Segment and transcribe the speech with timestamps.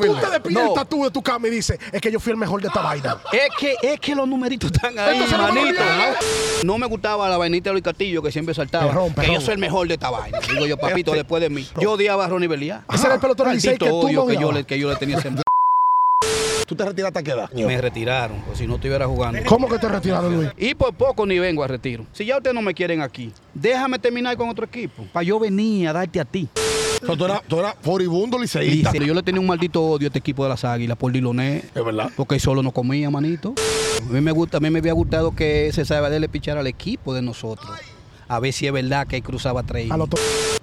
[0.00, 2.62] Tú te despiertas tú de tu cama y dices, es que yo fui el mejor
[2.62, 3.16] de esta vaina.
[3.32, 5.82] Es que, es que los numeritos están ahí, no manito.
[6.62, 8.86] No me gustaba la vainita de Luis Castillo que siempre saltaba.
[8.86, 10.38] Perrón, Que yo soy el mejor de esta vaina.
[10.52, 11.66] Digo yo, papito, después de mí.
[11.80, 12.84] Yo odiaba a Ronnie Beliá.
[12.94, 15.18] Ese era el Maldito que tú odio no que yo, le, que yo le tenía
[15.18, 15.32] ese...
[16.64, 17.50] ¿Tú te retiraste a qué edad?
[17.50, 19.40] Me retiraron, pues si no estuviera jugando.
[19.46, 20.50] ¿Cómo que te retiraron, Luis?
[20.58, 22.06] Y por poco ni vengo a retiro.
[22.12, 25.06] Si ya ustedes no me quieren aquí, déjame terminar con otro equipo.
[25.12, 26.48] Para yo venir a darte a ti.
[27.00, 28.92] Tú eras, tú eras furibundo liceísta.
[28.92, 31.64] Yo le tenía un maldito odio a este equipo de las águilas por Diloné.
[31.74, 32.10] Es verdad.
[32.16, 33.54] Porque él solo no comía, manito.
[34.08, 36.58] A mí me gusta, a mí me había gustado que se sabe de le pichar
[36.58, 37.70] al equipo de nosotros.
[38.28, 39.88] A ver si es verdad que él cruzaba tres.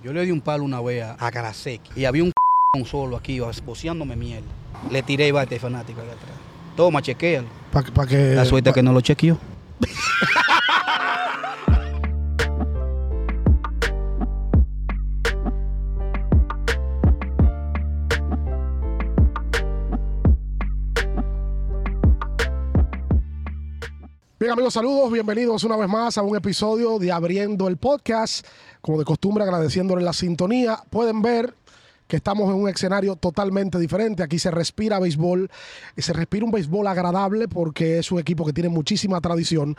[0.04, 2.32] Yo le di un palo una vez a, a Karasek y había un
[2.86, 4.44] solo aquí boceándome miel.
[4.92, 6.32] Le tiré y bate fanático allá atrás.
[6.76, 7.48] Toma, chequéalo.
[7.72, 9.38] pa- pa' que, La suerte que no lo chequeó.
[24.46, 25.12] Bien, amigos, saludos.
[25.12, 28.46] Bienvenidos una vez más a un episodio de Abriendo el Podcast.
[28.80, 30.84] Como de costumbre, agradeciéndole la sintonía.
[30.92, 31.56] Pueden ver
[32.08, 34.22] que estamos en un escenario totalmente diferente.
[34.22, 35.50] Aquí se respira béisbol.
[35.98, 39.76] Se respira un béisbol agradable porque es un equipo que tiene muchísima tradición.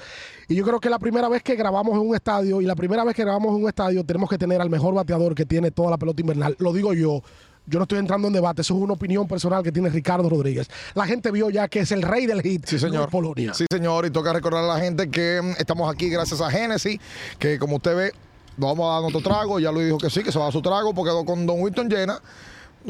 [0.49, 3.05] Y yo creo que la primera vez que grabamos en un estadio, y la primera
[3.05, 5.93] vez que grabamos en un estadio, tenemos que tener al mejor bateador que tiene toda
[5.93, 6.57] la pelota invernal.
[6.59, 7.23] Lo digo yo.
[7.67, 10.69] Yo no estoy entrando en debate, eso es una opinión personal que tiene Ricardo Rodríguez.
[10.95, 12.65] La gente vio ya que es el rey del hit.
[12.67, 12.99] Sí, señor.
[12.99, 13.55] Luis Polonia.
[13.55, 14.07] Sí, señor.
[14.07, 17.01] Y toca recordar a la gente que mm, estamos aquí gracias a Genesis,
[17.39, 18.13] que como usted ve,
[18.57, 19.59] nos vamos a dar nuestro trago.
[19.59, 21.61] Ya Luis dijo que sí, que se va a dar su trago, porque con Don
[21.61, 22.21] Winston llena.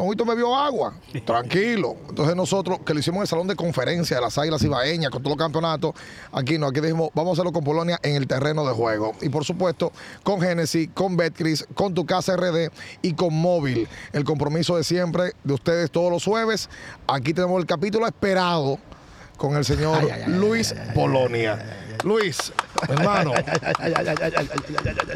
[0.04, 0.94] Winston bebió agua,
[1.24, 1.96] tranquilo.
[2.08, 5.22] Entonces nosotros, que lo hicimos en el salón de conferencia de las Águilas Ibaeñas, con
[5.22, 5.94] todos los campeonatos,
[6.32, 9.14] aquí no, aquí dijimos, vamos a hacerlo con Polonia en el terreno de juego.
[9.22, 12.70] Y por supuesto, con Genesis, con Betcris, con Tu Casa RD
[13.02, 13.88] y con Móvil.
[14.12, 16.68] El compromiso de siempre de ustedes todos los jueves.
[17.06, 18.78] Aquí tenemos el capítulo esperado
[19.36, 21.82] con el señor Luis Polonia.
[22.04, 22.52] Luis,
[22.88, 23.32] hermano.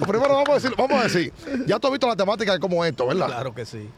[0.07, 1.33] Primero vamos a decir, vamos a decir,
[1.67, 3.27] ya tú has visto la temática de cómo esto, ¿verdad?
[3.27, 3.89] Claro que sí.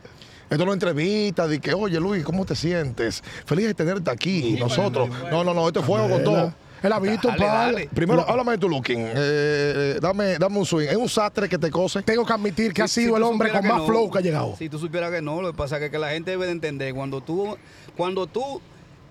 [0.52, 3.22] Esto no es entrevista de que, oye Luis, ¿cómo te sientes?
[3.46, 5.08] Feliz de tenerte aquí, nosotros.
[5.30, 6.54] No, no, no, esto es fuego con todo.
[6.82, 7.72] Él ha visto, Dale, pal.
[7.72, 7.88] dale.
[7.94, 8.98] Primero, háblame de tu looking.
[8.98, 10.88] Eh, eh, dame, dame un swing.
[10.88, 12.02] ¿Es un sastre que te cose?
[12.02, 14.18] Tengo que admitir que ha Si- sido si el hombre con más no, flow que
[14.18, 14.56] ha llegado.
[14.58, 16.92] Si tú supieras que no, lo que pasa es que la gente debe de entender
[16.92, 17.56] cuando tú,
[17.96, 18.60] cuando tú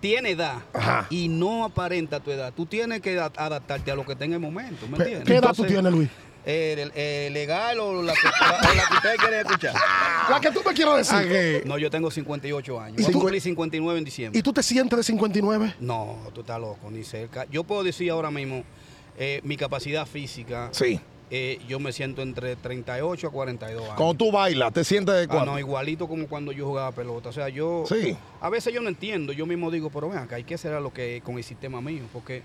[0.01, 1.07] tienes edad Ajá.
[1.09, 4.39] y no aparenta tu edad, tú tienes que adaptarte a lo que está en el
[4.41, 5.27] momento, ¿me ¿Qué, entiendes?
[5.27, 6.09] qué edad tú tienes, Luis?
[6.45, 9.75] Eh, eh, legal o la, que, o la que ustedes quieren escuchar.
[10.29, 11.61] La que tú me quieras decir.
[11.63, 12.99] Ah, No, yo tengo 58 años.
[12.99, 14.39] ¿Y Voy a cumplir 59 en diciembre.
[14.39, 15.75] ¿Y tú te sientes de 59?
[15.79, 17.45] No, tú estás loco, ni cerca.
[17.51, 18.63] Yo puedo decir ahora mismo,
[19.17, 20.99] eh, mi capacidad física, Sí.
[21.29, 23.95] eh, yo me siento entre 38 a 42 años.
[23.95, 25.51] Cuando tú bailas, ¿te sientes de Ah, cuándo?
[25.51, 27.29] no, igualito como cuando yo jugaba pelota.
[27.29, 27.83] O sea, yo.
[27.87, 28.17] Sí.
[28.39, 29.31] A veces yo no entiendo.
[29.31, 32.03] Yo mismo digo, pero ven acá, hay que hacer lo que con el sistema mío.
[32.11, 32.41] Porque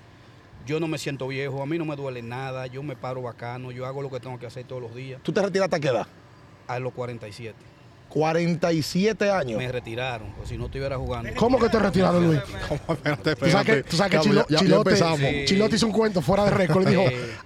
[0.67, 2.67] yo no me siento viejo, a mí no me duele nada.
[2.67, 5.21] Yo me paro bacano, yo hago lo que tengo que hacer todos los días.
[5.23, 6.07] ¿Tú te retiraste a qué edad?
[6.67, 7.55] A los 47.
[8.09, 9.59] 47 años.
[9.59, 11.31] Me retiraron, pues si no estuviera jugando.
[11.37, 12.41] ¿Cómo que te retiraron, Luis?
[12.89, 15.21] Espérate, Tú sabes que, tú sabes que Ya, Chilo- ya- ya Chilote, empezamos.
[15.21, 15.45] Sí.
[15.47, 17.05] Chilote hizo un cuento fuera de récord y dijo,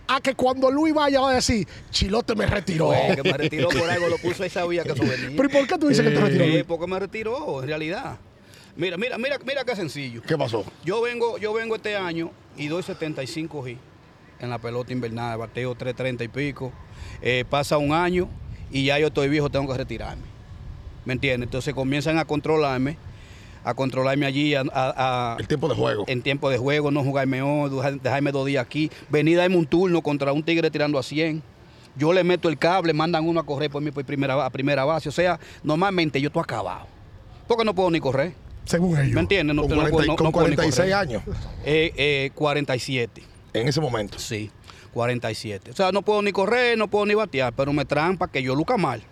[0.08, 2.88] ah, que cuando Luis vaya va a decir, Chilote me retiró.
[2.88, 5.30] Pues, que me retiró por algo, lo puso y sabía que eso venía.
[5.36, 6.64] ¿Pero y por qué tú dices que te retiró, Luis?
[6.64, 8.18] porque me retiró, en realidad.
[8.76, 10.22] Mira, mira, mira, mira qué sencillo.
[10.22, 10.64] ¿Qué pasó?
[10.84, 13.76] Yo vengo, yo vengo este año y doy 75 G
[14.38, 16.72] en la pelota invernal, bateo 330 y pico.
[17.22, 18.28] Eh, pasa un año
[18.70, 20.22] y ya yo estoy viejo, tengo que retirarme.
[21.06, 21.46] ¿Me entiendes?
[21.46, 22.98] Entonces comienzan a controlarme,
[23.64, 26.04] a controlarme allí a- a- a- El tiempo de juego.
[26.06, 29.56] en tiempo de juego, no jugarme hoy, dejar- dejarme dos días aquí, venir a darme
[29.56, 31.42] un turno contra un tigre tirando a 100.
[31.96, 34.84] Yo le meto el cable, mandan uno a correr por mí por primera, a primera
[34.84, 35.08] base.
[35.08, 36.86] O sea, normalmente yo estoy acabado.
[37.48, 38.34] Porque no puedo ni correr.
[38.64, 39.14] Según ellos.
[39.14, 39.54] ¿Me entiendes?
[39.56, 41.08] No, con no 40 puedo- no- con no puedo ni 46 correr.
[41.08, 41.22] años.
[41.64, 43.22] Eh, eh, 47.
[43.52, 44.18] En ese momento.
[44.18, 44.50] Sí,
[44.92, 45.70] 47.
[45.70, 48.42] O sea, no puedo ni correr, no puedo ni batear, pero me traen para que
[48.42, 49.02] yo luca mal.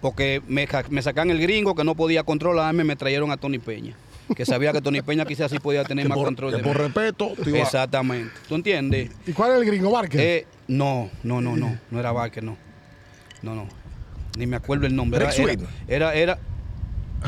[0.00, 3.58] Porque me, ca- me sacan el gringo que no podía controlarme, me trajeron a Tony
[3.58, 3.94] Peña.
[4.34, 6.62] Que sabía que Tony Peña quizás sí podía tener Que más por, control que de
[6.64, 6.82] por mí.
[6.84, 8.32] respeto, ibas- Exactamente.
[8.48, 9.10] ¿Tú entiendes?
[9.26, 10.20] ¿Y cuál es el gringo Barker?
[10.20, 11.78] Eh, no, no, no, no.
[11.90, 12.56] No era Barker, no.
[13.42, 13.68] No, no.
[14.36, 15.24] Ni me acuerdo el nombre.
[15.24, 15.54] Era, era,
[15.88, 16.38] era, era-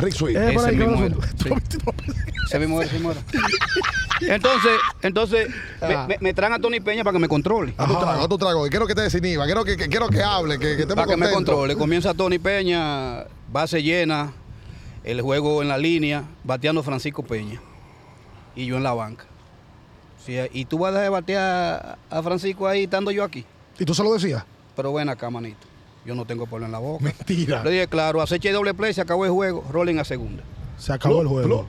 [0.00, 0.36] Rick Sweet.
[0.36, 1.04] Eh, ese ahí, ¿qué mismo
[2.46, 3.20] ese mismo era, ese mismo era.
[4.34, 4.72] Entonces,
[5.02, 5.48] entonces
[5.80, 6.06] me, Ah.
[6.08, 7.72] me- me traen a Tony Peña para que me controle.
[7.78, 8.66] A tu trago, a tu trago.
[8.68, 11.30] Quiero que te desinhiba, quiero que, que- quiero que hable, que, que Para que me
[11.30, 11.76] controle.
[11.76, 14.32] Comienza Tony Peña, base llena,
[15.04, 17.60] el juego en la línea, bateando Francisco Peña.
[18.56, 19.24] Y yo en la banca.
[20.26, 23.44] Sí, y tú vas a dejar de batear a Francisco ahí estando yo aquí.
[23.78, 24.42] ¿Y tú se lo decías?
[24.74, 25.67] Pero ven acá, manito.
[26.08, 27.04] Yo no tengo polo en la boca.
[27.04, 27.62] Mentira.
[27.62, 30.42] Le dije, claro, aceche doble play, se acabó el juego, rolling a segunda.
[30.78, 31.66] Se acabó el juego.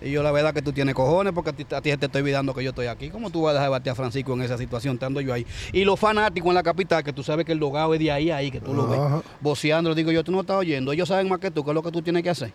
[0.00, 2.22] Y yo la verdad que tú tienes cojones porque a ti, a ti te estoy
[2.22, 3.10] olvidando que yo estoy aquí.
[3.10, 5.46] ¿Cómo tú vas a dejar de batear a Francisco en esa situación estando yo ahí?
[5.74, 8.30] Y los fanáticos en la capital, que tú sabes que el logado es de ahí
[8.30, 10.90] a ahí, que tú lo ves, voceando, digo yo, tú no estás oyendo.
[10.92, 12.50] Ellos saben más que tú, ¿qué es lo que tú tienes que hacer?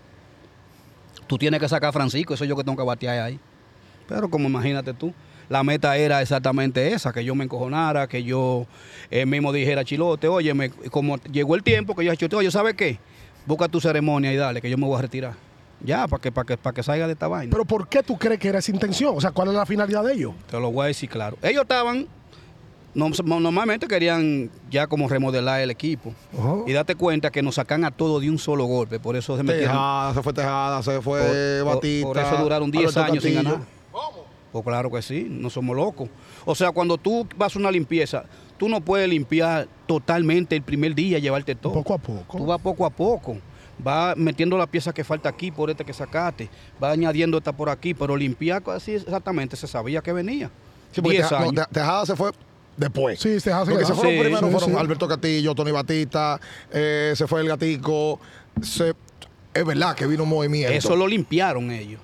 [1.28, 3.40] Tú tienes que sacar a Francisco, eso es yo que tengo que batear ahí.
[4.08, 5.14] Pero como imagínate tú,
[5.50, 8.66] la meta era exactamente esa, que yo me encojonara, que yo
[9.10, 10.54] eh, mismo dijera Chilote, oye,
[10.92, 13.00] como llegó el tiempo que yo dije, oye, ¿sabes qué?
[13.46, 15.34] Busca tu ceremonia y dale, que yo me voy a retirar.
[15.80, 17.52] Ya, para que, para que, para que salga de esta vaina.
[17.52, 19.14] Pero ¿por qué tú crees que era esa intención?
[19.16, 20.34] O sea, ¿cuál es la finalidad de ellos?
[20.50, 21.38] Te lo voy a decir claro.
[21.44, 22.08] Ellos estaban,
[22.96, 23.10] no-
[23.40, 26.14] normalmente querían ya como remodelar el equipo.
[26.38, 26.56] Ajá.
[26.66, 29.00] Y date cuenta que nos sacan a todos de un solo golpe.
[29.00, 29.70] Por eso se metieron.
[29.76, 32.08] Tejada, se fue Tejada, se fue Por- por- Batista.
[32.08, 33.60] por eso duraron 10 Alberto años sin ganar.
[34.52, 36.10] Pues claro que sí, no somos locos.
[36.46, 38.24] O sea, cuando tú vas a una limpieza,
[38.58, 41.74] tú no puedes limpiar totalmente el primer día y llevarte todo.
[41.74, 42.38] Poco a poco.
[42.38, 43.38] Tú vas poco a poco.
[43.80, 46.50] Vas metiendo la pieza que falta aquí por este que sacaste.
[46.80, 50.50] Vas añadiendo esta por aquí, pero limpiar así exactamente se sabía que venía.
[50.92, 51.68] Sí, porque 10 Teja- no, años.
[51.68, 52.32] Te- Tejada se fue
[52.78, 53.20] después.
[53.20, 54.02] Sí, Tejada se Porque se quedó.
[54.02, 54.76] fueron Sí, primero, sí, fueron sí.
[54.78, 56.40] Alberto Castillo, Tony Batista,
[56.72, 58.20] eh, se fue el gatico.
[58.64, 58.96] Se,
[59.54, 60.74] es verdad que vino un movimiento.
[60.74, 62.02] Eso lo limpiaron ellos.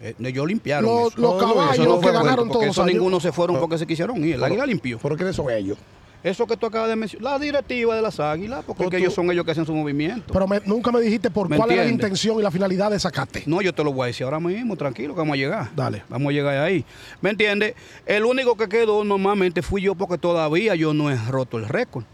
[0.00, 1.20] Eh, ellos limpiaron Los, eso.
[1.20, 4.22] los No, caballos eso no que ganaron todos eso ninguno se fueron porque se quisieron
[4.24, 4.34] ir.
[4.36, 4.98] El águila limpió.
[5.02, 5.76] ¿Pero quiénes son ellos?
[6.22, 9.30] Eso que tú acabas de mencionar, la directiva de las águilas, porque tú- ellos son
[9.30, 10.32] ellos que hacen su movimiento.
[10.32, 12.98] Pero me- nunca me dijiste por ¿Me cuál era la intención y la finalidad de
[12.98, 13.44] sacarte.
[13.46, 15.70] No, yo te lo voy a decir ahora mismo, tranquilo, que vamos a llegar.
[15.76, 16.02] Dale.
[16.08, 16.84] Vamos a llegar ahí.
[17.20, 17.74] ¿Me entiendes?
[18.04, 22.04] El único que quedó normalmente fui yo porque todavía yo no he roto el récord.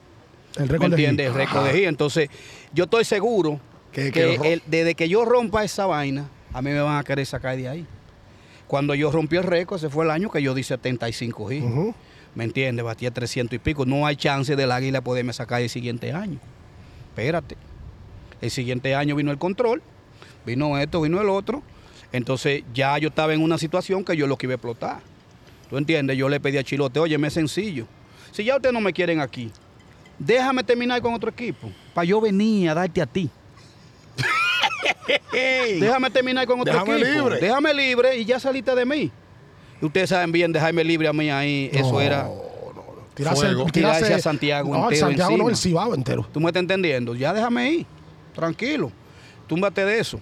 [0.57, 1.27] El ¿Me récord de entiendes?
[1.29, 1.85] El récord de Gil.
[1.85, 2.29] Entonces,
[2.75, 3.59] yo estoy seguro
[3.91, 7.27] Que- que, el- desde que yo rompa esa vaina, a mí me van a querer
[7.27, 7.87] sacar de ahí.
[8.69, 11.65] Cuando yo rompí el récord, ese fue el año que yo di 75 Gil.
[11.65, 11.95] Ujú.
[12.35, 12.85] ¿Me entiendes?
[12.85, 13.85] Batía 300 y pico.
[13.85, 16.39] No hay chance del águila poderme sacar el siguiente año.
[17.11, 17.57] Espérate.
[18.41, 19.83] El siguiente año vino el control,
[20.47, 21.63] vino esto, vino el otro.
[22.13, 25.01] Entonces ya yo estaba en una situación que yo lo que iba a explotar.
[25.69, 26.17] ¿Tú entiendes?
[26.17, 27.87] Yo le pedí a Chilote, oye, me es sencillo.
[28.31, 29.51] Si ya ustedes no me quieren aquí,
[30.19, 31.71] déjame terminar con otro equipo.
[31.93, 33.29] Para yo venir a darte a ti.
[35.81, 37.11] Déjame terminar con otro Déjame equipo.
[37.29, 37.39] libre.
[37.41, 39.11] Déjame libre y ya saliste de mí.
[39.81, 42.29] Y ustedes saben bien, dejarme libre a mí ahí, eso No, era.
[43.15, 43.67] Tirarse, Fuego.
[43.71, 45.51] tirarse Tirarse a Santiago No, entero Santiago no, encima.
[45.51, 46.27] el Cibao entero.
[46.33, 47.15] ¿Tú me estás entendiendo?
[47.15, 47.87] Ya déjame ir.
[48.35, 48.91] Tranquilo.
[49.47, 50.19] Túmbate de eso.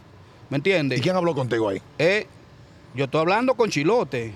[0.51, 0.99] ¿Me entiendes?
[0.99, 1.81] ¿Y quién habló contigo ahí?
[1.99, 2.27] Eh,
[2.95, 4.35] yo estoy hablando con Chilote.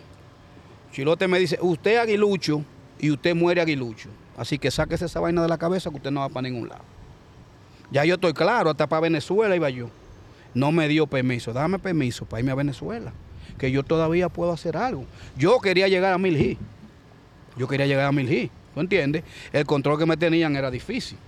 [0.92, 2.62] Chilote me dice, usted es aguilucho
[2.98, 4.08] y usted muere aguilucho.
[4.38, 6.82] Así que sáquese esa vaina de la cabeza que usted no va para ningún lado.
[7.90, 9.88] Ya yo estoy claro, hasta para Venezuela iba yo.
[10.54, 13.12] No me dio permiso, dame permiso para irme a Venezuela,
[13.58, 15.04] que yo todavía puedo hacer algo.
[15.36, 16.56] Yo quería llegar a Mil G.
[17.56, 18.50] Yo quería llegar a Mil G.
[18.74, 19.22] ¿Tú entiendes?
[19.52, 21.18] El control que me tenían era difícil.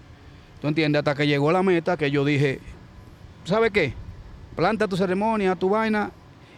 [0.60, 1.00] ¿Tú entiendes?
[1.00, 2.60] Hasta que llegó la meta que yo dije,
[3.44, 3.94] ¿sabe qué?
[4.56, 6.10] Planta tu ceremonia, tu vaina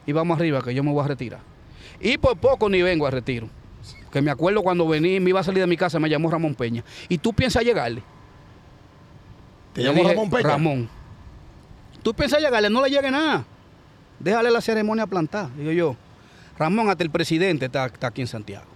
[0.06, 1.40] y vamos arriba, que yo me voy a retirar.
[2.00, 3.48] Y por poco ni vengo a retiro.
[4.10, 6.54] Que me acuerdo cuando vení, me iba a salir de mi casa, me llamó Ramón
[6.54, 6.82] Peña.
[7.08, 8.02] ¿Y tú piensas llegarle?
[9.82, 10.48] ¿Te dije, Ramón Peña?
[10.48, 10.88] Ramón.
[12.02, 12.70] ¿Tú piensas llegarle?
[12.70, 13.44] No le llegue nada.
[14.18, 15.54] Déjale la ceremonia plantar.
[15.56, 15.96] Digo yo,
[16.58, 18.66] Ramón, hasta el presidente está, está aquí en Santiago.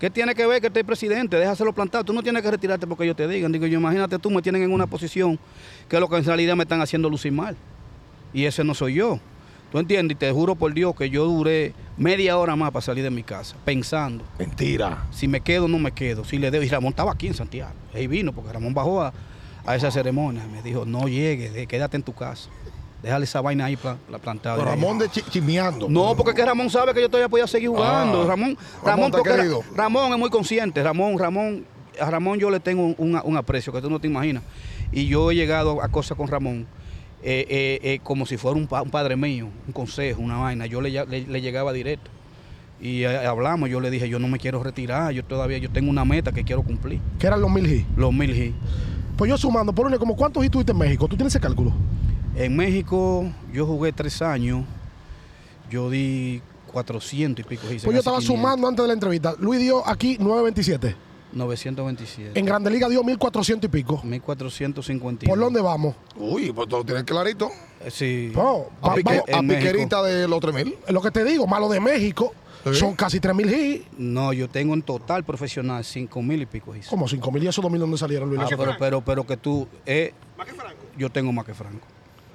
[0.00, 1.36] ¿Qué tiene que ver que esté el presidente?
[1.36, 2.02] Déjaselo plantado.
[2.04, 3.52] Tú no tienes que retirarte porque ellos te digan.
[3.52, 5.38] Digo yo, imagínate tú, me tienen en una posición
[5.88, 7.54] que lo que en realidad me están haciendo lucir mal.
[8.32, 9.20] Y ese no soy yo.
[9.70, 10.14] ¿Tú entiendes?
[10.16, 13.22] Y te juro por Dios que yo duré media hora más para salir de mi
[13.22, 14.24] casa, pensando.
[14.38, 15.04] Mentira.
[15.10, 16.24] Si me quedo, no me quedo.
[16.24, 16.64] Si le debo.
[16.64, 17.72] Y Ramón estaba aquí en Santiago.
[17.94, 19.12] Ahí vino, porque Ramón bajó a,
[19.66, 20.42] a esa ceremonia.
[20.52, 22.48] Me dijo, no llegues, quédate en tu casa.
[23.02, 23.78] Déjale esa vaina ahí
[24.10, 24.56] la plantada.
[24.58, 25.88] Pero Ramón de chismeando.
[25.88, 28.22] No, porque es que Ramón sabe que yo todavía podía seguir jugando.
[28.22, 28.26] Ah.
[28.26, 30.82] Ramón, Ramón Ramón, porque Ra- es muy consciente.
[30.82, 31.64] Ramón, Ramón,
[31.98, 34.42] a Ramón yo le tengo un, un- un aprecio que tú no te imaginas.
[34.92, 36.66] Y yo he llegado a cosas con Ramón
[37.22, 40.66] eh, eh, eh, como si fuera un, pa- un padre mío, un consejo, una vaina.
[40.66, 42.10] Yo le, ll- le- le llegaba directo.
[42.82, 46.04] Y hablamos, yo le dije, yo no me quiero retirar, yo todavía yo tengo una
[46.04, 46.98] meta que quiero cumplir.
[47.18, 47.84] Que eran los mil G.
[47.96, 48.54] Los mil hits.
[49.20, 51.06] Pues yo sumando, por como ¿cuántos hits tuviste en México?
[51.06, 51.74] ¿Tú tienes ese cálculo?
[52.34, 54.64] En México yo jugué tres años,
[55.70, 56.40] yo di
[56.72, 57.84] 400 y pico hits.
[57.84, 59.34] Pues yo estaba sumando antes de la entrevista.
[59.38, 60.96] Luis dio aquí 927.
[61.34, 62.40] 927.
[62.40, 64.00] En Grande Liga dio 1400 y pico.
[64.02, 65.26] 1450.
[65.26, 65.94] ¿Por dónde vamos?
[66.16, 67.50] Uy, pues tú lo tienes clarito.
[67.84, 68.32] Eh, Sí.
[68.34, 69.70] No, A, va- pique- vamos- a México.
[69.70, 70.76] piquerita de los 3000.
[70.88, 72.32] lo que te digo, malo de México,
[72.64, 72.74] Sí.
[72.74, 73.86] son casi 3000 hits.
[73.98, 76.88] No, yo tengo en total profesional 5 mil y pico hits.
[76.88, 78.40] Como 5000 y esos 2000 donde salieron, Luis.
[78.42, 79.66] Ah, pero, pero, pero que tú.
[79.86, 80.12] Eh,
[80.98, 81.86] yo tengo más que Franco.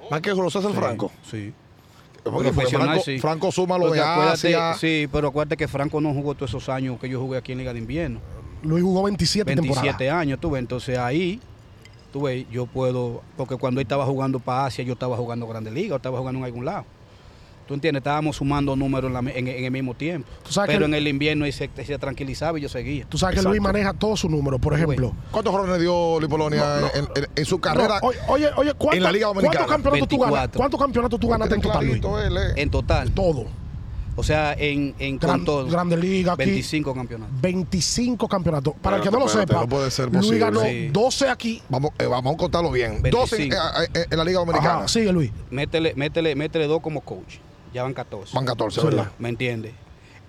[0.10, 1.12] Más que José el Franco.
[1.29, 1.53] Sí.
[2.24, 3.20] Porque- porque Profesional, Franco, sí.
[3.20, 4.74] Franco suma lo de acuérdate- Asia.
[4.74, 7.60] Sí, pero acuérdate que Franco no jugó todos esos años que yo jugué aquí en
[7.60, 8.20] Liga de Invierno.
[8.63, 10.22] Luis jugó 27, 27 temporadas.
[10.22, 10.58] años tuve.
[10.58, 11.39] Entonces ahí
[12.12, 15.70] tú ves, yo puedo, porque cuando él estaba jugando para Asia, yo estaba jugando Grande
[15.70, 16.86] Liga, o estaba jugando en algún lado.
[17.67, 18.01] ¿Tú entiendes?
[18.01, 20.27] Estábamos sumando números en, la me- en- en el mismo tiempo.
[20.43, 23.05] Tú sabes Pero que- en el invierno él se, se tranquilizaba y yo seguía.
[23.10, 23.50] Tú sabes que Exacto.
[23.50, 25.13] Luis maneja todos sus números, por ejemplo.
[25.31, 28.00] ¿Cuántos jorrones dio Luis Polonia En, en- en su carrera?
[28.01, 29.65] No, oye, oye, oye, ¿cuánto- en la Liga Dominicana?
[29.65, 30.31] ¿cuántos campeonatos tú ganas?
[30.34, 30.57] 24.
[30.60, 32.01] ¿Cuántos campeonatos tú ganaste en total, Luis?
[32.25, 32.53] Él, eh.
[32.62, 33.12] En total.
[33.12, 33.45] Todo.
[34.17, 35.65] O sea, en, en Gran- todo.
[35.67, 36.45] Grande Liga aquí.
[36.45, 37.41] 25 campeonatos.
[37.41, 38.74] 25 campeonatos.
[38.81, 40.88] Para el que no lo sepa, no puede ser Luis ganó Sí.
[40.89, 41.62] 12 aquí.
[41.67, 43.01] Vamos, eh, vamos a contarlo bien.
[43.01, 43.17] 25.
[43.17, 43.55] 12 en, eh,
[43.93, 44.77] eh, en la Liga Dominicana.
[44.77, 45.31] Ajá, sigue Luis.
[45.50, 47.39] Métele, métele, métele dos como coach.
[47.75, 48.34] Ya van 14.
[48.34, 48.88] Van 14, Sí.
[48.88, 49.12] ¿verdad?
[49.20, 49.74] ¿Me entiendes?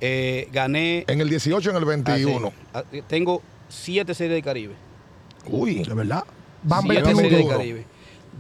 [0.00, 1.05] Eh, gané.
[1.07, 2.53] En el 18 y en el 21.
[2.75, 2.99] Ah, sí.
[2.99, 4.75] Ah, Tengo siete series de Caribe.
[5.47, 5.85] Uy.
[5.85, 6.25] De verdad.
[6.65, 7.57] Van siete 21, series de duro.
[7.57, 7.85] Caribe.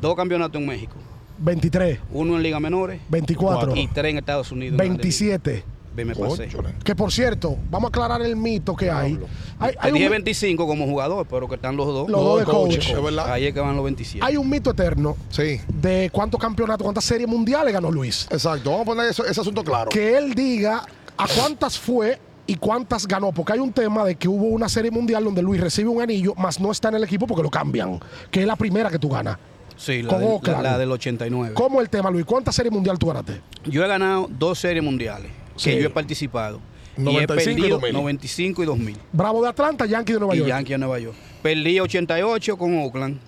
[0.00, 0.96] Dos campeonatos en México.
[1.38, 4.72] 23, Uno en Liga Menores 24, y tres en Estados Unidos.
[4.72, 5.64] en Grandes 27.
[6.04, 6.48] Me pasé.
[6.84, 9.18] Que por cierto, vamos a aclarar el mito que hay.
[9.58, 12.08] Hay, un, 25 como jugador, pero que están los dos.
[12.08, 12.90] Los dos de coach.
[12.90, 13.32] Es verdad.
[13.32, 14.24] Ahí es que van los 27.
[14.24, 18.26] hay un mito eterno Sí, de cuántos campeonatos, cuántas series mundiales ganó Luis.
[18.30, 18.70] exacto.
[18.70, 19.88] Vamos a poner eso- ese asunto claro.
[19.90, 20.84] Que él diga
[21.16, 23.32] a cuántas fue y cuántas ganó.
[23.32, 26.34] Porque hay un tema de que hubo una serie mundial donde Luis recibe un anillo,
[26.36, 27.98] más no está en el equipo porque lo cambian.
[28.30, 29.38] Que es la primera que tú ganas.
[29.76, 30.62] Sí, la, Oakland.
[30.62, 31.52] la- la del 89.
[31.54, 32.24] ¿Cómo el tema, Luis?
[32.24, 33.40] ¿Cuántas series mundial tú ganaste?
[33.66, 35.70] Yo he ganado dos series mundiales Sí.
[35.70, 36.60] que yo he participado.
[36.96, 37.92] y he 95 y perdido 2000.
[37.92, 38.96] 95 y 2000.
[39.12, 40.48] Bravo de Atlanta, Yankee de Nueva y York.
[40.48, 41.16] Yankee en Nueva York.
[41.42, 43.18] Perdí 88 con Oakland,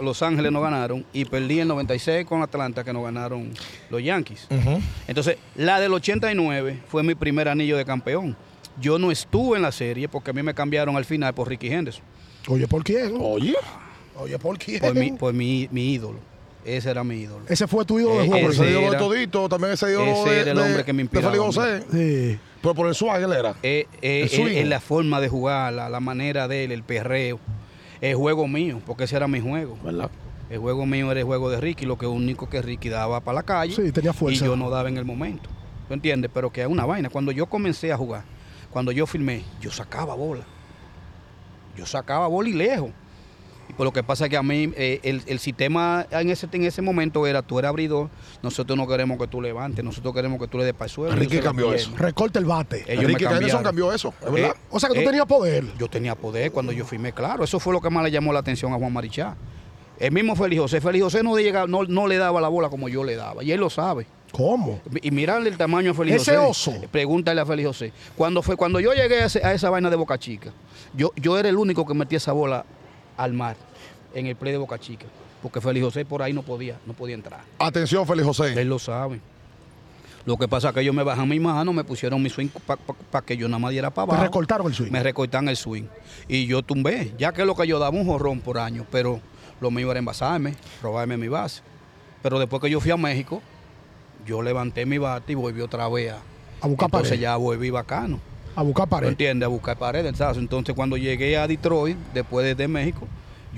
[0.00, 3.50] Los Ángeles no ganaron, y perdí el 96 con Atlanta, que no ganaron
[3.90, 4.46] los Yankees.
[5.08, 8.36] Entonces, la del 89 fue mi primer anillo de campeón.
[8.80, 11.66] Yo no estuve en la serie porque a mí me cambiaron al final por Ricky
[11.68, 12.04] Henderson,
[12.46, 13.16] Oye, ¿por quién?
[13.20, 13.54] Oye.
[14.16, 14.80] Oye, ¿por quién?
[14.80, 16.20] por mi, por mi, mi ídolo.
[16.76, 17.44] Ese era mi ídolo.
[17.48, 18.48] Ese fue tu ídolo de Eh, juego.
[18.50, 20.92] Ese Ese ídolo de todito, también ese ídolo ese de, era el de- hombre que
[20.92, 21.36] me de a mí.
[21.38, 21.82] José.
[21.90, 22.38] Sí.
[22.60, 23.54] Pero por el swag él era.
[23.62, 24.46] Eh, eh, El swing.
[24.46, 27.38] eh, eh, la forma de jugar, la, la manera de él, el perreo,
[28.00, 29.78] el juego mío, porque ese era mi juego.
[29.84, 30.10] ¿Verdad?
[30.50, 33.36] El juego mío era el juego de Ricky, lo que único que Ricky daba para
[33.36, 33.74] la calle.
[33.74, 34.44] Sí, tenía fuerza.
[34.44, 35.48] Y yo no daba en el momento.
[35.86, 36.30] ¿Tú entiendes?
[36.34, 37.08] Pero que es una vaina.
[37.10, 38.24] Cuando yo comencé a jugar,
[38.70, 40.44] cuando yo filmé, yo sacaba bola.
[41.76, 42.90] Yo sacaba bola y lejos.
[43.78, 46.64] Por lo que pasa es que a mí, eh, el, el sistema en ese, en
[46.64, 48.10] ese momento era, tú eres abridor,
[48.42, 51.14] nosotros no queremos que tú levantes, nosotros queremos que tú le des para el suelo.
[51.16, 51.92] La cambió eso.
[51.96, 52.84] Recorta el bate.
[52.86, 54.50] Ellos Ricky Henderson cambió eso, es verdad.
[54.56, 55.64] Eh, o sea que tú eh, tenías poder.
[55.78, 57.44] Yo tenía poder cuando yo firmé, claro.
[57.44, 59.36] Eso fue lo que más le llamó la atención a Juan Marichá.
[60.00, 60.80] El mismo Félix José.
[60.80, 63.42] Félix José no, llegaba, no, no le daba la bola como yo le daba.
[63.44, 64.06] Y él lo sabe.
[64.32, 64.80] ¿Cómo?
[65.02, 66.70] Y mirarle el tamaño a Félix Ese José.
[66.70, 66.80] oso.
[66.90, 67.92] Pregúntale a Félix José.
[68.16, 70.50] Cuando, fue, cuando yo llegué a, ese- a esa vaina de Boca Chica,
[70.94, 72.64] yo, yo era el único que metía esa bola
[73.16, 73.56] al mar
[74.14, 75.06] en el play de Boca Chica.
[75.42, 77.40] Porque Félix José por ahí no podía, no podía entrar.
[77.58, 78.60] Atención, Félix José.
[78.60, 79.20] Él lo sabe.
[80.26, 82.48] Lo que pasa es que ellos me bajan mi mano, me pusieron mi swing
[83.10, 84.22] para que yo nada más diera para abajo.
[84.22, 84.90] recortaron el swing.
[84.90, 85.84] Me recortan el swing.
[86.26, 89.20] Y yo tumbé, ya que lo que yo daba un jorrón por año, pero
[89.60, 91.62] lo mío era envasarme, robarme mi base.
[92.22, 93.40] Pero después que yo fui a México,
[94.26, 96.18] yo levanté mi bate y volví otra vez a.
[96.60, 97.20] A buscar Entonces pared.
[97.22, 98.18] ya volví bacano.
[98.56, 99.08] A buscar ¿Me pared.
[99.08, 99.46] entiendes?
[99.46, 100.16] A buscar paredes.
[100.16, 100.36] ¿sabes?
[100.36, 103.06] Entonces cuando llegué a Detroit, después de, de México,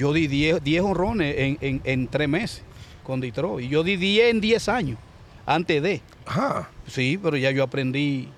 [0.01, 2.63] yo di 10 10 honrones en, en, en tres meses
[3.05, 3.67] con Detroit.
[3.67, 4.99] Y yo di 10 en 10 años,
[5.45, 6.01] antes de.
[6.25, 6.71] Ajá.
[6.87, 8.29] Sí, pero ya yo aprendí.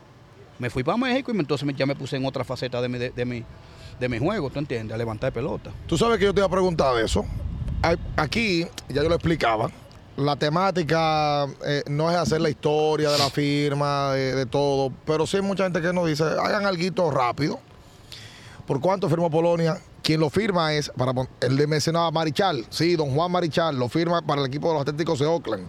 [0.59, 3.11] Me fui para México y entonces ya me puse en otra faceta de mi, de,
[3.11, 3.45] de mi,
[3.99, 4.95] de mi juego, ¿tú entiendes?
[4.95, 5.71] A levantar pelota.
[5.87, 7.25] Tú sabes que yo te iba a preguntar de eso.
[8.17, 9.71] Aquí, ya yo lo explicaba,
[10.17, 15.27] la temática eh, no es hacer la historia de la firma, de, de todo, pero
[15.27, 17.59] sí hay mucha gente que nos dice, hagan algo rápido.
[18.67, 19.81] ¿Por cuánto firmó Polonia?
[20.03, 24.21] Quien lo firma es, para él le mencionaba Marichal, sí, don Juan Marichal, lo firma
[24.23, 25.67] para el equipo de los Atléticos de Oakland.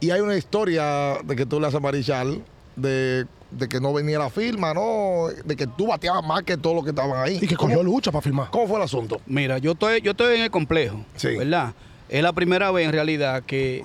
[0.00, 2.44] Y hay una historia de que tú le haces a Marichal,
[2.76, 5.28] de, de que no venía la firma, ¿no?
[5.44, 7.38] De que tú bateabas más que todos los que estaban ahí.
[7.40, 8.50] Y que ¿Cómo- cogió lucha para firmar.
[8.50, 9.20] ¿Cómo fue el asunto?
[9.26, 11.28] Mira, yo estoy, yo estoy en el complejo, Sí.
[11.36, 11.72] ¿verdad?
[12.10, 13.82] Es la primera vez en realidad que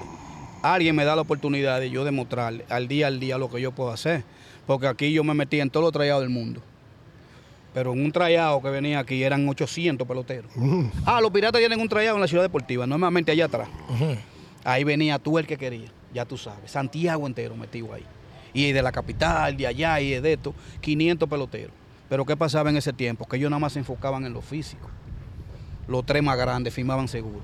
[0.64, 3.72] alguien me da la oportunidad de yo demostrar al día al día lo que yo
[3.72, 4.24] puedo hacer.
[4.68, 6.62] Porque aquí yo me metí en todos los trayados del mundo.
[7.74, 10.52] Pero en un trayado que venía aquí eran 800 peloteros.
[11.06, 13.70] Ah, los piratas tienen un trayado en la ciudad deportiva, normalmente allá atrás.
[14.64, 16.72] Ahí venía tú el que quería, ya tú sabes.
[16.72, 18.06] Santiago entero metido ahí.
[18.54, 21.72] Y de la capital, de allá y de esto, 500 peloteros.
[22.10, 23.26] Pero ¿qué pasaba en ese tiempo?
[23.28, 24.90] Que ellos nada más se enfocaban en lo físico.
[25.88, 27.42] Los tres más grandes firmaban seguro.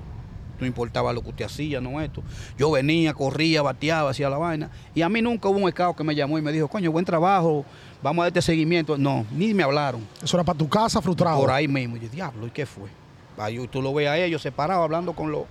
[0.58, 2.22] No importaba lo que usted hacía, no esto.
[2.56, 4.70] Yo venía, corría, bateaba, hacía la vaina.
[4.94, 7.04] Y a mí nunca hubo un scout que me llamó y me dijo, coño, buen
[7.04, 7.64] trabajo,
[8.06, 8.96] vamos a darte seguimiento.
[8.96, 10.06] No, ni me hablaron.
[10.22, 11.40] Eso era para tu casa frustrado.
[11.40, 11.96] Por ahí mismo.
[11.96, 12.88] Yo, diablo, ¿y qué fue?
[13.36, 15.42] Ahí tú lo ves a ellos separados hablando con, los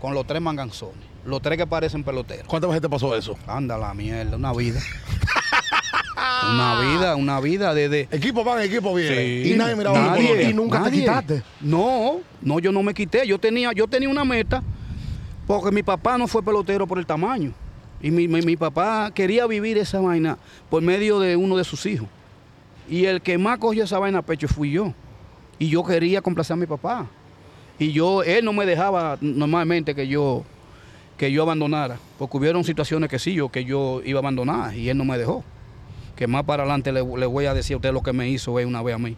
[0.00, 1.02] con los tres manganzones.
[1.24, 2.46] Los tres que parecen peloteros.
[2.46, 3.36] ¿Cuántas veces te pasó eso?
[3.46, 4.80] Anda la mierda, una vida.
[6.48, 8.08] Una vida, una vida desde...
[8.10, 9.16] Equipo van, equipo viene.
[9.16, 9.52] Sí.
[9.52, 10.50] Y nadie miraba Nadie.
[10.50, 11.42] Y nunca te quitaste.
[11.60, 13.26] No, no, yo no me quité.
[13.26, 14.62] Yo tenía, yo tenía una meta
[15.46, 17.52] porque mi papá no fue pelotero por el tamaño.
[18.02, 20.38] Y mi, mi- papá quería vivir esa vaina
[20.70, 22.08] por medio de uno de sus hijos.
[22.88, 24.92] Y el que más cogió esa vaina a pecho fui yo.
[25.58, 27.06] Y yo quería complacer a mi papá.
[27.78, 30.44] Y yo, él no me dejaba normalmente que yo,
[31.16, 31.98] que yo abandonara.
[32.18, 35.18] Porque hubieron situaciones que sí, yo, que yo iba a abandonar y él no me
[35.18, 35.42] dejó.
[36.14, 38.82] Que más para adelante le, voy a decir a usted lo que me hizo una
[38.82, 39.16] vez a mí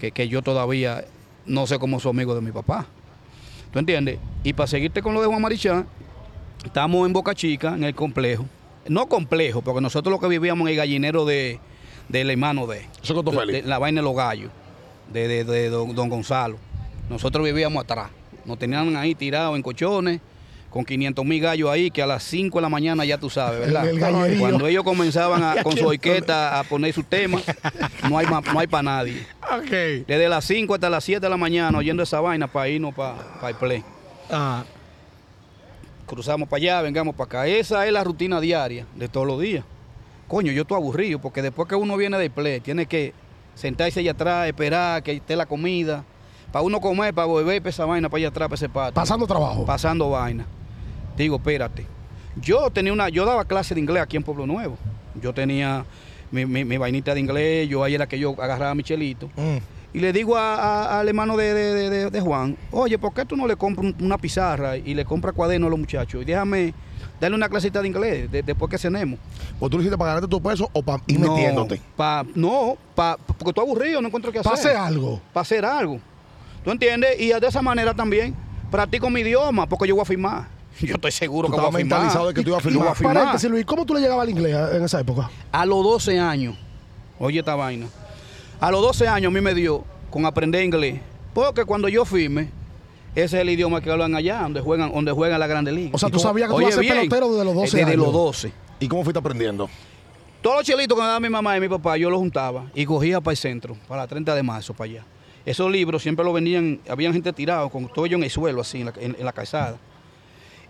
[0.00, 1.04] que, que yo todavía
[1.46, 2.86] no sé cómo soy amigo de mi papá.
[3.72, 4.18] ¿Tú entiendes?
[4.42, 5.86] Y para seguirte con lo de Juan Marichán,
[6.64, 8.46] estamos en Boca Chica, en el complejo.
[8.88, 11.58] No complejo, porque nosotros lo que vivíamos en el gallinero de,
[12.08, 12.86] del hermano de,
[13.32, 14.50] de- de la vaina de los gallos,
[15.12, 16.56] de, de- de don, don Gonzalo.
[17.08, 18.10] Nosotros vivíamos atrás.
[18.44, 20.20] Nos tenían ahí tirados en colchones,
[20.70, 23.58] con 500 mil gallos ahí, que a las 5 de la mañana ya tú sabes,
[23.60, 23.84] ¿verdad?
[23.88, 24.40] El- el gallerío.
[24.40, 27.42] Cuando ellos comenzaban a- con su orquesta a poner sus temas,
[28.08, 29.26] no hay, no hay para nadie.
[30.06, 33.16] Desde las 5 hasta las 7 de la mañana oyendo esa vaina para irnos para
[33.48, 33.84] el play.
[34.30, 34.64] Ah.
[36.10, 37.46] Cruzamos para allá, vengamos para acá.
[37.46, 39.64] Esa es la rutina diaria de todos los días.
[40.26, 43.14] Coño, yo estoy aburrido porque después que uno viene del play, tiene que
[43.54, 46.04] sentarse allá atrás, esperar que esté la comida.
[46.50, 48.92] Para uno comer, para beber, para esa vaina, para allá atrás, para ese patio.
[48.94, 49.64] Pasando trabajo.
[49.64, 50.46] Pasando vaina.
[51.16, 51.86] Digo, espérate.
[52.40, 54.76] Yo tenía una, yo daba clase de inglés aquí en Pueblo Nuevo.
[55.22, 55.84] Yo tenía
[56.32, 59.28] mi, mi- mi vainita de inglés, yo ahí era que yo agarraba a Michelito.
[59.36, 59.58] Mm.
[59.92, 63.36] Y le digo a- a- al hermano de, de- de- Juan, oye, ¿por qué tú
[63.36, 66.22] no le compras un- una pizarra y le compras cuaderno a los muchachos?
[66.22, 66.72] Y déjame
[67.20, 69.18] darle una clasita de inglés de- después que cenemos.
[69.58, 71.80] ¿Pues tú lo hiciste para ganarte tu peso o para ir no, metiéndote?
[71.96, 74.52] Pa, no, pa, porque estoy aburrido, no encuentro qué hacer.
[74.52, 75.20] Pase algo.
[75.32, 75.98] Para hacer algo.
[76.64, 77.20] ¿Tú entiendes?
[77.20, 78.34] Y de esa manera también
[78.70, 80.46] practico mi idioma porque yo voy a firmar.
[80.80, 81.98] Yo estoy seguro Tú que voy a firmar.
[81.98, 83.16] mentalizado de que tú ibas a Yo voy firmar.
[83.16, 83.50] a firmar.
[83.50, 85.28] Luis, ¿cómo tú le llegabas al inglés en esa época?
[85.52, 86.54] A los 12 años,
[87.18, 87.86] oye esta vaina,
[88.60, 91.00] a los 12 años a mí me dio con aprender inglés,
[91.34, 92.50] porque cuando yo firme,
[93.14, 95.90] ese es el idioma que hablan allá, donde juegan, donde juegan la Grande Liga.
[95.92, 97.92] O sea, tú sabías que tú ibas a ser bien, pelotero desde los 12 Desde
[97.92, 98.04] años.
[98.04, 98.52] los 12.
[98.80, 99.68] ¿Y cómo fuiste aprendiendo?
[100.42, 102.84] Todos los chelitos que me daba mi mamá y mi papá, yo los juntaba y
[102.86, 105.04] cogía para el centro, para la 30 de marzo, para allá.
[105.44, 108.80] Esos libros siempre los vendían, había gente tirado con todo ello en el suelo, así,
[108.80, 109.76] en la, en- en la calzada.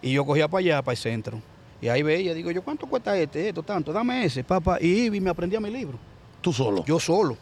[0.02, 1.40] Y yo cogía para allá, para el centro.
[1.82, 3.92] Y ahí veía, digo yo, ¿cuánto cuesta este, esto, tanto?
[3.92, 4.78] Dame ese, papá.
[4.80, 5.98] Y me aprendía mi libro.
[6.40, 6.84] Tú solo.
[6.84, 7.36] Yo solo.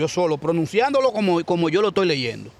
[0.00, 2.50] Yo solo, pronunciándolo como, como yo lo estoy leyendo.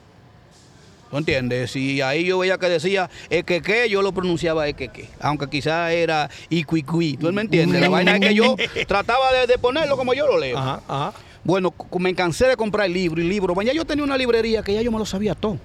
[1.11, 1.71] ¿Tú entiendes?
[1.71, 5.09] Si ahí yo veía que decía es que que, yo lo pronunciaba es que que.
[5.21, 7.17] Aunque quizás era icuicui.
[7.17, 7.81] ¿Tú me entiendes?
[7.81, 10.59] La vaina es que yo trataba de, de ponerlo como yo lo leo.
[10.59, 11.15] Ajá, ajá.
[11.43, 13.55] Bueno, me cansé de comprar libro y libro.
[13.55, 15.57] Bueno, ya yo tenía una librería que ya yo me lo sabía todo.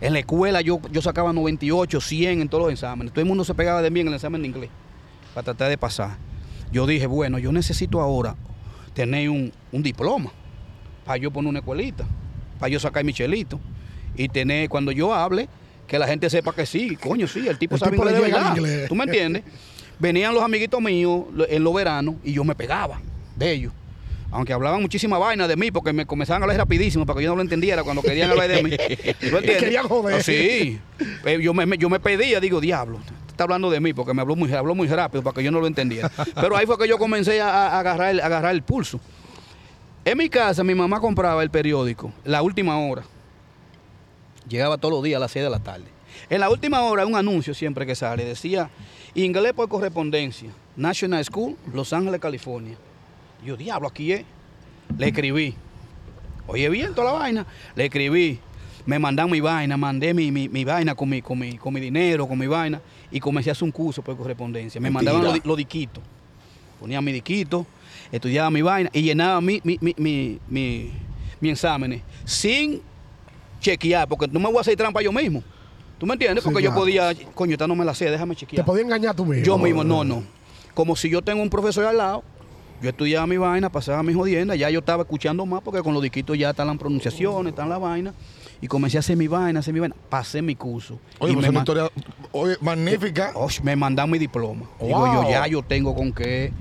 [0.00, 3.12] En la escuela yo, yo sacaba 98, 100 en todos los exámenes.
[3.12, 4.70] Todo el mundo se pegaba de mí en el examen de inglés
[5.32, 6.16] para tratar de pasar.
[6.72, 8.34] Yo dije, bueno, yo necesito ahora
[8.94, 10.32] tener un, un diploma
[11.08, 12.04] para yo poner una escuelita,
[12.60, 13.58] para yo sacar mi chelito
[14.14, 15.48] y tener, cuando yo hable,
[15.86, 18.26] que la gente sepa que sí, coño, sí, el tipo El sabe tipo inglés de
[18.26, 18.56] llega al verdad.
[18.58, 18.88] inglés.
[18.90, 19.42] ¿Tú me entiendes?
[19.98, 23.00] Venían los amiguitos míos en los veranos y yo me pegaba
[23.36, 23.72] de ellos.
[24.30, 27.30] Aunque hablaban muchísima vaina de mí, porque me comenzaban a hablar rapidísimo para que yo
[27.30, 28.70] no lo entendiera cuando querían hablar de mí.
[28.76, 29.56] ¿Tú entiendes?
[29.56, 30.16] Querían joder.
[30.16, 30.78] Ah, sí.
[31.24, 34.36] Pero yo me, yo me pedía, digo, diablo, está hablando de mí, porque me habló
[34.36, 36.10] muy, habló muy rápido para que yo no lo entendiera.
[36.34, 39.00] Pero ahí fue que yo comencé a, a agarrar, a agarrar el pulso.
[40.08, 43.02] En mi casa, mi mamá compraba el periódico, la última hora.
[44.48, 45.84] Llegaba todos los días a las 6 de la tarde.
[46.30, 48.70] En la última hora, un anuncio siempre que sale, decía,
[49.14, 52.74] inglés por correspondencia, National School, Los Ángeles, California.
[53.44, 54.24] Yo, diablo, aquí es.
[54.96, 55.54] Le escribí.
[56.46, 57.46] Oye, bien toda la vaina.
[57.76, 58.38] Le escribí.
[58.86, 61.80] Me mandan mi vaina, mandé mi, mi- mi vaina con mi, con, mi, con mi
[61.80, 64.80] dinero, con mi vaina, y comencé a hacer un curso por correspondencia.
[64.80, 65.12] Me Mentira.
[65.12, 66.02] mandaban los, los diquitos.
[66.80, 67.66] Ponía mi diquito,
[68.12, 70.92] estudiaba mi vaina y llenaba mi, mi, mi, mi, mi-
[71.40, 72.80] mi exámenes sin
[73.60, 75.42] chequear, porque no me voy a hacer trampa yo mismo.
[75.98, 76.44] ¿Tú me entiendes?
[76.44, 76.82] Sí, Porque yo claro.
[76.82, 78.64] podía, coño, esta no me la sé, déjame Te chequear.
[78.64, 79.44] podía engañar tú mismo.
[79.44, 80.22] Yo mismo, no, no.
[80.74, 82.22] Como si yo tengo un profesor al lado,
[82.80, 86.02] yo estudiaba mi vaina, pasaba mis jodiendas, ya yo estaba escuchando más porque con los
[86.02, 88.14] diquitos ya están las pronunciaciones, están la vaina.
[88.60, 89.96] Y comencé a hacer mi vaina, a hacer mi vaina.
[90.08, 91.00] Pasé mi curso.
[91.18, 91.90] Oye, y pues una historia
[92.30, 93.32] oye, magnífica.
[93.34, 94.66] Osh, me mandan mi diploma.
[94.80, 95.22] Digo Wow.
[95.24, 96.52] yo, ya yo tengo con qué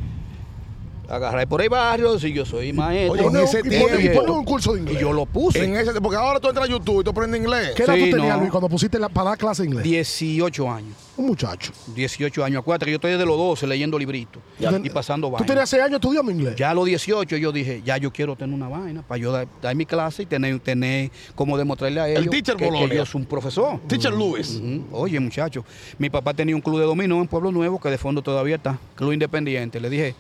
[1.09, 3.13] agarrar por ahí barrio, si yo soy maestro.
[3.27, 3.69] Oye, en ese y y
[4.09, 4.99] tiempo- un curso de y inglés.
[4.99, 5.63] yo lo puse.
[5.63, 7.71] En ese, porque ahora tú entras a YouTube y tú aprendes inglés.
[7.75, 8.39] ¿Qué edad Sí, tú tenías, no.
[8.41, 9.83] Luis, cuando pusiste la, para dar clase de inglés?
[9.83, 10.95] 18 años.
[11.17, 11.71] Un muchacho.
[11.95, 12.59] 18 años.
[12.61, 15.47] Acuérdate que yo estoy desde los 12 leyendo libritos y pasando Tú vaina.
[15.47, 16.55] tenías 6 años estudiando inglés.
[16.55, 19.47] Ya a los 18 yo dije, ya yo quiero tener una vaina para yo dar,
[19.61, 23.21] dar mi clase y tener, tener como demostrarle a ellos teacher que, que yo soy
[23.21, 23.79] un profesor.
[23.87, 24.61] Teacher Lewis.
[24.61, 24.83] Ujú.
[24.91, 25.65] Oye, muchacho,
[25.97, 28.77] mi papá tenía un club de dominó en Pueblo Nuevo que de fondo todavía está,
[28.95, 29.79] club independiente.
[29.79, 30.15] Le dije,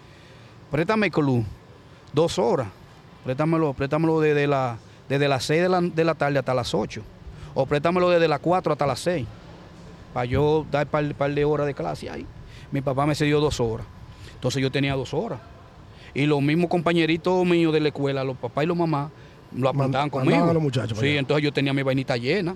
[0.71, 1.43] préstame el club
[2.13, 2.67] dos horas.
[3.23, 4.77] Préstamelo, préstamelo desde, la,
[5.09, 7.01] desde las 6 de la, de la tarde hasta las 8.
[7.55, 9.25] O préstamelo desde las 4 hasta las 6.
[10.13, 12.25] Para yo dar un par, par de horas de clase ahí.
[12.71, 13.85] Mi papá me cedió dos horas.
[14.33, 15.39] Entonces yo tenía dos horas.
[16.13, 19.11] Y los mismos compañeritos míos de la escuela, los papás y los mamás,
[19.55, 20.49] lo apuntaban conmigo.
[20.49, 21.19] a los muchachos para Sí, allá.
[21.19, 22.55] entonces yo tenía mi vainita llena.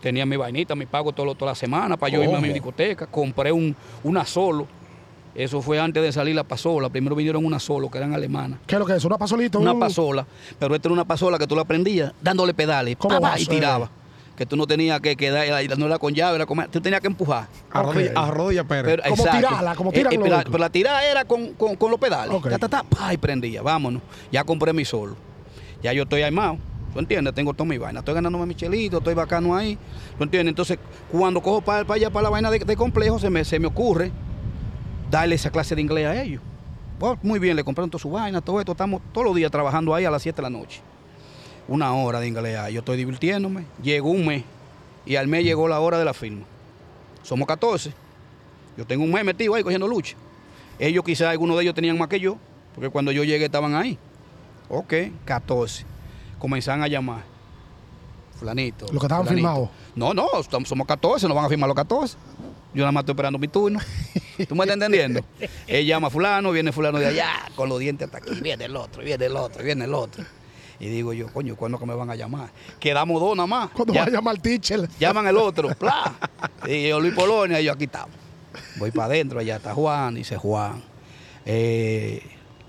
[0.00, 3.06] Tenía mi vainita, mi pago todo, toda la semana para yo irme a mi discoteca.
[3.06, 4.66] Compré un, una solo.
[5.34, 6.88] Eso fue antes de salir la pasola.
[6.90, 8.60] Primero vinieron una solo, que eran alemanas.
[8.66, 9.04] ¿Qué es lo que es?
[9.04, 9.58] ¿Una pasolita?
[9.58, 10.24] Una Un- pasola.
[10.58, 12.96] Pero esta era una pasola que tú la prendías dándole pedales.
[13.38, 13.90] Y tiraba.
[14.36, 17.06] Que tú no tenías que quedar ahí dándola con llave, era como- tú tenías que
[17.06, 17.46] empujar.
[17.70, 18.16] Arrodilla, Ok.
[18.16, 18.84] arrodilla Pérez.
[18.84, 19.38] Pero, Como exacto.
[19.48, 22.00] tirarla, como Eh, tiran eh, los pero, pero la tirada era con, con- con los
[22.00, 22.34] pedales.
[22.34, 22.48] Ok.
[22.50, 23.62] Ta, ta, ta, pa, y prendía.
[23.62, 24.02] Vámonos.
[24.32, 25.16] Ya compré mi solo.
[25.84, 26.58] Ya yo estoy armado.
[26.92, 27.34] ¿Tú entiendes?
[27.34, 28.00] Tengo toda mi vaina.
[28.00, 29.76] Estoy ganándome mi chelito, estoy bacano ahí.
[30.16, 30.50] ¿Tú entiendes?
[30.52, 30.78] Entonces,
[31.10, 34.12] cuando cojo para, allá, para la vaina de, de complejo, se me, se me ocurre
[35.14, 36.42] darle esa clase de inglés a ellos.
[36.98, 38.72] Bueno, muy bien, le compraron toda su vaina, todo esto.
[38.72, 40.80] Estamos todos los días trabajando ahí a las 7 de la noche.
[41.68, 42.74] Una hora de inglés ahí.
[42.74, 43.64] Yo estoy divirtiéndome.
[43.82, 44.44] Llegó un mes.
[45.06, 46.44] Y al mes llegó la hora de la firma.
[47.22, 47.92] Somos 14.
[48.76, 50.16] Yo tengo un mes metido ahí cogiendo lucha.
[50.78, 52.36] Ellos quizás algunos de ellos tenían más que yo,
[52.74, 53.96] porque cuando yo llegué estaban ahí.
[54.68, 55.84] Ok, 14.
[56.38, 57.22] Comenzaron a llamar.
[58.36, 58.86] Fulanito.
[58.86, 59.68] Los que estaban firmados.
[59.94, 60.26] No, no,
[60.64, 62.16] somos 14, no van a firmar los 14.
[62.74, 63.78] Yo nada más estoy esperando mi turno.
[64.48, 65.24] ¿Tú me estás entendiendo?
[65.66, 68.76] Él llama a fulano, viene fulano de allá, con los dientes hasta aquí, viene el
[68.76, 70.24] otro, viene el otro, viene el otro.
[70.80, 72.50] Y digo yo, coño, ¿cuándo que me van a llamar?
[72.80, 73.70] Quedamos dos nada más.
[73.70, 74.88] Cuando Ya- va a llamar al teacher.
[74.98, 76.14] llaman el otro, ¡plá!
[76.66, 78.16] Y yo, Luis Polonia, y yo aquí estamos.
[78.76, 80.82] Voy para adentro, allá está Juan, dice Juan.
[81.46, 82.20] eh,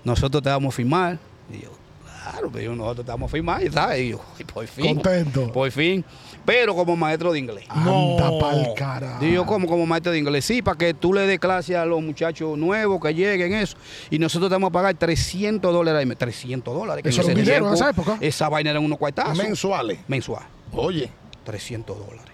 [0.04, 1.18] nosotros te vamos a firmar.
[1.52, 1.70] Y yo,
[2.04, 4.00] claro, pero nosotros te vamos a firmar, y ¿sabes?
[4.02, 4.94] Y yo, y por fin.
[4.94, 5.52] Contento.
[5.52, 6.04] Por fin.
[6.46, 7.64] Pero como maestro de inglés.
[7.68, 8.38] Anda No.
[8.38, 9.18] pa'l cara.
[9.18, 11.84] Digo yo como como maestro de inglés, sí, para que tú le des clase a
[11.84, 13.76] los muchachos nuevos que lleguen, eso.
[14.10, 16.16] Y nosotros te vamos a pagar 300 dólares al mes.
[16.16, 17.02] 300 dólares.
[17.02, 18.16] que Eso era un dinero en esa época.
[18.20, 19.36] Esa vaina era unos cuartazos.
[19.36, 19.98] Mensuales.
[20.08, 20.44] Mensual.
[20.72, 21.10] Oye.
[21.44, 22.32] 300 dólares.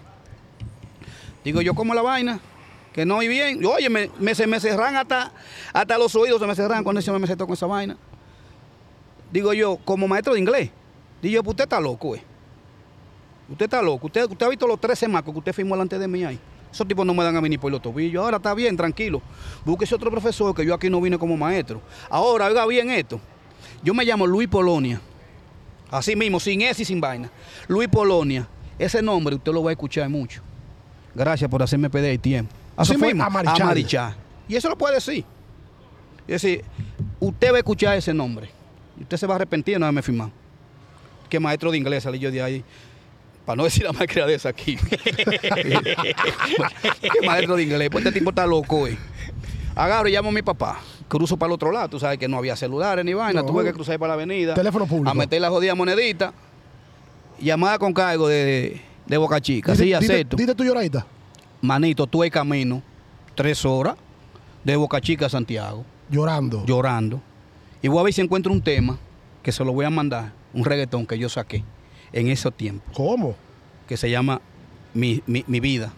[1.45, 2.39] Digo yo, como la vaina?
[2.93, 3.65] Que no hay bien.
[3.65, 5.33] Oye, me, me, se me cerran hasta,
[5.73, 7.97] hasta los oídos, se me cerran cuando se me meto con esa vaina.
[9.33, 10.71] Digo yo, como maestro de inglés.
[11.23, 12.23] Digo yo, pues usted está loco, eh.
[13.49, 14.07] Usted está loco.
[14.07, 16.39] Usted, usted ha visto los 13 marcos que usted firmó delante de mí ahí.
[16.73, 18.25] Esos tipos no me dan a mí ni por los tobillos.
[18.25, 19.21] Ahora está bien, tranquilo.
[19.65, 21.83] Búsquese otro profesor que yo aquí no vine como maestro.
[22.09, 23.21] Ahora, oiga bien esto.
[23.83, 25.01] Yo me llamo Luis Polonia.
[25.91, 27.31] Así mismo, sin S y sin vaina.
[27.69, 28.49] Luis Polonia.
[28.79, 30.41] Ese nombre usted lo va a escuchar mucho.
[31.15, 32.55] Gracias por hacerme perder el tiempo.
[32.75, 33.63] Así fue mismo, Amarichal.
[33.63, 34.17] Amarichal.
[34.49, 35.25] Y eso lo puede decir.
[36.27, 36.65] Es decir,
[37.21, 38.51] usted va a escuchar ese nombre.
[38.99, 40.33] Y usted se va a arrepentir de no haberme firmado.
[41.29, 42.65] Que maestro de inglés salí yo de ahahí.
[43.45, 44.77] Para no decir la malcriadeza aquí.
[47.03, 47.89] que maestro de inglés.
[47.91, 48.97] Pues este tipo está loco, eh.
[49.75, 50.79] Agarro y llamo a mi papá.
[51.09, 51.89] Cruzo para el otro lado.
[51.89, 53.41] Tú sabes que no había celulares ni vaina.
[53.43, 53.47] No.
[53.47, 54.55] Tuve que cruzar para la avenida.
[54.55, 55.11] Teléfono público.
[55.11, 56.33] A meter la jodida monedita.
[57.41, 59.73] Llamada con cargo de, de Boca Chica.
[59.73, 60.37] Dite- Sí, dite- acepto.
[60.37, 61.05] Dite tu lloradita.
[61.61, 62.83] Manito, tú el camino.
[63.35, 63.97] Tres horas.
[64.65, 65.85] De Boca Chica a Santiago.
[66.09, 66.65] Llorando.
[66.67, 67.21] Llorando.
[67.83, 68.99] Y voy a ver si encuentro un tema
[69.43, 70.33] que se lo voy a mandar.
[70.55, 71.65] Un reggaetón que yo saqué
[72.13, 72.95] en esos tiempos.
[72.97, 73.35] ¿Cómo?
[73.89, 74.41] Que se llama
[74.95, 75.93] Mi, Mi- Mi Vida.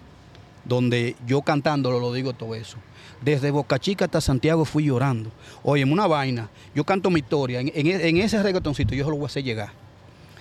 [0.65, 2.79] Donde yo cantándolo lo digo todo eso.
[3.23, 5.31] Desde Boca Chica hasta Santiago fui llorando.
[5.63, 6.49] Oye, en una vaina.
[6.75, 7.61] Yo canto mi historia.
[7.61, 9.71] En, en- en ese reggaetoncito yo se lo voy a hacer llegar.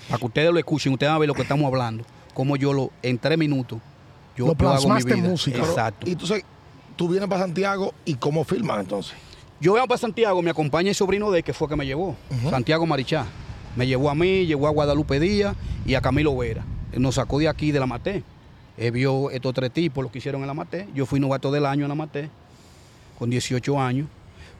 [0.07, 0.93] Para que ustedes lo escuchen.
[0.93, 2.05] Ustedes van a ver lo que estamos hablando.
[2.33, 3.79] Como yo lo, en tres minutos,
[4.35, 5.29] yo, Lo yo hago mi plasmaste en vida.
[5.29, 5.57] música.
[5.59, 6.07] Exacto.
[6.09, 6.43] Y entonces,
[6.95, 9.13] tú vienes para Santiago y cómo filmas entonces.
[9.59, 12.15] Yo vengo para Santiago, me acompaña el sobrino de él, que fue que me llevó,
[12.49, 13.25] Santiago Marichá.
[13.75, 15.55] Me llevó a mí, llevó a Guadalupe Díaz
[15.85, 16.63] y a Camilo Vera.
[16.95, 18.23] Nos sacó de aquí, de la Maté.
[18.77, 20.87] Él vio estos tres tipos, lo que hicieron en la Maté.
[20.93, 22.29] Yo fui novato del año en la Maté,
[23.17, 24.07] con 18 años.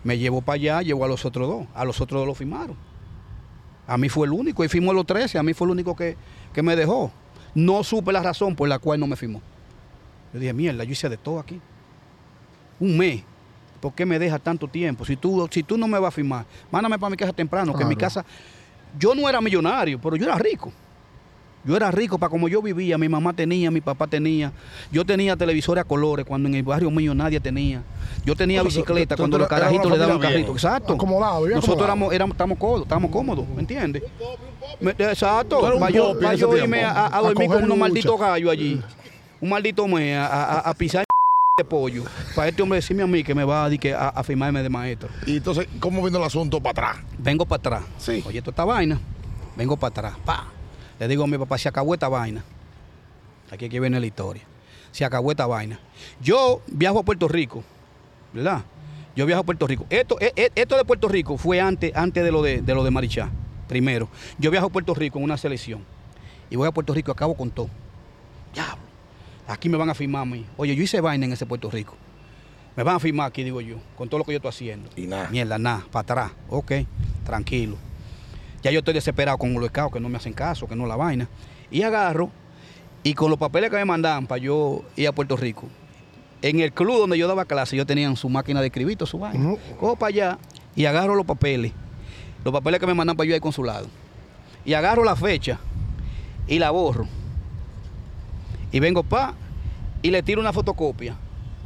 [0.04, 1.68] Me llevó para allá, llevó a los otros dos.
[1.74, 2.76] A los otros dos lo firmaron.
[3.88, 6.16] A mí fue el único, y firmó los 13, a mí fue el único que,
[6.54, 7.12] que me dejó.
[7.54, 9.42] No supe la razón por la cual no me firmó.
[10.34, 11.60] Yo dije, mierda, yo hice de todo aquí.
[12.80, 13.24] Un mes.
[13.80, 15.04] ¿Por qué me deja tanto tiempo?
[15.06, 17.84] Si tú, si tú no me vas a firmar, mándame para mi casa temprano, que
[17.84, 18.26] en mi casa.
[19.00, 20.72] Yo no era millonario, pero yo era rico.
[21.66, 24.52] Yo era rico para como yo vivía, mi mamá tenía, mi papá tenía.
[24.92, 27.82] Yo tenía televisores a colores cuando en el barrio mío nadie tenía.
[28.26, 30.52] Yo tenía bicicleta tú- cuando tú los carajitos le daban carrito.
[30.52, 30.94] Exacto.
[30.94, 31.86] Acomodado, Nosotros acomodado.
[31.86, 34.04] éramos, éramos, estamos cómodos, estamos cómodos, ¿me entiendes?
[34.82, 35.62] Me- Exacto.
[35.80, 35.90] Para
[36.36, 38.82] yo, irme a, a dormir con unos malditos gallos allí.
[39.40, 41.06] Un maldito mes a, a- a pisar
[41.56, 42.04] de pollo.
[42.36, 44.70] Para este hombre decirme a mí que me va a, que a, a firmarme de
[44.70, 45.08] maestro.
[45.28, 47.06] Y entonces, ¿cómo vino el asunto para atrás?
[47.20, 47.84] Vengo para atrás.
[48.00, 48.24] Sí.
[48.26, 49.00] Oye, toda esta vaina.
[49.56, 50.14] Vengo para atrás.
[50.26, 50.48] Pa.
[51.00, 52.44] Le digo a mi papá, se acabó esta vaina.
[53.52, 54.42] Aquí que viene la historia.
[54.92, 55.80] Se acabó esta vaina.
[56.20, 57.64] Yo viajo a Puerto Rico,
[58.34, 58.64] ¿verdad?
[59.16, 59.86] Yo viajo a Puerto Rico.
[59.92, 62.84] Esto, e- e- esto de Puerto Rico fue antes, antes de lo de, de lo
[62.84, 63.30] de Marichá.
[63.68, 64.10] Primero.
[64.40, 65.86] Yo viajo a Puerto Rico en una selección.
[66.50, 67.70] Y voy a Puerto Rico, acabo con todo.
[68.56, 68.83] Diablo.
[69.54, 70.46] Aquí me van a firmar a mí.
[70.58, 71.96] Oye, yo hice vaina en ese Puerto Rico.
[72.76, 74.90] Me van a firmar aquí, digo yo, con todo lo que yo estoy haciendo.
[74.96, 75.30] Y nada.
[75.30, 76.32] Mierda, nada, para atrás.
[76.50, 76.72] Ok,
[77.24, 77.78] tranquilo.
[78.64, 80.96] Ya yo estoy desesperado con los escados que no me hacen caso, que no la
[80.96, 81.30] vaina.
[81.70, 82.32] Y agarro,
[83.04, 85.68] y con los papeles que me mandaban para yo ir a Puerto Rico,
[86.42, 89.20] en el club donde yo daba clase, yo tenía su máquina de escribir, toda su
[89.20, 89.56] vaina.
[89.80, 90.38] Cojo para allá
[90.76, 91.74] y agarro los papeles,
[92.44, 93.86] los papeles que me mandan para yo ir al consulado.
[94.66, 95.60] Y agarro la fecha
[96.48, 97.06] y la borro.
[98.72, 99.36] Y vengo pa
[100.04, 101.16] y le tiro una fotocopia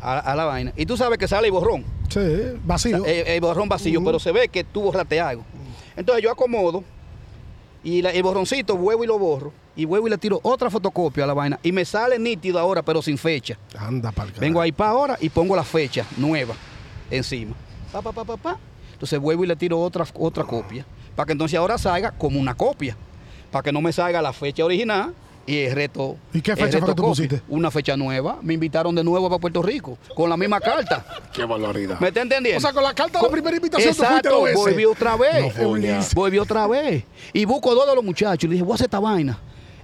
[0.02, 0.72] a, a la vaina.
[0.78, 1.84] Y tú sabes que sale el borrón.
[2.08, 2.20] Sí,
[2.64, 3.04] vacío.
[3.06, 5.44] El borrón vacío, pero se ve que tú borraste algo.
[5.98, 6.84] Entonces yo acomodo
[7.84, 9.52] y la- el borroncito vuelvo y lo borro.
[9.76, 11.60] Y vuelvo y le tiro otra fotocopia a la vaina.
[11.62, 13.58] Y me sale nítido ahora, pero sin fecha.
[13.78, 16.56] Anda para Vengo ahí para ahora y pongo la fecha nueva
[17.12, 17.54] encima.
[17.92, 18.58] Pa, pa, pa, pa, pa.
[18.94, 20.86] Entonces vuelvo y le tiro otra, otra copia.
[21.16, 22.98] Para que entonces ahora salga como una copia.
[23.52, 25.14] Para que no me salga la fecha original
[25.48, 26.18] y el reto.
[26.34, 27.42] ¿Y qué fecha fue que tú pusiste?
[27.48, 28.38] Una fecha nueva.
[28.42, 29.98] Me invitaron de nuevo para Puerto Rico.
[30.14, 31.06] Con la misma carta.
[31.34, 32.00] Qué barbaridad.
[32.02, 32.58] ¿Me está entendiendo?
[32.58, 35.58] O sea, con la carta de la primera invitación tú fuiste Exacto, volví otra vez.
[35.58, 37.06] No, volví otra vez.
[37.32, 38.44] Y busco dos de los muchachos.
[38.44, 39.40] Y le dije, voy a hacer esta vaina.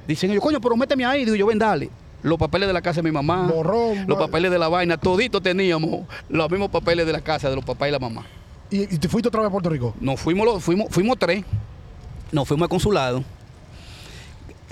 [0.06, 1.23] Dicen ellos, coño, pero méteme ahí.
[1.23, 1.89] Digo yo, ven, dale.
[2.21, 3.47] Los papeles de la casa de mi mamá.
[3.47, 4.97] Borrón, Los papeles de la vaina.
[4.97, 8.26] Toditos teníamos los mismos papeles de la casa de los papás y la mamá.
[8.69, 9.93] ¿Y, y te fuiste otra vez a Puerto Rico?
[10.02, 11.45] Nos fuimos, los, fuimos, fuimos tres.
[12.34, 13.23] Nos fuimos al consulado.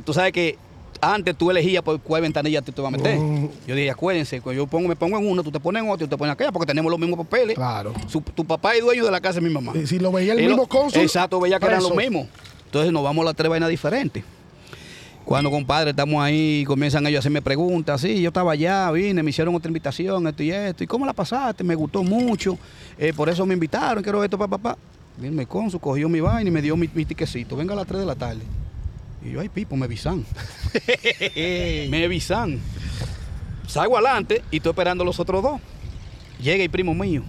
[0.04, 0.58] Tú sabes que
[1.02, 3.18] antes tú elegías por cuál ventanilla tú te vas a meter.
[3.18, 3.50] Mm.
[3.68, 6.06] Yo dije, acuérdense, cuando yo pongo, me pongo en uno, tú te pones en otro,
[6.06, 7.56] tú te pones en aquella, porque tenemos los mismos papeles.
[7.56, 7.94] Claro.
[8.08, 9.74] Su- tu papá es dueño de la casa de mi mamá.
[9.76, 11.02] Y si lo veía el mismo lo- cónsul.
[11.02, 12.28] Exacto, veía que eran los mismos.
[12.66, 14.24] Entonces nos vamos a las tres vainas diferentes.
[15.26, 18.02] Cuando, compadre, estamos ahí, comienzan ellos a hacerme preguntas.
[18.02, 20.84] Sí, yo estaba allá, vine, me hicieron otra invitación, esto y esto.
[20.84, 21.64] ¿Y cómo la pasaste?
[21.64, 22.58] Me gustó mucho.
[22.98, 24.78] eh, por eso me invitaron, quiero esto, papá, papá.
[25.18, 27.56] Vino mi cónsul, cogió mi vaina y me dio mi, mi tiquecito.
[27.56, 28.42] Venga a las 3 de la tarde.
[29.24, 30.26] Y yo, ay, Pipo, me avisan.
[31.36, 32.60] me avisan.
[33.68, 35.62] Salgo adelante y estoy esperando a los otros dos.
[36.42, 37.24] Llega el primo mío.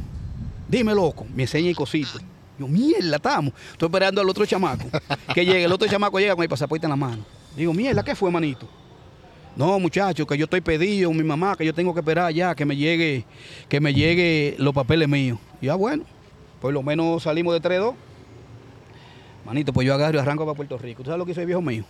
[0.68, 1.26] Dime, loco.
[1.34, 2.18] Me enseña el cosito.
[2.58, 3.52] Yo, mierda, estamos.
[3.72, 4.84] Estoy esperando al otro chamaco.
[5.34, 5.64] Que llegue.
[5.64, 7.24] El otro chamaco llega con el pasaporte en la mano.
[7.56, 8.68] Digo, mierda, ¿qué fue, manito?
[9.54, 12.64] No, muchacho, que yo estoy pedido, mi mamá, que yo tengo que esperar ya, que
[12.64, 13.26] me llegue,
[13.68, 15.38] que me llegue los papeles míos.
[15.60, 16.04] Y ya bueno,
[16.60, 17.94] por lo menos salimos de 3-2.
[19.44, 21.02] Manito, pues yo agarro y arranco para Puerto Rico.
[21.02, 21.84] ¿Tú sabes lo que hizo el viejo mío?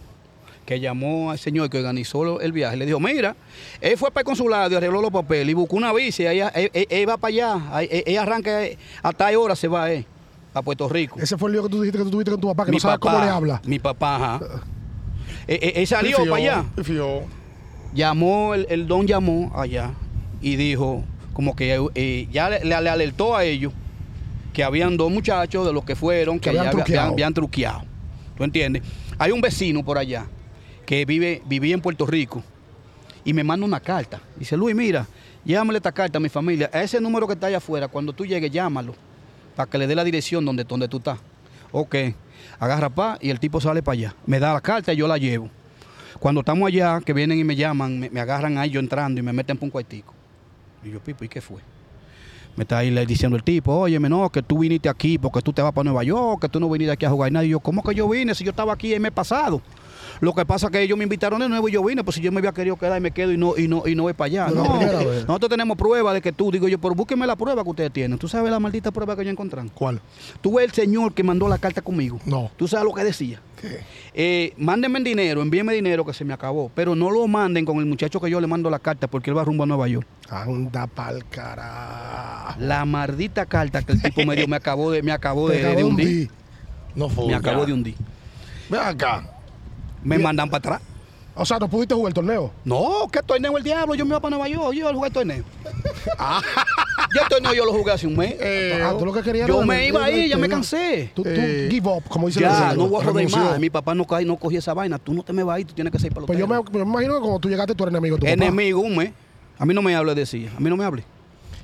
[0.64, 2.76] Que llamó al señor que organizó el viaje.
[2.76, 3.34] Le dijo, mira,
[3.80, 6.24] él fue para el consulado y arregló los papeles y buscó una bici.
[6.24, 7.80] Él, él- él va para allá.
[7.82, 10.06] Él, él arranca eh, a tal hora se va él,
[10.54, 11.18] a Puerto Rico.
[11.20, 12.76] Ese fue el lío que tú dijiste que tú tuviste con tu papá, que mi
[12.76, 13.60] no sabes papá, cómo le habla.
[13.66, 14.40] Mi papá, ajá.
[15.48, 16.64] Él, él- él salió para allá
[17.94, 19.90] llamó, el, el don llamó allá
[20.40, 23.72] y dijo, como que eh, ya le alertó a ellos
[24.52, 27.12] que habían dos muchachos de los que fueron que, Que habían allá truqueado.
[27.12, 27.82] habían truqueado.
[28.36, 28.82] ¿Tú entiendes?
[29.18, 30.26] Hay un vecino por allá
[30.86, 32.42] que vive, vivía en Puerto Rico
[33.24, 34.20] y me manda una carta.
[34.36, 35.06] Dice, Luis, mira,
[35.44, 36.68] llámale esta carta a mi familia.
[36.72, 38.94] A ese número que está allá afuera, cuando tú llegues, llámalo
[39.56, 41.18] para que le dé la dirección donde, donde tú estás.
[41.70, 41.94] Ok,
[42.58, 44.14] agarra pa y el tipo sale para allá.
[44.26, 45.48] Me da la carta y yo la llevo.
[46.18, 49.22] Cuando estamos allá, que vienen y me llaman, me, me agarran ahí yo entrando y
[49.22, 50.12] me meten por un cuartico.
[50.84, 51.60] Y yo, Pipo, ¿y qué fue?
[52.56, 55.62] Me está ahí diciendo el tipo, óyeme, no, que tú viniste aquí porque tú te
[55.62, 57.44] vas para Nueva York, que tú no viniste aquí a jugar nada.
[57.44, 59.62] Y yo, ¿cómo que yo vine si yo estaba aquí el mes pasado?
[60.22, 62.22] Lo que pasa es que ellos me invitaron de nuevo y yo vine, pues si
[62.22, 64.12] yo me había querido quedar y me quedo y no, y no, y no voy
[64.12, 64.46] para allá.
[64.54, 64.62] No,
[65.26, 68.20] nosotros tenemos prueba de que tú, digo yo, pero búsqueme la prueba que ustedes tienen.
[68.20, 69.60] ¿Tú sabes la maldita prueba que yo encontré?
[69.74, 70.00] ¿Cuál?
[70.40, 72.20] Tú ves el señor que mandó la carta conmigo.
[72.24, 72.52] No.
[72.56, 73.40] ¿Tú sabes lo que decía?
[73.60, 73.80] ¿Qué?
[74.14, 76.70] Eh, mándenme el dinero, envíenme dinero que se me acabó.
[76.72, 79.36] Pero no lo manden con el muchacho que yo le mando la carta porque él
[79.36, 80.06] va rumbo a Nueva York.
[80.30, 82.60] Anda pa'l carajo.
[82.60, 85.62] La maldita carta que el tipo me dio me acabó de, me acabó Te de,
[85.62, 86.30] de acabó de hundir.
[86.94, 87.26] No fue.
[87.26, 87.96] Me acabó de hundir.
[88.70, 89.31] Ven acá.
[90.02, 90.82] Me mandan para atrás.
[91.34, 92.50] O sea, no pudiste jugar el torneo.
[92.64, 93.94] No, ¿qué torneo el diablo?
[93.94, 95.44] Yo me iba para Nueva York, yo iba a jugar el torneo.
[97.14, 98.36] yo el torneo yo lo jugué hace un mes.
[98.82, 101.10] Ah, tú lo que querías yo me iba ahí, ya me cansé.
[101.14, 103.58] Tú, tú Eh, give up, como dice Ya, no voy a joder más.
[103.58, 104.98] Mi papá no, cae, no cogía esa vaina.
[104.98, 106.64] Tú no te me vas ahí, tú tienes que ser para Pues yo me, yo
[106.70, 108.32] me imagino que cuando tú llegaste tú eres enemigo de tu papá.
[108.34, 109.12] Enemigo, un mes.
[109.58, 110.50] A mí no me hable, decía.
[110.56, 111.04] A mí no me hable.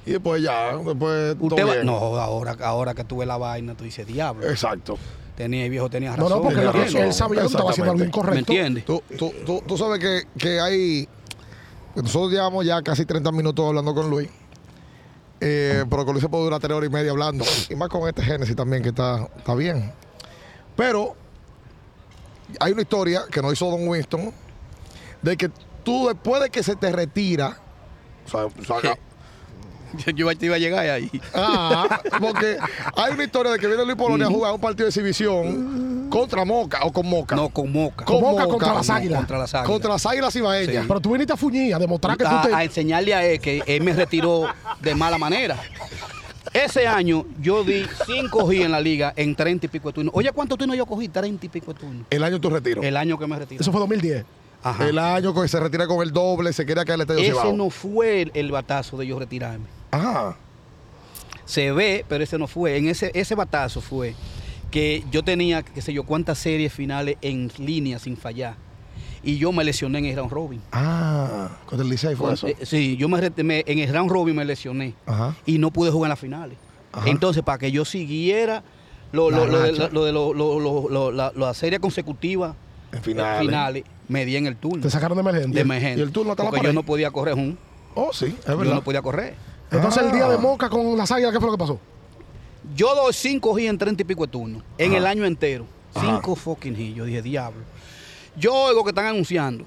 [0.06, 1.36] Y después ya, después.
[1.36, 1.86] todo Usted va- bien.
[1.86, 4.48] No, ahora, ahora que tuve la vaina, tú dices, diablo.
[4.48, 4.96] Exacto.
[5.38, 6.30] Tenía, el viejo tenía No, razón.
[6.30, 7.00] no, porque Tienes él, razón.
[7.02, 8.34] él sabía que tú estabas haciendo algo Exactamente.
[8.34, 8.52] ¿Me incorrecto.
[8.52, 8.84] entiendes?
[8.84, 11.08] Tú, tú, tú, tú sabes que, que hay.
[11.94, 14.28] Nosotros llevamos ya casi 30 minutos hablando con Luis.
[15.40, 17.44] Eh, pero con Luis se puede durar tres horas y media hablando.
[17.70, 19.92] Y más con este Génesis también, que está, está bien.
[20.74, 21.14] Pero
[22.58, 24.32] hay una historia que nos hizo Don Winston
[25.22, 25.50] de que
[25.84, 27.58] tú, después de que se te retira,
[28.26, 28.98] o sea, o sea,
[30.14, 31.10] Yo iba a llegar ahí.
[31.34, 32.56] Ah, porque
[32.96, 36.44] hay una historia de que viene Luis Polonia a jugar un partido de exhibición contra
[36.44, 37.36] Moca o con Moca.
[37.36, 38.04] No, con Moca.
[38.04, 39.18] Con Moca contra las Águilas.
[39.18, 39.68] Contra las Águilas.
[39.70, 40.82] Contra las Águilas Ibaeñas.
[40.82, 40.88] Sí.
[40.88, 42.54] Pero tú viniste a Fuñí a demostrar que tú te.
[42.54, 44.46] a enseñarle a él que él me retiró
[44.80, 45.56] de mala manera.
[46.52, 50.14] Ese año yo di 5 G en la liga en 30 y pico de turnos.
[50.16, 51.08] Oye, ¿cuántos turnos yo cogí?
[51.08, 52.06] 30 y pico de turnos.
[52.10, 52.82] El año de tu retiro.
[52.82, 53.60] El año que me retiré.
[53.60, 54.24] Eso fue 2010.
[54.62, 54.88] Ajá.
[54.88, 57.52] El año que se retira con el doble, se quería caer el estadio Ese Cibao.
[57.52, 59.66] no fue el, el batazo de yo retirarme.
[59.90, 60.36] Ajá.
[61.44, 62.76] Se ve, pero ese no fue.
[62.76, 64.14] En ese, ese batazo fue
[64.70, 68.54] que yo tenía, qué sé yo, cuántas series finales en línea sin fallar.
[69.22, 70.60] Y yo me lesioné en el round robin.
[70.72, 72.46] Ah, con el Licey fue eso.
[72.46, 74.94] Eh, sí, yo me, me- en el round robin me lesioné.
[75.06, 75.34] Ajá.
[75.46, 76.58] y no pude jugar en las finales.
[76.92, 77.08] Ajá.
[77.08, 78.62] Entonces, para que yo siguiera
[79.12, 82.54] lo, lo, lo de, lo de la, la serie consecutiva
[82.92, 83.40] En finales.
[83.46, 85.54] finales, me di en el turno Te sacaron de emergente.
[85.54, 85.98] de emergencia.
[85.98, 87.58] ¿Y el turno hasta la Porque yo no podía correr un,
[87.94, 88.74] Oh, sí, es yo verdad.
[88.74, 89.34] no podía correr.
[89.70, 90.30] Entonces el día Ah.
[90.30, 91.78] de Moca con las águilas, ¿qué fue lo que pasó?
[92.74, 95.64] Yo doy cinco hits en treinta y pico de turnos, en el año entero.
[95.94, 96.06] Ajá.
[96.06, 96.96] Cinco fucking hits.
[96.96, 97.60] Yo dije, diablo.
[98.36, 99.64] Yo oigo que están anunciando.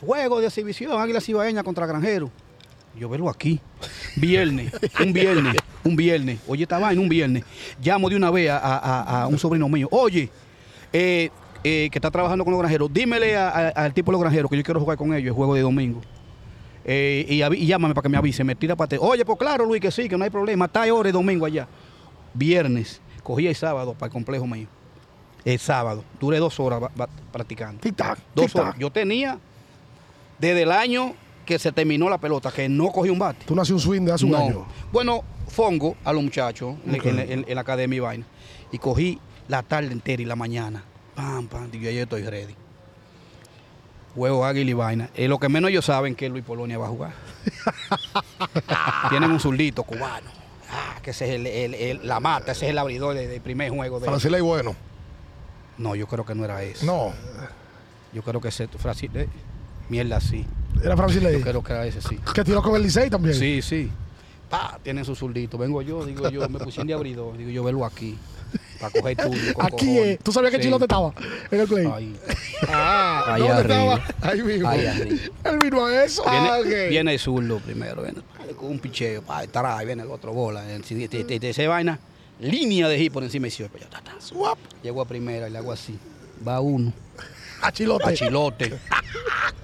[0.00, 2.30] Juego de exhibición, Águila Cibaeña contra Granjero.
[2.96, 3.60] Yo verlo aquí.
[4.16, 6.40] Viernes, un viernes, un viernes.
[6.48, 7.44] Oye, esta vaina, un viernes.
[7.82, 9.88] Llamo de una vez a, a- a un sobrino mío.
[9.92, 10.28] Oye,
[10.92, 11.30] eh,
[11.64, 14.62] eh, que está trabajando con los granjeros, dímele al tipo de los granjeros que yo
[14.64, 16.00] quiero jugar con ellos el juego de domingo.
[16.90, 19.78] Eh, y, y llámame para que me avise, me tira para Oye, pues claro, Luis,
[19.80, 20.64] que sí, que no hay problema.
[20.64, 21.68] Está ahora el domingo allá.
[22.32, 24.68] Viernes, cogí el sábado para el complejo mío.
[25.44, 26.02] El sábado.
[26.18, 26.80] Duré dos horas
[27.30, 27.80] practicando.
[27.82, 28.60] Tic-tac, Dos tic-tac.
[28.60, 28.74] horas.
[28.78, 29.38] Yo tenía,
[30.38, 33.44] desde el año que se terminó la pelota, que no cogí un bate.
[33.46, 34.38] Tú nací un swing de hace un No.
[34.38, 34.66] año.
[34.90, 38.26] Bueno, fongo a los muchachos en- en, en- en la academia y vaina.
[38.72, 40.84] Y cogí la tarde entera y la mañana.
[41.14, 41.70] Pam, pam.
[41.70, 42.54] Digo, ya yo estoy ready.
[44.18, 45.10] Juego águila y vaina.
[45.14, 47.12] Eh, lo que menos ellos saben que Luis Polonia va a jugar.
[49.10, 50.30] Tienen un zurdito cubano.
[50.70, 53.40] Ah, que ese es el, el- el- la mata, ese es el abridor de- del
[53.40, 54.00] primer juego.
[54.00, 54.06] De...
[54.06, 54.74] Francila y bueno.
[55.78, 56.84] No, yo creo que no era ese.
[56.84, 57.12] No.
[58.12, 58.68] Yo creo que ese.
[58.68, 59.28] Francis- eh,
[59.88, 60.44] mierda, sí.
[60.82, 62.18] Era Francis Yo creo que era ese, sí.
[62.34, 63.34] Que tiró con el Licey también.
[63.34, 63.90] Sí, sí.
[64.50, 65.56] Pa, tienen su zurdito.
[65.58, 67.36] Vengo yo, digo yo, me pusieron de abridor.
[67.36, 68.18] Digo yo, verlo aquí.
[68.80, 69.54] Para coger turno.
[69.54, 70.64] con Aquí, eh, ¿tú sabías que Sí.
[70.64, 71.12] Chilote estaba
[71.50, 71.86] en el play?
[71.92, 72.16] Ahí.
[72.68, 73.94] Ah, Ahí ¿dónde arriba.
[73.94, 74.30] estaba?
[74.32, 74.68] Ahí mismo.
[74.68, 75.16] Ahí arriba.
[75.44, 76.22] Él vino a eso.
[76.30, 78.20] Viene, Ah, viene el zurdo primero, viene
[78.56, 80.64] con un picheo, pa, estará, ahí viene el otro bola.
[80.72, 81.98] eh, te- te- te- Se vaina,
[82.40, 84.58] línea de hit por encima y yo, yo, ta, ta, Suap.
[84.82, 85.98] Llego a primera y le hago así.
[86.46, 86.92] Va uno.
[87.62, 88.04] A Chilote.
[88.04, 88.78] A Chilote.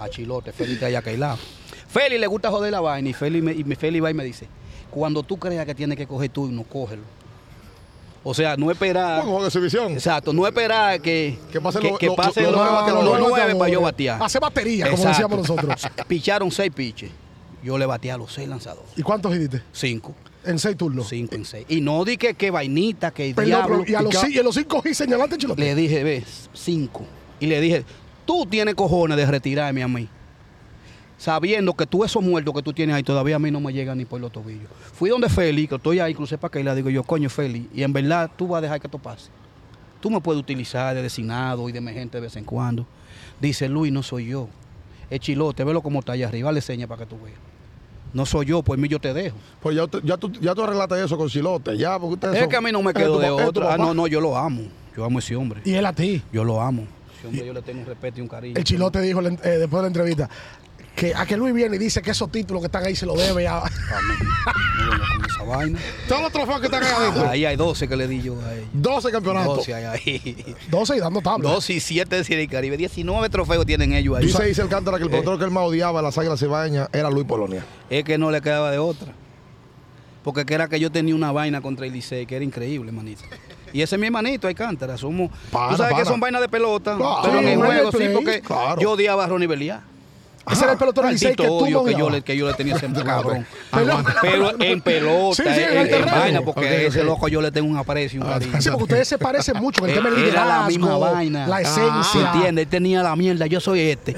[0.01, 0.53] A Chilote.
[0.53, 1.39] Félix está allá aquel lado.
[1.89, 4.25] Félix le gusta joder la vaina y Félix, me, y me- Félix va y me
[4.25, 4.49] dice,
[4.91, 7.03] cuando tú creas que tienes que coger turno, cógelo.
[8.27, 9.25] O sea, no esperar...
[9.25, 9.93] De exhibición.
[9.93, 14.23] Exacto, no esperar que, Que pasen que, que pasen los nueve para yo batear.
[14.23, 15.09] Hace batería, como Exacto.
[15.11, 15.83] decíamos nosotros.
[16.09, 17.11] Picharon seis piches.
[17.63, 18.91] Yo le bateé a los seis lanzadores.
[18.97, 19.63] ¿Y cuántos hiciste?
[19.73, 20.15] Cinco.
[20.45, 21.09] En seis turnos.
[21.09, 21.67] Cinco en seis.
[21.69, 23.79] Y no di que, que vainita, que Perdón, diablo.
[23.81, 25.61] pero y, a los, y en los cinco hits señalaste Chilote.
[25.61, 27.05] Le dije, ves, cinco.
[27.41, 27.85] Y le dije,
[28.27, 30.09] tú tienes cojones de retirarme a mí.
[31.17, 33.99] Sabiendo que tú esos muertos que tú tienes ahí todavía a mí no me llegan
[33.99, 34.69] ni por los tobillos.
[34.93, 37.67] Fui donde Félix, que estoy ahí, crucé para acá y le digo yo, coño Félix,
[37.75, 39.31] y en verdad tú vas a dejar que esto pase.
[40.01, 42.85] Tú me puedes utilizar de designado y de emergente de vez en cuando.
[43.41, 44.49] Dice Luis, no soy yo.
[45.09, 47.39] Es chilote, velo como está allá arriba, le seña para que tú veas.
[48.13, 49.37] No soy yo, pues mí yo te dejo.
[49.61, 51.77] Pues ya, ya, tú, ya tú arreglaste eso con Chilote.
[51.77, 53.75] Ya, porque ustedes Es son- que a mí no me quedo de otra.
[53.75, 54.63] Ah, no, no, yo lo amo.
[54.97, 55.63] Yo amo a ese hombre.
[55.65, 56.23] Y él a ti.
[56.33, 56.87] Yo lo amo.
[57.19, 58.55] Ese hombre yo le tengo un respeto y un cariño.
[58.57, 60.31] El Chilote dijo eh, después de la entrevista
[60.95, 63.17] que a que Luis viene y dice que esos títulos que están ahí se lo
[63.17, 63.59] debe a.
[63.59, 64.19] Amén.
[64.79, 65.79] No venga con esa vaina.
[66.09, 67.29] Todos los trofeos que están ahí adentro.
[67.29, 68.69] Ahí hay 12 que le di yo a ellos.
[68.73, 69.57] 12 campeonatos.
[69.57, 70.57] 12 hay ahí.
[70.71, 71.51] 12 y dando tabla.
[71.51, 72.77] 12 y 7 de Serie Caribe.
[72.77, 74.27] 19 trofeos tienen ellos ahí.
[74.27, 76.89] Dice dice el cántara que el pelotero que él más odiaba de las águilas cibaeñas
[76.93, 77.65] era Luis Polonia.
[77.91, 79.13] Es que no le quedaba de otra.
[80.23, 83.23] Porque que era que yo tenía una vaina contra el Licey que era increíble, manito.
[83.75, 84.97] Y ese es mi hermanito, Alcántara.
[84.97, 85.31] Somos.
[85.51, 86.03] Pana, tú sabes pana.
[86.05, 86.97] que son vainas de pelota.
[86.97, 87.21] Claro.
[87.25, 88.81] pero en el juego sí, porque claro.
[88.81, 89.83] yo odiaba a Ronnie Beliá.
[90.51, 92.37] Ese era el pelotero del Licey que Maldito tú odio no que yo, le, que
[92.37, 93.47] yo le tenía ese cabrón.
[94.21, 96.13] Pero en pelota, Sí, sí, en en, terreno.
[96.17, 98.61] vaina, porque ese loco yo le tengo un aprecio y un cariño.
[98.61, 101.47] Sí, porque ustedes se parecen mucho en el tema del Era la misma vaina.
[101.47, 102.33] la Ah, esencia.
[102.35, 102.65] ¿Entiendes?
[102.65, 104.15] Él tenía la mierda, yo soy este.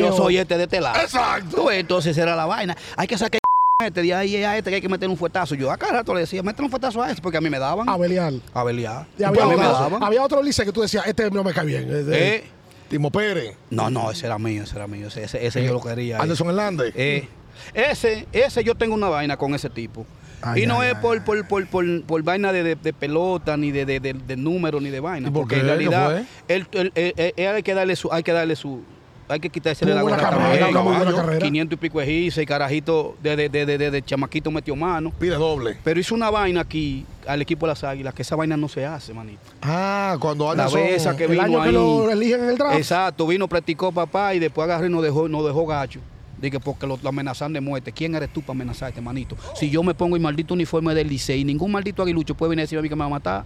[0.00, 1.00] Yo- soy este de este lado.
[1.00, 1.70] Exacto.
[1.70, 2.76] Entonces era la vaina.
[2.96, 3.40] Hay que sacar
[3.84, 5.54] este de ahí a este que hay que meter un fuetazo.
[5.54, 7.88] Yo acá rato le decía, métele un fuetazo a este porque a mí me daban.
[7.88, 8.40] A Belial.
[8.54, 9.06] A pelear.
[9.18, 10.02] Y a había, mí me otro, daban.
[10.02, 11.88] había otro Licey que tú decías, este no me cae bien.
[11.94, 12.44] Este- Eh,
[12.88, 13.54] Timo Pérez.
[13.70, 15.08] no, no, ese era mío, ese era mío.
[15.08, 16.18] Ese, ese, ese yo lo quería.
[16.20, 16.92] Anderson Hernández.
[16.96, 17.28] Eh,
[17.74, 20.06] ese, ese yo tengo una vaina con ese tipo.
[20.40, 22.92] Ay, y no ay, es ay, por, por, por, por, por vaina de, de- de
[22.92, 25.28] pelota, ni de, de, número, ni de vaina.
[25.28, 25.60] ¿Y por porque qué?
[25.62, 26.92] en ¿Qué realidad él-
[27.36, 28.82] él hay que darle su, hay que darle su,
[29.28, 30.70] hay que quitarse Tuvo la buena carrera, también.
[30.70, 31.16] una muy buena caballo.
[31.26, 31.44] carrera.
[31.44, 35.12] 500 y pico de giza y carajito de, de, de, de- de chamaquito metió mano.
[35.18, 35.76] Pide doble.
[35.84, 38.86] Pero hizo una vaina aquí al equipo de las águilas, que esa vaina no se
[38.86, 39.40] hace, manito.
[39.62, 41.74] Ah, cuando La vez esa que El vino año que ahí.
[41.74, 42.76] lo eligen en el draft.
[42.78, 46.00] Exacto, vino, practicó papá y después agarró y nos dejó, nos dejó gacho.
[46.40, 47.90] Dije, porque lo, lo amenazan de muerte.
[47.92, 49.36] ¿Quién eres tú para amenazar a este manito?
[49.56, 52.64] Si yo me pongo el maldito uniforme del Licey, ningún maldito aguilucho puede venir a
[52.64, 53.44] decirme a mí que me va a matar.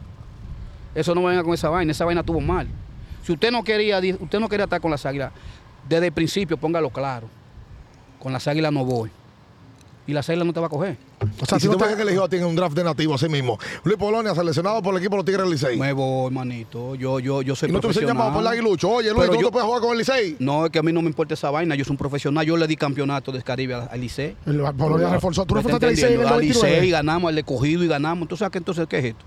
[0.95, 2.69] Eso no me venga con esa vaina, esa vaina estuvo mal.
[3.25, 5.33] Si usted no quería, usted no quería estar con las águilas,
[5.89, 7.29] desde el principio póngalo claro.
[8.19, 9.11] Con las águilas no voy.
[10.05, 10.97] Y las águilas no te va a coger.
[11.41, 13.15] O sea, si tú ves te- que eligió a ti en un draft de nativo
[13.15, 13.57] así mismo.
[13.85, 15.79] Luis Polonia seleccionado por el equipo de los Tigres del Licey.
[15.79, 16.97] Me voy, manito.
[16.97, 18.91] Yo, yo, yo soy Y no te llamado por el aguilucho.
[18.91, 20.37] Oye, Luis, Pero tú no yo- te puedes jugar con el Licey.
[20.41, 21.77] No, es que a mí no me importa esa vaina.
[21.77, 22.45] Yo soy un profesional.
[22.45, 24.37] Yo le di campeonato de Caribe al al Licey.
[24.77, 25.47] Polonia reforzó.
[25.47, 26.27] Tú ¿Me reforzaste estás el Licey?
[26.27, 26.75] Al 99.
[26.77, 28.23] Licey ganamos, al de cogido y ganamos.
[28.23, 29.25] Entonces, ¿qué entonces qué es esto?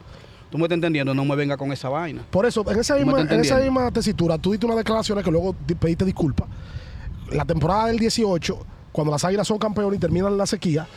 [0.56, 2.24] Tú me estás entendiendo, no me venga con esa vaina.
[2.32, 3.82] Por eso, en esa, ¿Tú me misma, estás en esa entendiendo?
[3.82, 6.48] misma tesitura, tú diste unas declaraciones que luego di- pediste disculpas.
[7.32, 8.58] La temporada del 18,
[8.94, 10.88] cuando las águilas son campeones y terminan la sequía,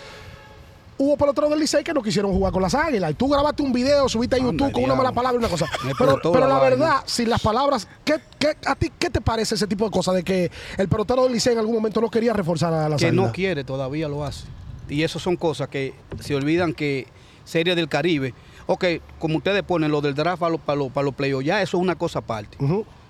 [0.96, 3.10] hubo peloteros del Licey que no quisieron jugar con las águilas.
[3.10, 5.48] Y tú grabaste un video, subiste a Anda, YouTube con una mala palabra y una
[5.48, 5.66] cosa.
[5.98, 9.84] Pero, la verdad, sin las palabras, ¿qué, qué- a ti qué te parece ese tipo
[9.86, 10.14] de cosas?
[10.14, 13.08] De que el pelotero del Licey en algún momento no quería reforzar a las Que
[13.08, 13.26] águilas.
[13.26, 14.44] no quiere, todavía lo hace.
[14.88, 17.06] Y eso son cosas que se olvidan que
[17.44, 18.34] Serie del Caribe,
[18.68, 18.84] ok,
[19.18, 20.60] como ustedes ponen lo del draft para los,
[20.92, 22.56] para los playoffs, ya eso es una cosa aparte.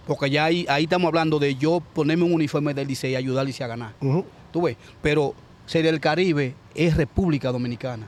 [0.06, 3.40] Porque ya ahí, ahí estamos hablando de yo ponerme un uniforme del Licey y ayudar
[3.42, 3.92] al Licey a ganar.
[4.50, 5.34] Tú ves, pero
[5.66, 8.06] Serie del Caribe es República Dominicana.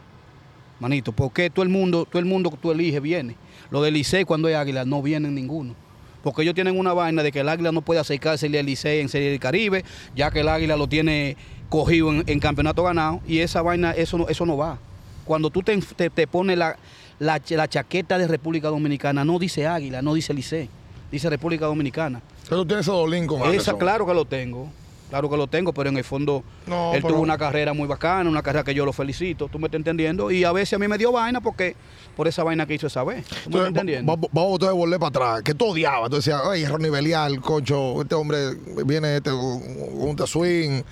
[0.78, 3.36] Manito, porque todo el mundo, todo el mundo que tú eliges viene.
[3.70, 5.74] Lo del Licey cuando hay águila no vienen ninguno.
[6.22, 9.09] Porque ellos tienen una vaina de que el águila no puede acercarse al Licey en
[9.11, 9.84] Serie del Caribe,
[10.16, 11.36] ya que el águila lo tiene
[11.68, 14.78] cogido en, en campeonato ganado, y esa vaina, eso no, eso no va.
[15.24, 16.76] Cuando tú te, te- te pones la,
[17.21, 20.68] la, la chaqueta de República Dominicana, no dice águila, no dice Licey,
[21.12, 22.21] dice República Dominicana.
[22.49, 24.68] Pero tú tienes ese dolín con Esa, claro que lo tengo.
[25.11, 27.89] Claro que lo tengo, pero en el fondo No, él pero- tuvo una carrera muy
[27.89, 30.79] bacana, una carrera que yo lo felicito, tú me estás entendiendo, y a veces a
[30.79, 31.75] mí me dio vaina porque
[32.16, 34.12] por esa vaina que hizo esa vez, tú me estás entendiendo.
[34.12, 35.43] va- va- vamos entonces a volver para atrás.
[35.43, 36.11] Que tú odiabas.
[36.11, 38.55] Tú decías, ay, Ronnie Belial, concho, este hombre
[38.87, 40.83] viene este, un, swing.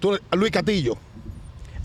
[0.00, 0.96] Tú, Luis Castillo.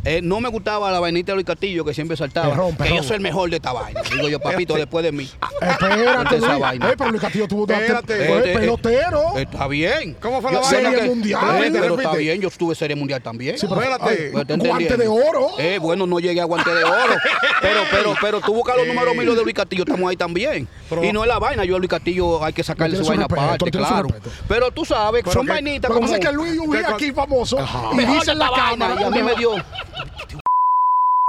[0.05, 3.03] Eh, no me gustaba la vainita de Luis Castillo que siempre saltaba, Perrón, que yo
[3.03, 4.01] soy el mejor de esta vaina.
[4.11, 5.29] Digo yo, papito, después de mí.
[5.61, 6.89] Espérate, Esa vaina.
[6.89, 9.37] Eh, pero Luis Castillo tuvo fue Eh, eh, pelotero.
[9.37, 10.15] Está bien.
[10.21, 10.89] ¿Cómo fue Yo- la vaina?
[10.89, 11.63] Serie que- mundial.
[11.63, 13.57] Eh, pero está bien, yo estuve serie mundial también.
[13.57, 14.09] Sí, pero- Espérate.
[14.27, 15.47] ay, ¿Me estás guante de oro.
[15.57, 17.15] Eh, bueno, no llegué a guante de oro.
[17.61, 20.67] pero, pero, pero tú buscas los números milos de Luis Castillo, estamos ahí también.
[20.89, 23.23] Pero- y no es la vaina, yo a Luis Castillo hay que sacarle su vaina
[23.25, 24.09] aparte, claro.
[24.49, 26.07] Pero tú sabes, Pero son vainitas Lo que como.
[26.11, 27.57] pasa es que Luis aquí famoso
[27.93, 28.95] y dice en la cámara.
[28.99, 29.51] y a mí me dio.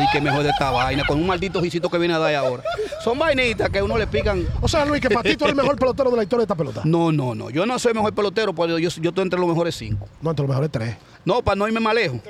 [0.00, 2.64] Y que mejor de esta vaina, con un maldito jicito que viene a dar ahora.
[3.02, 4.44] Son vainitas que a uno le pican.
[4.60, 6.44] O sea, Luis, que para ti tú eres el mejor pelotero de la historia de
[6.44, 6.82] esta pelota.
[6.84, 7.50] No, no, no.
[7.50, 10.08] Yo no soy el mejor pelotero, pero yo, yo estoy entre los mejores cinco.
[10.20, 10.96] No, entre los mejores tres.
[11.24, 12.20] No, para no irme más lejos.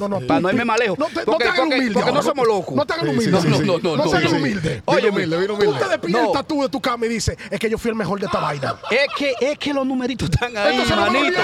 [0.00, 0.98] No, no, Para no irme más lejos.
[0.98, 1.94] No te, no Porque- te hagan porque- humilde.
[1.94, 2.74] porque no somos locos.
[2.74, 3.30] No te hagan humilde.
[3.30, 4.30] No, no, no, No no, te no.
[4.30, 4.70] humilde.
[4.70, 5.78] Vino Oye, humilde, vino Tú humilde.
[5.84, 6.44] te despiertas No.
[6.44, 8.76] tú de tu cama y dices, es que yo fui el mejor de esta vaina.
[8.90, 11.40] Es que, es que los numeritos están ahí, Entonces no manito.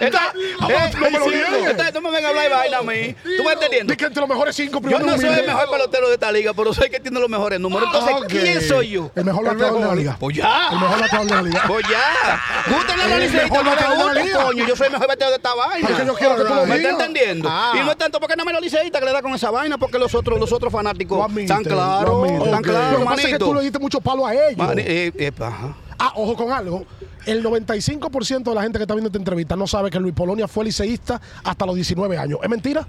[0.00, 3.14] Entonces, eh, no me entonces me vengas a hablar de vaina a mí.
[3.36, 3.90] ¿Tú me entendiendo?
[3.92, 5.40] Di que entre los mejores cinco Yo primero no soy humilde.
[5.40, 7.88] el mejor pelotero de esta liga, pero sé que tiene los mejores números.
[7.92, 8.26] Entonces, ok.
[8.28, 9.10] ¿quién soy yo?
[9.14, 10.16] El mejor bateador de la liga.
[10.18, 10.68] Pues ya.
[10.72, 11.64] El mejor bateador de la liga.
[11.66, 12.42] Pues ya.
[12.74, 14.66] Gústenle a El los liceístas, no gusta, coño.
[14.66, 15.88] Yo soy el mejor bateador de esta vaina.
[16.04, 16.92] Yo quiero que tú lo ¿Me está digas.
[16.92, 17.48] entendiendo?
[17.50, 17.72] Ah.
[17.74, 19.76] Y no es tanto porque no me los liceístas que le da con esa vaina,
[19.78, 23.04] porque los otros, los otros Lo fanáticos admite, están lo claros, están claros, Lo que
[23.04, 24.56] pasa es que tú le diste mucho palo a ellos.
[24.56, 25.76] Mani- eh, eh, ajá.
[25.98, 26.84] Ah, ojo con algo.
[27.26, 30.48] El 95% de la gente que está viendo esta entrevista no sabe que Luis Polonia
[30.48, 32.38] fue liceísta hasta los 19 años.
[32.42, 32.86] ¿Es mentira?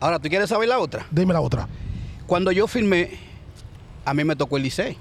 [0.00, 1.06] Ahora, ¿tú quieres saber la otra?
[1.10, 1.68] Dime la otra.
[2.26, 3.10] Cuando yo firmé,
[4.04, 4.96] a mí me tocó el Licey.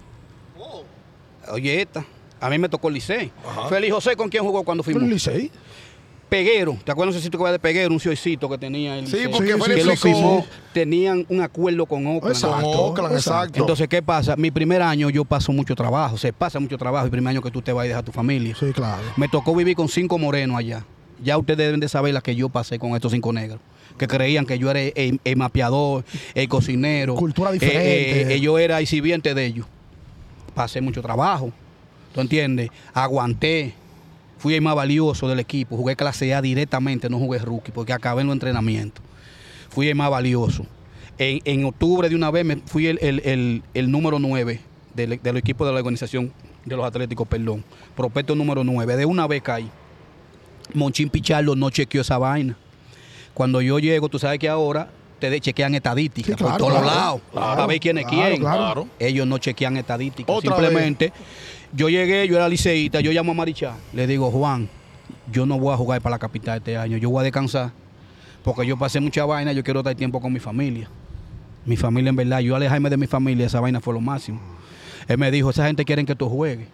[1.52, 2.06] Oye, esta.
[2.40, 3.32] A mí me tocó el Licey.
[3.70, 5.12] Félix José, ¿con quién jugó cuando ¿Fue el firmó?
[5.12, 5.52] Licey?
[6.30, 6.78] Peguero.
[6.84, 7.94] ¿Te acuerdas ese sitio que va de Peguero?
[7.94, 10.46] Un cioicito que tenía el Sí, porque Sí, Félix que firmó.
[10.74, 12.36] Tenían un acuerdo con Oakland.
[12.36, 12.62] Exacto.
[12.62, 13.60] Con Oakland, exacto.
[13.60, 14.36] Entonces, ¿qué pasa?
[14.36, 16.18] Mi primer año yo paso mucho trabajo.
[16.18, 18.12] Se pasa mucho trabajo el primer año que tú te vas y dejas a tu
[18.12, 18.56] familia.
[18.60, 19.04] Sí, claro.
[19.18, 20.84] Me tocó vivir con cinco morenos allá.
[21.24, 23.60] Ya ustedes deben de saber la que yo pasé con estos cinco negros.
[23.98, 26.04] Que creían que yo era el, el mapeador,
[26.34, 27.16] el cocinero.
[27.16, 28.22] Cultura eh, diferente.
[28.22, 29.66] eh, eh, yo era el sirviente de ellos.
[30.54, 31.52] Pasé mucho trabajo.
[32.14, 32.70] ¿Tú entiendes?
[32.94, 33.74] Aguanté.
[34.38, 35.78] Fui el más valioso del equipo.
[35.78, 39.04] Jugué clase A directamente, no jugué rookie, porque acabé en los entrenamientos.
[39.70, 40.66] Fui el más valioso.
[41.18, 44.60] En, en octubre de una vez me fui el, el- el- el número 9
[44.94, 46.34] del, del equipo de la organización
[46.66, 47.64] de los Atléticos, perdón.
[47.96, 48.98] Prospecto número 9.
[48.98, 49.70] De una vez caí.
[50.74, 52.58] Monchín Pichardo no chequeó esa vaina.
[53.34, 56.86] Cuando yo llego, tú sabes que ahora te chequean estadísticas Sí, claro, por todos claro.
[56.88, 57.22] lados.
[57.32, 58.42] Claro, para ver quién es claro, quién.
[58.42, 58.88] claro.
[59.00, 60.42] Ellos no chequean estadísticas.
[60.42, 61.14] Simplemente,
[61.76, 63.76] yo llegué, yo era liceísta, yo llamo a Marichá.
[63.94, 64.70] Le digo, Juan,
[65.32, 67.72] yo no voy a jugar para la capital este año, yo voy a descansar,
[68.44, 70.90] porque yo pasé mucha vaina, yo quiero estar tiempo con mi familia.
[71.66, 74.40] Mi familia, en verdad, yo alejarme de mi familia, esa vaina fue lo máximo.
[75.08, 76.68] Él me dijo, esa gente quiere que tú juegues.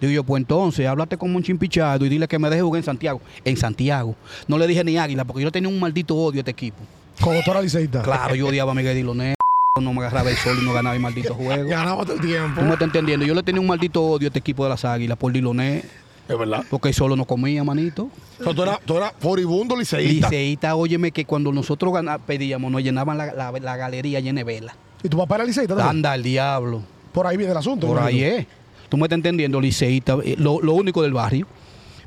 [0.00, 2.84] Digo yo, pues entonces, háblate con un chimpichado y dile que me deje jugar en
[2.84, 3.20] Santiago.
[3.44, 4.14] En Santiago.
[4.46, 6.78] No le dije ni Águila, porque yo tenía un maldito odio a este equipo.
[7.20, 8.02] Como tú eras liceísta.
[8.02, 9.34] Claro, yo odiaba a Miguel Diloné,
[9.76, 11.68] no me agarraba el sol y no ganaba el maldito juego.
[11.68, 12.60] Ganaba todo el tiempo.
[12.60, 13.24] ¿Tú me estás entendiendo?
[13.26, 15.84] Yo le tenía un maldito odio a este equipo de las Águilas por Diloné,
[16.28, 16.64] Es verdad.
[16.68, 18.08] porque solo no comía, manito.
[18.40, 20.28] O sea, tú eras, tú eras furibundo liceísta.
[20.28, 24.44] Liceísta, óyeme que cuando nosotros gana- pedíamos, nos llenaban la, la- la galería llena de
[24.44, 24.74] vela.
[25.02, 25.88] ¿Y tu papá era liceísta?
[25.88, 26.82] Anda al diablo.
[27.12, 27.86] Por ahí viene el asunto.
[27.86, 28.46] Por ahí es.
[28.88, 31.46] Tú me estás entendiendo, liceísta, eh, lo, lo único del barrio.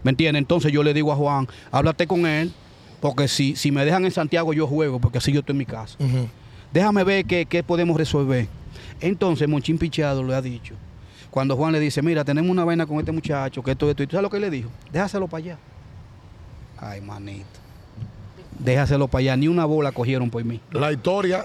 [0.04, 0.40] ¿Me entiendes?
[0.42, 2.52] Entonces yo le digo a Juan, háblate con él,
[3.00, 5.66] porque si, si me dejan en Santiago yo juego, porque así yo estoy en mi
[5.66, 5.96] casa.
[6.00, 6.28] Ujú.
[6.74, 8.48] Déjame ver qué, qué podemos resolver.
[9.02, 10.76] Entonces Monchín Pichado le ha dicho,
[11.30, 14.08] cuando Juan le dice, mira, tenemos una vaina con este muchacho, que esto, esto, y
[14.08, 15.58] tú sabes lo que le dijo, déjaselo para allá.
[16.78, 17.46] Ay, manito.
[18.60, 20.60] Déjaselo para allá, ni una bola cogieron por mí.
[20.72, 21.44] La historia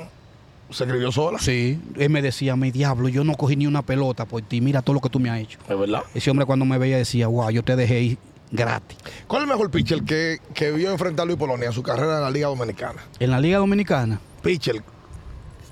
[0.71, 1.39] se escribió sola.
[1.39, 4.83] Sí, él me decía, mi diablo, yo no cogí ni una pelota por ti, mira
[4.83, 5.59] todo lo que tú me has hecho.
[5.69, 6.03] Es verdad.
[6.15, 8.19] Ese hombre cuando me veía decía, wow, yo te dejé ir
[8.51, 8.99] gratis.
[9.27, 12.17] ¿Cuál es el mejor pitcher que, que vio enfrentar a Luis Polonia en su carrera
[12.17, 13.03] en la Liga Dominicana?
[13.19, 14.83] En la Liga Dominicana, Pitcher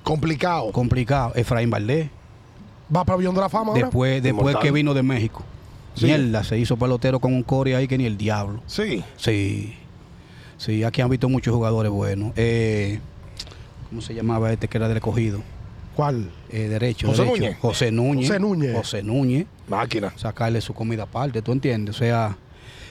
[0.05, 0.71] complicado.
[0.71, 2.09] complicado, Efraín Valdés.
[2.95, 3.87] Va para Avión de la Fama ahora.
[3.87, 5.43] Después, después que vino de México.
[5.95, 6.07] Sí.
[6.07, 8.61] Mierda, se hizo pelotero con un core ahí que ni el diablo.
[8.67, 9.03] Sí.
[9.17, 9.75] Sí,
[10.59, 12.33] sí, aquí han visto muchos jugadores buenos.
[12.37, 13.01] Eh,
[13.89, 15.41] ¿Cómo se llamaba este que era del escogido?
[15.95, 16.31] ¿Cuál?
[16.51, 17.07] Eh, derecho.
[17.07, 17.41] José derecho.
[17.41, 17.59] Núñez.
[17.61, 18.29] José Núñez.
[18.29, 18.77] José Núñez.
[18.77, 19.47] José Núñez.
[19.69, 20.13] Máquina.
[20.17, 21.95] Sacarle su comida aparte, ¿tú entiendes?
[21.95, 22.37] O sea,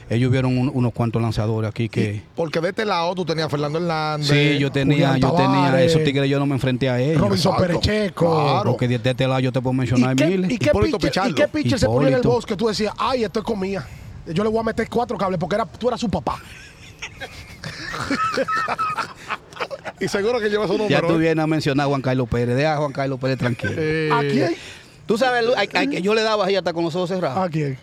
[0.09, 2.21] ellos vieron un- unos cuantos lanzadores aquí que...
[2.35, 4.27] Porque de este lado tú tenías a Fernando Hernández.
[4.27, 7.19] Sí, yo tenía, yo tenía esos tigres, yo no me enfrenté a ellos.
[7.21, 7.55] Robinson.
[7.57, 8.43] Perecheco.
[8.43, 8.71] Claro.
[8.71, 10.51] Porque de, este lado yo te puedo mencionar ¿Y qué, miles.
[10.51, 12.55] y qué pitcher, y qué pitcher se ponía en el bosque?
[12.55, 13.87] Tú decías, ay, esto es comida.
[14.27, 16.39] Yo le voy a meter cuatro cables porque era, tú eras su papá.
[19.99, 20.89] Y seguro que lleva su número.
[20.89, 22.55] Ya tú vienes a mencionar a Juan Carlos Pérez.
[22.57, 23.73] Deja a Juan Carlos Pérez tranquilo.
[23.77, 24.55] Eh, ¿A quién?
[25.05, 27.37] Tú sabes, hay que- yo le daba ahí hasta con los ojos cerrados.
[27.37, 27.77] ¿A quién?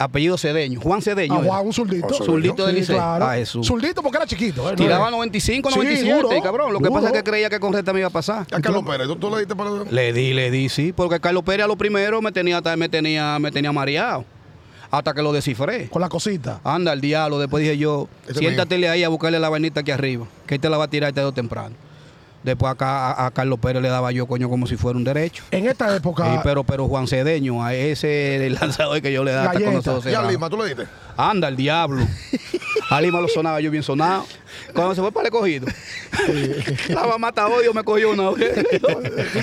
[0.00, 0.80] Apellido Cedeño.
[0.80, 1.34] Juan Cedeño.
[1.34, 1.46] A era.
[1.48, 2.08] Juan, un zurdito.
[2.10, 2.96] Ah, Zurdito de Sí, Licey.
[2.96, 3.24] claro.
[3.26, 3.66] Ah, Jesús.
[3.66, 4.62] Zurdito porque era chiquito.
[4.68, 4.72] ¿eh?
[4.72, 6.72] No Tiraba era- 95, Sí, 97, duro, cabrón.
[6.72, 8.46] Lo que pasa es que creía que con recta me iba a pasar.
[8.50, 10.92] A Carlos Pérez, ¿tú, tú le diste para Le di, le di, sí.
[10.94, 14.24] Porque Carlos Pérez a lo primero me tenía, me tenía, me tenía mareado.
[14.90, 15.88] Hasta que lo descifré.
[15.90, 16.60] Con la cosita.
[16.64, 17.38] Anda el diablo.
[17.38, 20.26] Después dije yo, Este siéntatele ahí a buscarle la vainita aquí arriba.
[20.46, 21.76] Que él te la va a tirar tarde o temprano.
[22.42, 25.44] Después acá a, a Carlos Pérez le daba yo, coño, como si fuera un derecho.
[25.50, 26.24] En esta época.
[26.24, 30.06] Sí, pero, pero Juan Cedeño, a ese el lanzador que yo le daba con ojos
[30.06, 30.22] Y a.
[30.22, 30.86] Lima, ¿tú le diste?
[31.16, 32.06] Anda el diablo.
[32.90, 34.24] A Lima lo sonaba yo bien sonado.
[34.74, 35.66] Cuando se fue para el cogido.
[36.88, 38.30] la mamá mata odio me cogió una.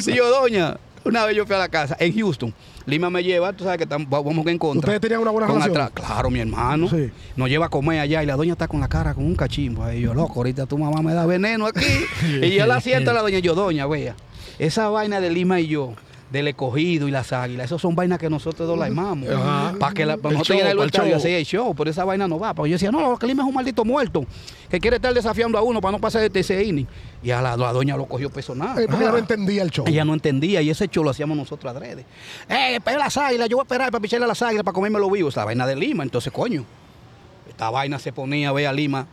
[0.08, 0.78] Y yo, doña,
[1.08, 2.54] una vez yo fui a la casa en Houston.
[2.86, 4.80] Lima me lleva, tú sabes que tam- vamos en contra.
[4.80, 5.90] ¿Ustedes tenían una buena relación?
[5.94, 6.90] Claro, mi hermano.
[6.90, 7.10] Sí.
[7.36, 9.84] Nos lleva a comer allá y la doña está con la cara con un cachimbo.
[9.84, 11.86] Ahí yo, loco, ahorita tu mamá me da veneno aquí.
[12.42, 14.16] y yo la siento a la doña, yo, doña, vea,
[14.60, 15.94] esa vaina de Lima y yo,
[16.32, 19.30] del escogido y las águilas, esas son vainas que nosotros dos la armamos.
[19.30, 19.74] Ajá.
[19.80, 21.16] Para que la, para El nosotros show, el show.
[21.16, 22.54] así el show, pero esa vaina no va.
[22.54, 24.26] Porque yo decía, no, que Lima es un maldito muerto,
[24.70, 26.88] que quiere estar desafiando a uno para no pasar de ese inning.
[27.24, 28.78] Y a la, la doña lo cogió personal.
[28.80, 29.86] Eh, porque ella no entendía el show.
[29.88, 32.06] Ella no entendía y ese show lo hacíamos nosotros adrede.
[32.50, 33.50] ¡Eh, las águilas!
[33.50, 35.34] Yo voy a esperar para picharle a las águilas para comerme los vivos.
[35.34, 36.66] Esa vaina de Lima, entonces, coño.
[37.48, 39.08] Esta vaina se ponía a ver a Lima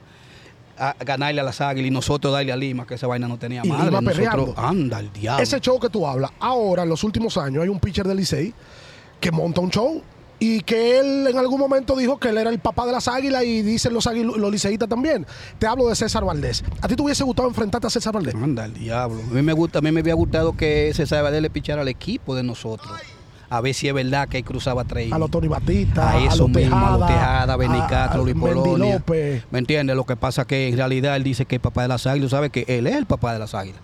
[0.79, 3.63] a ganarle a las águilas y nosotros darle a Lima, que esa vaina no tenía
[3.65, 3.87] Y madre.
[3.87, 5.43] Lima nosotros, anda el diablo.
[5.43, 8.53] Ese show que tú hablas, ahora en los últimos años hay un pitcher del Licey
[9.21, 10.03] que monta un show
[10.39, 13.45] y que él en algún momento dijo que él era el papá de las águilas
[13.45, 15.27] y dicen los, los liceístas también.
[15.59, 16.65] Te hablo de César Valdés.
[16.83, 18.35] ¿A ti te hubiese gustado enfrentarte a César Valdés?
[18.35, 19.23] Anda el diablo.
[19.23, 21.89] A mí me gusta, a mí me había gustado que ese sabe le pichara al
[21.89, 22.91] equipo de nosotros.
[23.57, 25.13] A ver si es verdad que él cruzaba tres.
[25.13, 28.37] A los Tony Batista, a eso los mismo, a los Tejada, Tejada, Benicastro, a Luis
[28.37, 28.95] Polonia.
[28.95, 29.45] López.
[29.53, 29.95] ¿Me entiendes?
[29.95, 32.05] Lo que pasa es que en realidad él dice que es el papá de las
[32.07, 32.33] águilas.
[32.33, 33.81] ¿Sabe que él es el papá de las águilas?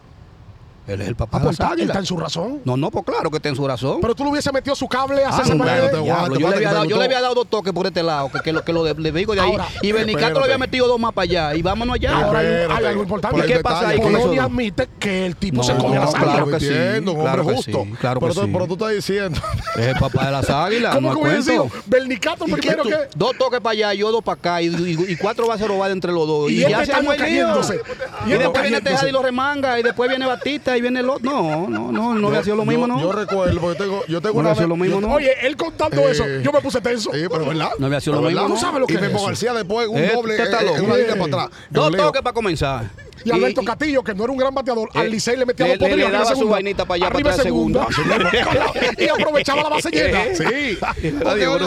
[0.93, 2.61] Él es el papá Ah, pues está, en su razón.
[2.65, 3.99] No, no, pues claro que está en su razón.
[4.01, 6.83] Pero tú le hubiese metido su cable a te diablo, aguanta, yo, le había dado,
[6.85, 7.05] me yo le gustó.
[7.05, 9.35] había dado dos toques por este lado, que, que lo que lo de- le digo
[9.35, 9.51] de ahí.
[9.51, 11.55] Ahora, y Benicastro le había metido dos más para allá.
[11.55, 12.17] Y vámonos allá.
[12.25, 13.37] Ahora hay, un- hay Espérate, algo importante.
[13.37, 14.01] por ¿Y qué pasa ahí?
[14.01, 17.57] Polonia admite que el tipo No, se a las claro que sí, un claro hombre
[17.57, 17.87] justo.
[18.01, 18.51] claro pero, que sí.
[18.53, 19.41] pero tú estás diciendo.
[19.77, 20.95] Es el papá de las águilas.
[20.95, 21.71] ¿Cómo que es hubiese sido?
[21.87, 22.97] Bernicato ¿Y qué primero que...
[23.17, 26.51] Dos toques para allá, yo dos para acá, y, cuatro bases robadas entre los dos.
[26.51, 27.81] Y este ya se cayéndose.
[28.27, 28.81] Y este después viene.
[28.81, 31.31] Tejada y lo remanga, y después viene Batista ahí viene el otro.
[31.31, 33.01] No, no, no, no había sido lo Yo- mismo, ¿no?
[33.01, 35.15] Yo recuerdo, porque tengo, yo tengo No una había sido lo vez- mismo, yo- ¿no?
[35.15, 37.11] Oye, él contando Eh, eso, yo me puse tenso.
[37.13, 37.71] Sí, pero verdad.
[37.79, 38.49] No había sido lo mismo.
[38.49, 38.55] ¿no?
[38.55, 39.25] ¿Tú sabes lo que y Memo?
[39.27, 40.41] García después un Eh, doble eh,
[40.81, 41.17] una línea Eh.
[41.19, 41.61] para atrás.
[41.71, 42.91] Dos toques para comenzar.
[43.23, 45.67] Y Alberto Y- Castillo, que no era un gran bateador, al Eh, Licey le metía
[45.69, 47.87] los poderes le- daba su vainita para allá, para arriba atrás segunda,
[48.99, 50.21] y aprovechaba la base llena.
[50.35, 50.79] Sí.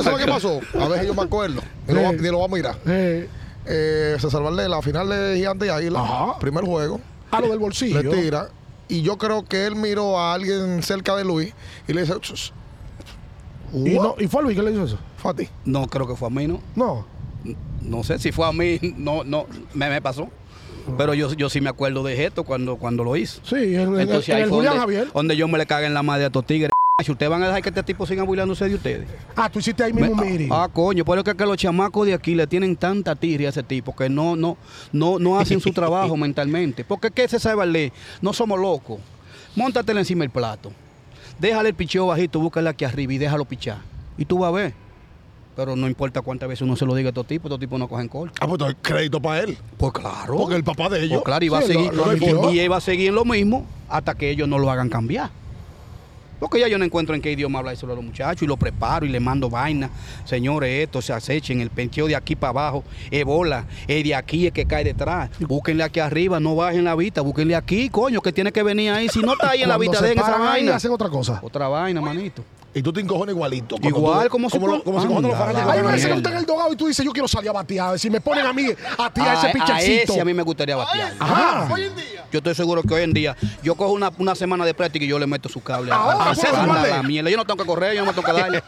[0.03, 0.59] ¿sabes qué pasó?
[0.80, 1.61] A veces yo me acuerdo.
[1.88, 2.03] Lo, Eh.
[2.32, 2.76] vamos a mirar.
[2.88, 3.28] Eh,
[3.66, 6.38] Eh, César Valdés, la final de Gigante y Águila, Ajá.
[6.38, 6.99] primer juego,
[7.32, 8.01] a lo del bolsillo.
[8.03, 8.49] le tira.
[8.88, 11.54] Y yo creo que él miró a alguien cerca de Luis
[11.88, 12.52] y le dice, "Ch,
[13.74, 14.98] Y, no, y fue a Luis que le hizo eso.
[15.18, 15.48] Fati.
[15.66, 16.60] No creo que fue a mí, ¿no?
[16.76, 17.06] No.
[17.82, 20.30] No sé si fue a mí, no, no, me, me pasó.
[20.98, 23.40] Pero yo, yo sí me acuerdo de esto cuando, cuando lo hizo.
[23.46, 25.14] Sí, en, en Entonces en ahí el fue Julián donde, Javier.
[25.14, 26.72] donde yo me le cagué en la madre a estos tigres.
[27.02, 29.08] Si ustedes van a dejar que este tipo siga burlándose de ustedes.
[29.36, 30.48] Ah, tú hiciste ahí mismo un miri.
[30.52, 33.50] Ah, coño, por eso que, que los chamacos de aquí le tienen tanta tirria a
[33.50, 34.58] ese tipo que no, no,
[34.91, 36.84] no, no hacen su trabajo mentalmente.
[36.86, 37.91] Porque que se sabe valer,
[38.22, 39.00] no somos locos.
[39.56, 40.72] Móntatele encima del plato.
[41.39, 43.80] Déjale el picheo bajito, búscale aquí arriba y déjalo pichar.
[44.16, 44.74] Y tú vas a ver.
[45.56, 47.88] Pero no importa cuántas veces uno se lo diga a estos tipos, estos tipos no
[47.88, 48.36] cogen corte.
[48.39, 49.58] Ah, pues entonces, crédito para él.
[49.78, 50.38] Pues claro.
[50.38, 51.14] Porque el papá de ellos.
[51.14, 51.94] Pues claro, y va Sí, a seguir.
[51.96, 52.52] lo- lo admitió.
[52.52, 54.89] y, y él va a seguir en lo mismo hasta que ellos no lo hagan
[54.89, 55.32] cambiar.
[56.44, 58.58] Porque ya yo no encuentro en qué idioma habla eso a los muchachos y lo
[58.58, 59.89] preparo y le mando vaina.
[60.26, 64.46] Señores, esto se acechen, el pencheo de aquí para abajo, es bola, es de aquí
[64.48, 65.30] es que cae detrás.
[65.39, 69.08] Búsquenle aquí arriba, no bajen la vista, búsquenle aquí, coño, que tiene que venir ahí.
[69.08, 70.76] Si no está ahí en la vista, se den esa vaina.
[70.76, 71.39] hacen otra cosa.
[71.41, 72.44] Otra vaina, manito.
[72.74, 73.76] Y tú te encojones igualito.
[73.82, 76.38] Igual, tú- como si como, como si cojones los fanáticos a veces que tú en
[76.38, 77.99] el dogado y tú dices, yo quiero salir a batear.
[77.99, 78.65] Si me ponen a mí,
[78.97, 80.13] a tirar ese a, a pichecito.
[80.13, 81.13] ese a mí me gustaría batear.
[81.19, 81.67] Ajá.
[82.32, 85.07] Yo estoy seguro que hoy en día yo cojo una, una semana de práctica y
[85.07, 87.30] yo le meto su cable a- Ahora, a, a, la mierda.
[87.30, 88.63] Yo no tengo que correr, yo no me tengo que darle.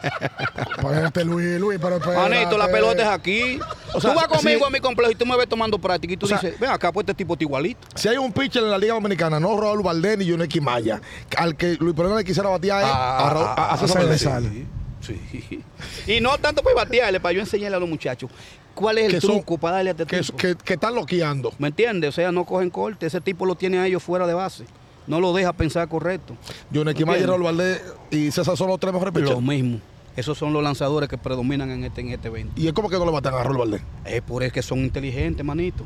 [0.76, 2.28] Espérate, Luis, Luis, pero espérate.
[2.30, 3.58] Manito, la pelota es aquí.
[3.92, 4.64] O sea, tú vas conmigo sí.
[4.66, 6.70] a mi complejo y tú me ves tomando práctica y tú O sea, dices, ven
[6.70, 7.80] acá, pues este tipo está igualito.
[7.94, 11.00] Si hay un pitcher en la Liga Dominicana, no Raúl Valdés ni Yuneki Maya,
[11.36, 14.18] al que Luis Pereira le quisiera batear es a, Raúl, a, a César se le
[14.18, 14.66] sale.
[15.00, 15.62] Sí.
[16.16, 18.30] Y no tanto para batearle, para yo enseñarle a los muchachos
[18.74, 20.36] cuál es el Que son- truco para darle a este Que, tipo.
[20.36, 21.52] que, que están loqueando.
[21.58, 22.08] ¿Me entiendes?
[22.10, 23.06] O sea, no cogen corte.
[23.06, 24.64] Ese tipo lo tiene a ellos fuera de base.
[25.06, 26.36] No lo deja pensar correcto.
[26.72, 27.26] Maya, Entiendo.
[27.26, 27.80] Raúl Valdés
[28.10, 29.40] y César son los tres mejores Lo pitchers.
[29.42, 29.80] mismo.
[30.16, 32.52] Esos son los lanzadores que predominan en este, en este evento.
[32.60, 33.82] Y es como que no le matan a Raúl Valdés.
[34.04, 35.84] Es por eso que son inteligentes, manito.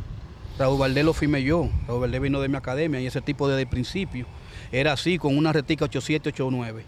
[0.59, 1.69] Raúl Valdés lo firmé yo.
[1.87, 4.25] Raúl Valdés vino de mi academia y ese tipo desde el principio
[4.73, 6.85] era así, con una retica 8789,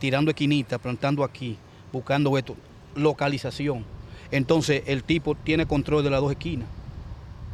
[0.00, 1.56] tirando esquinita, plantando aquí,
[1.92, 2.56] buscando esto,
[2.96, 3.84] localización.
[4.32, 6.68] Entonces el tipo tiene control de las dos esquinas.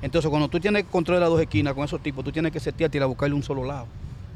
[0.03, 2.61] Entonces cuando tú tienes control de las dos esquinas con esos tipos, tú tienes que
[2.61, 3.87] setearte y ir a buscarle un solo lado.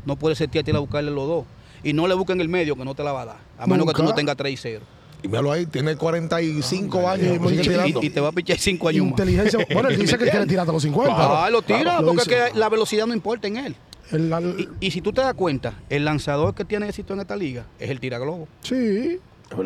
[0.05, 1.45] No puedes setearte y ir a buscarle los dos.
[1.83, 3.37] Y no le busquen el medio que no te la va a dar.
[3.59, 4.85] A menos que tú no tengas 3 y 0.
[5.23, 7.39] Y míralo ahí, tiene 45 Ah, años.
[7.47, 7.63] chiquito.
[7.63, 8.01] tirando.
[8.03, 9.11] Y, y te va a pichar 5 años más.
[9.11, 9.67] Inteligencia.
[9.73, 11.45] Bueno, él dice que quiere tirarte a los 50.
[11.45, 13.77] Ah, lo tira, Claro, lo porque es que la velocidad no importa en él.
[14.13, 17.37] El- Y, y si tú te das cuenta, el lanzador que tiene éxito en esta
[17.37, 18.49] liga es el tiraglobo.
[18.63, 19.19] sí.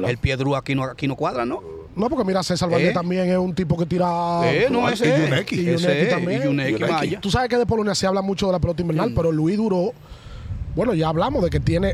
[0.07, 1.61] El piedrú aquí no, aquí no cuadra, ¿no?
[1.95, 2.95] No, porque mira, César Valdés ¿Eh?
[2.95, 4.41] también es un tipo que tira.
[4.51, 5.21] eh, no, y ese es.
[5.29, 5.57] Yuneki.
[5.57, 6.41] Y Yuneki también.
[6.41, 6.91] Y Yuneki, Yuneki.
[6.93, 7.21] vaya.
[7.21, 9.93] Tú sabes que de Polonia se habla mucho de la pelota invernal, pero Luis duró.
[10.75, 11.93] Bueno, ya hablamos de que tiene.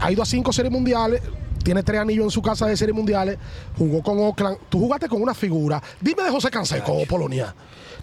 [0.00, 1.22] Ha ido a cinco series mundiales.
[1.64, 3.38] Tiene tres anillos en su casa de series mundiales.
[3.78, 4.58] Jugó con Oakland.
[4.68, 5.82] Tú jugaste con una figura.
[5.98, 7.54] Dime de José Canseco, Polonia.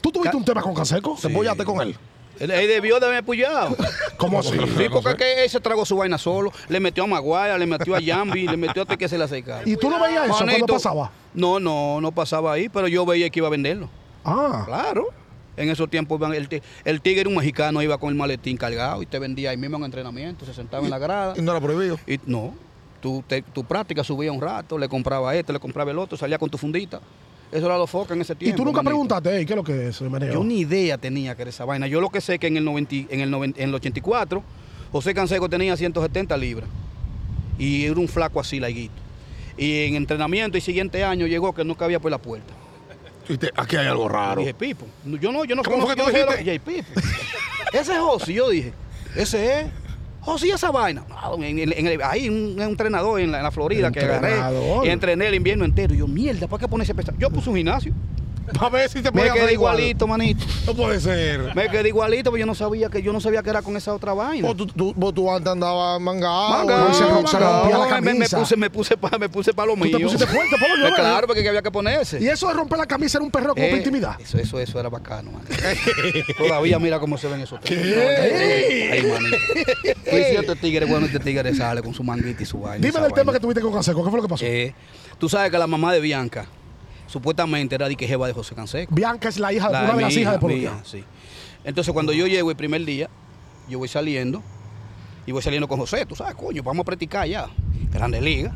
[0.01, 1.15] ¿Tú tuviste Ca- un tema con Canseco?
[1.15, 1.95] ¿Se apoyaste con él?
[2.39, 3.75] Él, él debió de haberme apoyado.
[4.17, 4.51] ¿Cómo así?
[4.77, 6.51] Sí, porque que él se tragó su vaina solo.
[6.69, 9.63] Le metió a Maguire, le metió a Yambi, le metió hasta que se le acercara.
[9.65, 11.11] ¿Y tú no veías eso cuando Manito, pasaba?
[11.33, 13.89] No, no, no pasaba ahí, pero yo veía que iba a venderlo.
[14.25, 14.63] Ah.
[14.65, 15.07] Claro.
[15.55, 19.07] En esos tiempos el, el tigre era un mexicano, iba con el maletín cargado y
[19.07, 21.33] te vendía ahí mismo en entrenamiento, se sentaba en la grada.
[21.35, 21.99] Y no era prohibido.
[22.05, 22.53] Y no,
[23.01, 26.37] tu, te- tu práctica subía un rato, le compraba este, le compraba el otro, salía
[26.37, 26.99] con tu fundita.
[27.51, 28.57] Eso era lo foca en ese ¿Y tiempo.
[28.57, 28.89] tú nunca manito.
[28.89, 30.33] preguntaste, "Ey, qué es lo que es, meneo?
[30.33, 31.87] Yo ni idea tenía que era esa vaina.
[31.87, 33.75] Yo lo que sé es que en el, 90 y- en el, 90 en el
[33.75, 34.43] 84,
[34.91, 36.69] José Canseco tenía 170 libras.
[37.57, 38.93] Y era un flaco así, laiguito.
[39.57, 42.53] Y en entrenamiento y siguiente año llegó que no cabía por la puerta.
[43.29, 44.41] Y te- aquí hay algo raro.
[44.41, 44.85] Dije, Pipo.
[45.05, 46.37] Yo no, yo no ¿Cómo fue que tú dijiste?
[46.37, 46.87] lo- Jay Pipo.
[47.73, 48.33] Ese es José.
[48.33, 48.73] Yo dije,
[49.15, 49.65] ese es.
[50.27, 51.03] José, ¿y esa vaina.
[51.09, 54.35] No, en el- en el- ahí un, entrenador en la, en la Florida que agarré.
[54.85, 55.93] Y entrené el invierno entero.
[55.95, 57.17] Y yo, mierda, ¿para qué ponerse pesado?
[57.17, 57.93] Yo puse un gimnasio.
[58.59, 59.75] A ver si te Me puede hacer quedé igual.
[59.79, 60.45] igualito, manito.
[60.65, 61.53] No puede ser.
[61.55, 63.93] Me quedé igualito, pero yo no sabía que yo no sabía que era con esa
[63.93, 64.47] otra vaina.
[64.47, 66.49] Vos tú, tú- vos tú antes andabas mangado.
[66.65, 67.03] Mangao, no, se
[67.39, 69.99] rompía la Me- me, puse, me puse para me puse pa lo Tú te mío.
[70.01, 70.91] pusiste fuerte, Eh.
[70.95, 72.19] Claro, porque había que ponerse.
[72.21, 74.21] Y eso de romper la camisa era un perreo como Eh, para intimidad.
[74.21, 75.41] Eso, eso, eso era bacano, man.
[76.37, 77.85] Todavía mira cómo se ven esos tigres.
[77.85, 78.89] ¿Qué?
[78.93, 79.37] Ay, manito.
[80.07, 82.85] Si este tigre, bueno, este tigre sale con su manguita y su vaina.
[82.85, 84.45] Dime del tema que tuviste con Canseco, ¿qué fue lo que pasó?
[84.45, 84.73] Eh,
[85.17, 86.45] tú sabes que la mamá de Bianca,
[87.07, 88.93] supuestamente era de que jeva de José Canseco.
[88.93, 90.79] Bianca es la hija, La una de las hijas de Polonia.
[90.83, 91.03] sí.
[91.63, 93.09] Entonces, cuando yo llego el primer día,
[93.67, 94.41] yo voy saliendo
[95.25, 97.47] Y voy saliendo con José, tú sabes, coño, vamos a practicar ya.
[97.91, 98.53] Grande Liga.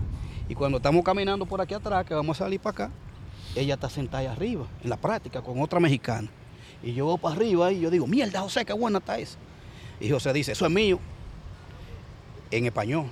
[0.47, 2.91] Y cuando estamos caminando por aquí atrás, que vamos a salir para acá,
[3.55, 6.29] ella está sentada ahí arriba, en la práctica, con otra mexicana.
[6.81, 9.37] Y yo voy para arriba y yo digo, mierda, José, qué buena está esa.
[9.99, 10.97] Y José dice, eso es mío.
[12.51, 13.05] En español.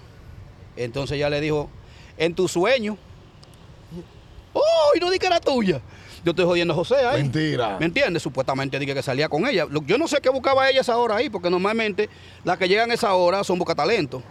[0.78, 1.70] Entonces ella le dijo,
[2.18, 2.98] en tu sueño.
[4.54, 4.92] ¡Oh!
[4.96, 5.82] Y no di que era tuya.
[6.24, 7.22] Yo estoy jodiendo a José ahí.
[7.24, 7.78] Mentira.
[7.80, 8.22] ¿Me entiendes?
[8.22, 9.68] Supuestamente dije que salía con ella.
[9.86, 12.10] Yo no sé qué buscaba ella esa hora ahí, porque normalmente
[12.44, 14.22] las que llegan a esa hora son buscatalento.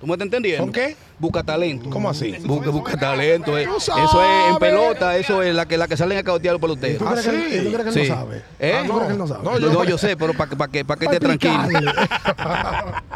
[0.00, 0.64] ¿Tú me estás entendiendo?
[0.64, 0.94] ¿Son qué?
[1.18, 1.88] Busca talento.
[1.88, 2.36] ¿Cómo así?
[2.44, 3.56] Busca, busca talento.
[3.56, 3.66] eh.
[3.76, 6.66] Eso es en pelota, eso es la que, la que salen a cautear los ¿Tú
[6.66, 7.02] peloteros.
[7.08, 8.42] Ah, que, tú crees que él no sabe?
[8.58, 8.82] ¿Eh?
[8.86, 9.42] ¿Tú crees que él no sabe?
[9.44, 11.92] No, No, yo- sé, pero para que, pa que, pa que esté Para tranquilo.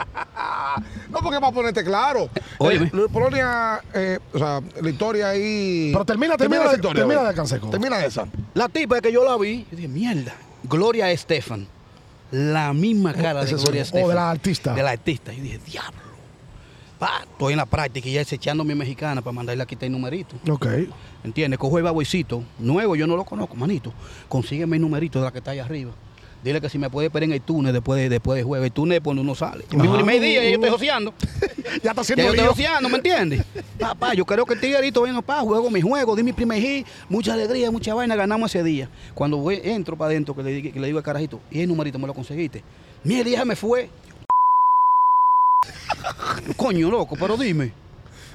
[1.11, 2.31] No, porque para ponerte claro.
[2.61, 5.91] Eh, Polonia, eh, o sea, la historia ahí.
[5.93, 7.69] Pero termina, termina esa de- historia, termina de Canseco.
[7.69, 8.27] Termina esa.
[8.55, 10.33] La tipa que yo la vi, yo dije, mierda.
[10.63, 11.67] Gloria Estefan.
[12.31, 14.05] La misma cara de es Gloria Estefan.
[14.05, 14.73] o de la artista.
[14.75, 15.33] De la artista.
[15.33, 15.99] Yo dije, diablo.
[17.01, 19.87] Pa, estoy en la práctica y ya echando a mi mexicana para mandarle a quitar
[19.87, 20.37] el numerito.
[20.51, 20.67] Ok.
[21.25, 21.59] ¿Entiendes?
[21.59, 23.91] Cojo el baboicito, nuevo, yo no lo conozco, manito.
[24.29, 25.93] Consígueme el numerito de la que está ahí arriba.
[26.45, 28.63] Dile que si me puede esperar en el túnel después de, después de juego.
[28.65, 29.65] El túnel es cuando uno sale.
[29.73, 31.15] Mi primer día ya yo estoy joseando.
[31.85, 33.45] Ya está Ya haciendo yo estoy joseando, ¿me entiendes?
[33.79, 36.87] Papá, yo creo que el tiguerito venga, papá, juego mi juego, di mi primer hit,
[37.09, 38.91] mucha alegría, mucha vaina, ganamos ese día.
[39.15, 41.99] Cuando voy, entro para adentro, que le, que le digo al carajito, y el numerito
[41.99, 42.65] me lo conseguiste.
[43.05, 43.89] Mierda, ya me fue.
[46.57, 47.73] Coño, loco, pero dime.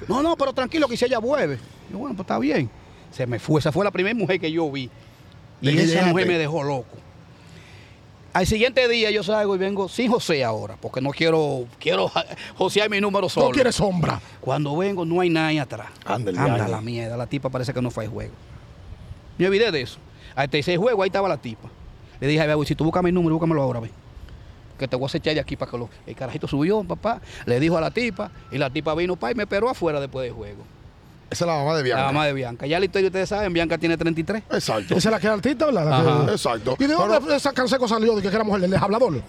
[0.08, 1.58] No, no, pero tranquilo que si ella vuelve.
[1.90, 2.70] Yo, bueno, pues está bien.
[3.10, 4.90] Se me fue, esa fue la primera mujer que yo vi.
[5.60, 6.96] Y ¿De qué esa mujer me dejó loco.
[8.34, 12.12] Al siguiente día yo salgo y vengo sin José ahora, porque no quiero, quiero
[12.58, 13.46] josear mi número solo.
[13.46, 14.20] No quiere sombra.
[14.42, 15.88] Cuando vengo no hay nadie atrás.
[16.04, 16.70] Ándale, Anda ándale.
[16.70, 18.34] la mierda, la tipa parece que no fue al juego.
[19.38, 19.98] Me olvidé de eso.
[20.34, 21.70] Al tercer juego ahí estaba la tipa.
[22.20, 23.90] Le dije, a ver, si tú buscas mi número, búscamelo ahora, ve.
[24.78, 25.88] Que te voy a echar de aquí para que lo...
[26.06, 29.34] El carajito subió, papá, le dijo a la tipa, y la tipa vino, pa, y
[29.34, 30.64] me esperó afuera después del juego.
[31.28, 32.02] Esa es la mamá de Bianca.
[32.02, 32.66] La mamá de Bianca.
[32.66, 34.44] Ya la historia ustedes saben, Bianca tiene 33.
[34.50, 34.94] Exacto.
[34.94, 35.92] Esa es la que era artista, ¿verdad?
[35.92, 36.32] Ajá.
[36.32, 36.76] Exacto.
[36.78, 38.14] ¿Y de Pero- dónde esa Canseco salió?
[38.14, 38.60] ¿De que era mujer?
[38.60, 39.22] ¿Del hablador?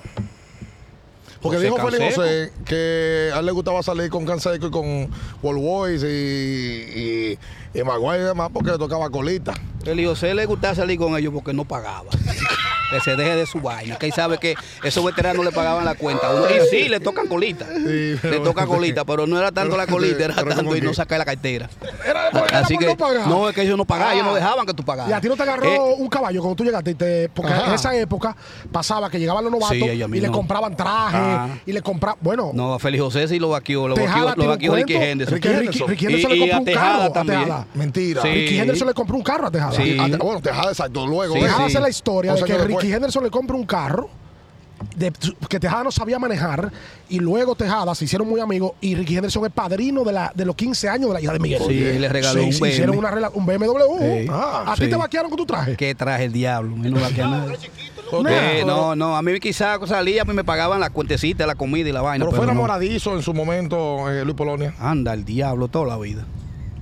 [1.41, 2.21] Porque José dijo Félix Canseco.
[2.21, 5.09] José que a él le gustaba salir con Canseco y con
[5.43, 7.39] Wall Boys y, y,
[7.79, 9.53] y Maguire y demás porque le tocaba colita.
[9.85, 12.09] El José le gustaba salir con ellos porque no pagaba.
[12.91, 13.97] que se deje de su vaina.
[13.97, 16.27] Que él sabe que esos veteranos le pagaban la cuenta.
[16.49, 17.65] Y sí, le tocan colita.
[17.65, 20.93] Sí, le toca colita, pero no era tanto pero- la colita, era tanto y no
[20.93, 21.69] sacar la cartera.
[22.05, 23.27] Era, era Así por que no pagar.
[23.27, 24.35] no, es que ellos no pagaban, ellos no Ah.
[24.35, 25.09] dejaban que tú pagaras.
[25.09, 26.91] Y a ti no te agarró Eh, un caballo cuando tú llegaste.
[26.91, 27.67] y te- porque Ajá.
[27.67, 28.35] en esa época
[28.71, 30.31] pasaba que llegaban los novatos Sí, y le no.
[30.33, 31.47] compraban trajes Ah.
[31.65, 32.17] y le compraban.
[32.21, 35.35] Bueno, no, a Félix José sí lo vaqueó, lo vaqueó, lo vaqueó Ricky Henderson.
[35.35, 37.43] Ricky, Ricky, Ricky Henderson Y- le y compró a un Tejada carro a también.
[37.43, 37.66] Tejada.
[37.73, 38.21] Mentira.
[38.21, 38.27] Sí.
[38.29, 39.71] Ricky Henderson le compró un carro a Tejada.
[39.73, 39.97] Sí.
[39.99, 41.05] Ah, bueno, Tejada, exacto.
[41.05, 41.33] Luego.
[41.33, 41.43] Sí, ¿eh?
[41.43, 41.73] Tejada sí.
[41.75, 42.85] hace la historia de que Ricky después.
[42.93, 44.09] Henderson le compra un carro.
[44.95, 45.11] de-
[45.49, 46.71] que Tejada no sabía manejar
[47.09, 50.45] y luego Tejada se hicieron muy amigos y Ricky Henderson es padrino de, la, de
[50.45, 51.63] los 15 años de la hija de Miguel.
[51.67, 52.69] Sí, él le regaló un se BM.
[52.73, 53.97] hicieron una un BMW.
[53.99, 54.27] Sí.
[54.29, 54.83] Ah, ¿A Sí.
[54.83, 55.75] ti te vaquearon con tu traje?
[55.75, 56.75] ¿Qué traje el diablo?
[56.75, 56.99] A mí no.
[58.21, 61.89] No, Eh, no, no, a mí quizás salía, pues me pagaban la cuentecita, la comida
[61.89, 62.23] y la vaina.
[62.25, 62.51] Pero fue no.
[62.51, 64.75] enamoradizo en su momento, eh, Luis Polonia.
[64.79, 66.23] Anda, el diablo toda la vida.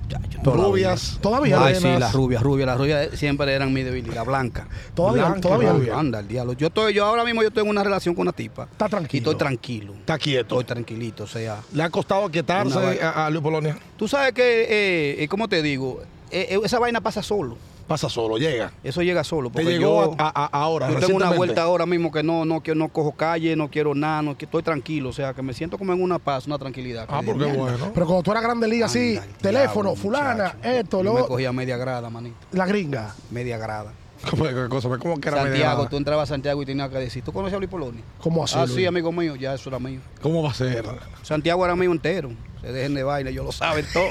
[0.08, 1.18] Chacho, toda la Rubias.
[1.20, 1.64] Todavía.
[1.64, 4.68] Ay, sí, las rubias, rubias, las rubias siempre eran mi debilidad, blanca.
[4.94, 5.98] Todavía, Blanca, todavía.
[5.98, 6.52] Anda, el diablo.
[6.54, 8.64] Yo estoy, yo ahora mismo yo tengo una relación con una tipa.
[8.70, 9.10] Está tranquilo.
[9.12, 9.94] Y estoy tranquilo.
[9.94, 10.60] Está quieto.
[10.60, 11.60] Estoy tranquilito, o sea.
[11.72, 13.10] Le ha costado vaina.
[13.10, 13.78] a, a Luis Polonia.
[13.96, 16.02] Tú sabes que, eh, eh, ¿cómo te digo?
[16.30, 17.56] Eh, eh, esa vaina pasa solo.
[17.86, 18.72] Pasa solo, llega.
[18.82, 19.48] Eso llega solo.
[19.48, 20.90] Te porque llegó yo, a, a- a- ahora.
[20.90, 23.94] yo tengo una vuelta ahora mismo que no, no, que no cojo calle, no quiero
[23.94, 25.10] nada, no, que estoy tranquilo.
[25.10, 27.06] O sea, que me siento como en una paz, una tranquilidad.
[27.08, 27.60] Ah, que porque mierda.
[27.62, 27.90] bueno.
[27.94, 30.68] Pero cuando tú eras grande liga así, Anda, teléfono, diablo, fulana, muchacho.
[30.68, 32.36] esto, Yo me lo cogía media grada, manito.
[32.52, 33.14] la gringa.
[33.30, 33.92] Media grada.
[34.30, 34.88] ¿Cómo, qué cosa?
[34.98, 37.54] ¿Cómo que era media Santiago, tú entrabas a Santiago y tenías que decir, ¿tú conoces
[37.54, 38.02] a Luis Polonia?
[38.18, 38.56] ¿Cómo así?
[38.58, 38.74] Ah, Luis?
[38.74, 40.00] sí, amigo mío, ya eso era mío.
[40.22, 40.84] ¿Cómo va a ser?
[41.22, 42.30] Santiago era mío entero.
[42.60, 44.08] Se dejen de baile, ellos lo saben todo.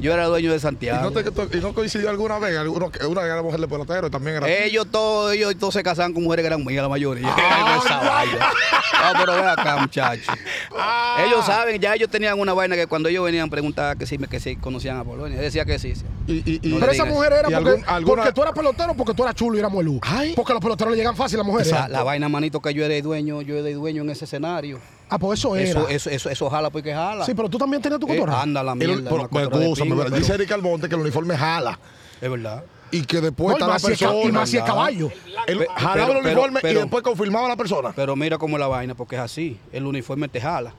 [0.00, 1.10] Yo era dueño de ¿Y Santiago.
[1.10, 2.56] no, te, y no coincidió alguna vez?
[2.58, 4.48] Alguno, que una era mujer de pelotero y también era.
[4.48, 7.28] Ellos todos, ellos todos se casaban con mujeres que eran mías, la mayoría.
[7.34, 8.48] Ah, Esa vaina.
[9.02, 10.26] No, pero ven acá, muchachos.
[10.76, 11.24] Ah.
[11.26, 14.28] Ellos saben, ya ellos tenían una vaina que cuando ellos venían preguntaban que si, me-
[14.28, 15.38] que si conocían a Polonia.
[15.40, 15.94] Decía que sí.
[15.94, 16.04] sí.
[16.26, 18.54] Y, y, y- No Pero esa mujer era ¿Y porque, algún- alguna- porque tú eras
[18.54, 20.00] pelotero, porque tú eras chulo y eras muelú.
[20.36, 21.72] Porque los peloteros le llegan fácil a las mujeres.
[21.72, 24.24] La, la vaina, manito, que yo era el dueño, yo era el dueño en ese
[24.26, 24.78] escenario.
[25.14, 25.68] Ah, pues eso era.
[25.68, 27.26] Eso, eso, eso, eso jala porque jala.
[27.26, 28.40] Sí, pero tú también tenías tu Eh, cotorra.
[28.42, 28.94] anda la el- mierda.
[29.14, 31.78] una pero pero pero- dice Eric Almonte que el uniforme jala.
[32.20, 32.64] Es verdad.
[32.90, 34.22] Y que después No, y está la persona.
[34.28, 35.10] y más si es caballo.
[35.46, 37.92] El- jalaba pero- el uniforme pero- y después confirmaba a la persona.
[37.96, 39.58] Pero mira cómo es la vaina, porque es así.
[39.72, 40.72] El uniforme te jala.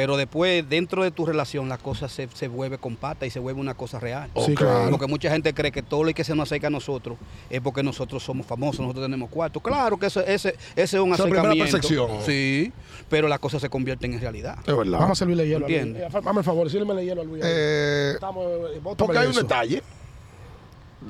[0.00, 3.60] Pero después, dentro de tu relación, la cosa se, se vuelve compacta y se vuelve
[3.60, 4.30] una cosa real.
[4.34, 4.58] Sí, Ok.
[4.60, 4.90] claro.
[4.92, 7.18] Porque mucha gente cree que todo lo que se nos acerca a nosotros
[7.50, 9.60] es porque nosotros somos famosos, nosotros tenemos cuarto.
[9.60, 11.72] Claro que ese, ese, ese es un Esa es la primera acercamiento.
[11.72, 12.10] percepción.
[12.24, 12.72] Sí,
[13.10, 14.56] pero las cosas se convierten en realidad.
[14.66, 15.00] Es verdad.
[15.00, 15.66] Vamos a servirle hielo.
[15.66, 15.78] a Luis.
[15.82, 16.06] Entiende.
[16.06, 17.42] Eh, Dame el favor, sírveme hielo a Luis.
[17.44, 19.82] Eh, Estamos, eh, bótamele porque hay un detalle.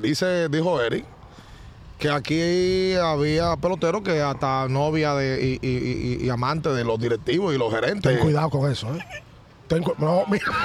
[0.01, 1.05] Dice, dijo Eric,
[2.01, 6.99] que aquí había peloteros que hasta novia de, y, y- y- y amante de los
[6.99, 8.01] directivos y los gerentes.
[8.11, 9.05] Ten cuidado con eso, ¿eh?
[9.67, 10.45] Ten cu- no, mira.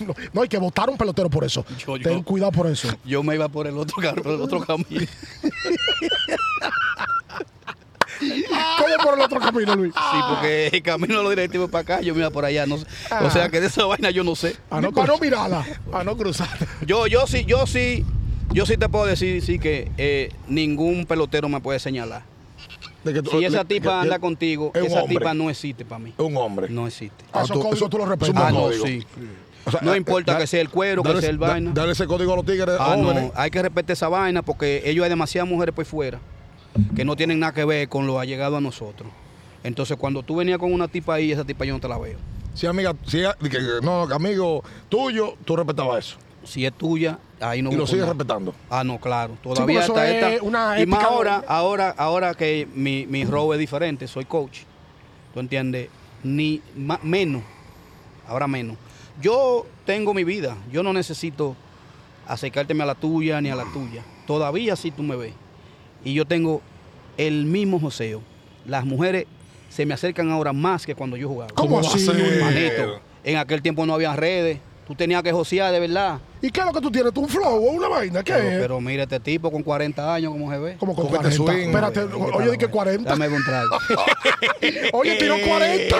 [0.00, 1.64] No, no, hay que votar un pelotero por eso.
[1.78, 2.88] Yo- yo- Ten cuidado por eso.
[3.04, 4.86] Yo me iba por el otro carro, por el otro camino.
[8.20, 9.94] ¿Cómo por el otro camino, Luis?
[9.94, 12.66] Sí, porque el camino de los directivos para acá, yo me iba por allá.
[12.66, 12.86] No sé.
[13.22, 14.56] O sea que de esa vaina yo no sé.
[14.70, 15.64] Ah, no, para no mirarla.
[15.92, 16.48] A no cruzar.
[16.86, 18.04] Yo, yo sí, yo sí,
[18.52, 22.22] yo sí te puedo decir sí que eh, ningún pelotero me puede señalar.
[23.04, 25.18] De que tú- Si esa tipa que- anda contigo, es esa hombre.
[25.18, 26.12] tipa no existe para mí.
[26.16, 26.68] Es un hombre.
[26.68, 27.24] No existe.
[27.32, 28.34] Ah, esos códigos tú los respetas.
[28.36, 29.04] Ah, no, sí.
[29.64, 31.70] O sea, No eh, importa da- que sea el cuero, que sea el vaina.
[31.74, 33.24] Dale ese código a los tigres Ah, jóvenes.
[33.24, 36.18] no, hay que respetar esa vaina porque ellos hay demasiadas mujeres por fuera
[36.96, 39.10] que no tienen nada que ver con lo allegado a nosotros.
[39.62, 42.18] Entonces, cuando tú venías con una tipa ahí, esa tipa yo no te la veo.
[42.54, 43.18] Si amiga, si,
[43.50, 46.16] que- no, amigo tuyo, tú respetabas eso.
[46.48, 48.54] Si es tuya, ahí no y lo sigues respetando.
[48.70, 49.36] Ah, no, claro.
[49.42, 50.44] Todavía está es esta.
[50.46, 54.60] una y más ahora, ahora, ahora que mi, mi rol es diferente, soy coach.
[55.34, 55.90] ¿Tú entiendes?
[56.24, 57.42] Ni ma- menos.
[58.26, 58.78] Ahora menos.
[59.20, 60.56] Yo tengo mi vida.
[60.72, 61.54] Yo no necesito
[62.26, 64.02] acercárteme a la tuya ni a la tuya.
[64.26, 65.34] Todavía sí tú me ves.
[66.04, 66.62] Y yo tengo
[67.18, 68.22] el mismo joseo.
[68.66, 69.26] Las mujeres
[69.68, 71.52] se me acercan ahora más que cuando yo jugaba.
[71.54, 72.06] ¿Cómo va a así?
[72.40, 74.60] Manito, en aquel tiempo no había redes.
[74.88, 76.18] Tú tenías que josear de verdad.
[76.40, 77.12] ¿Y qué es lo que tú tienes?
[77.12, 78.22] ¿Tú un flow o una vaina?
[78.22, 78.58] ¿Qué Pero, es?
[78.60, 80.76] pero mira este tipo con 40 años, ¿cómo se ve?
[80.78, 81.52] Como con Con este 40.
[81.52, 81.68] swing.
[81.68, 83.10] Espérate, Eh, oye, di que 40.
[83.10, 83.76] Dame un trago.
[84.92, 85.96] Oye, tiró 40.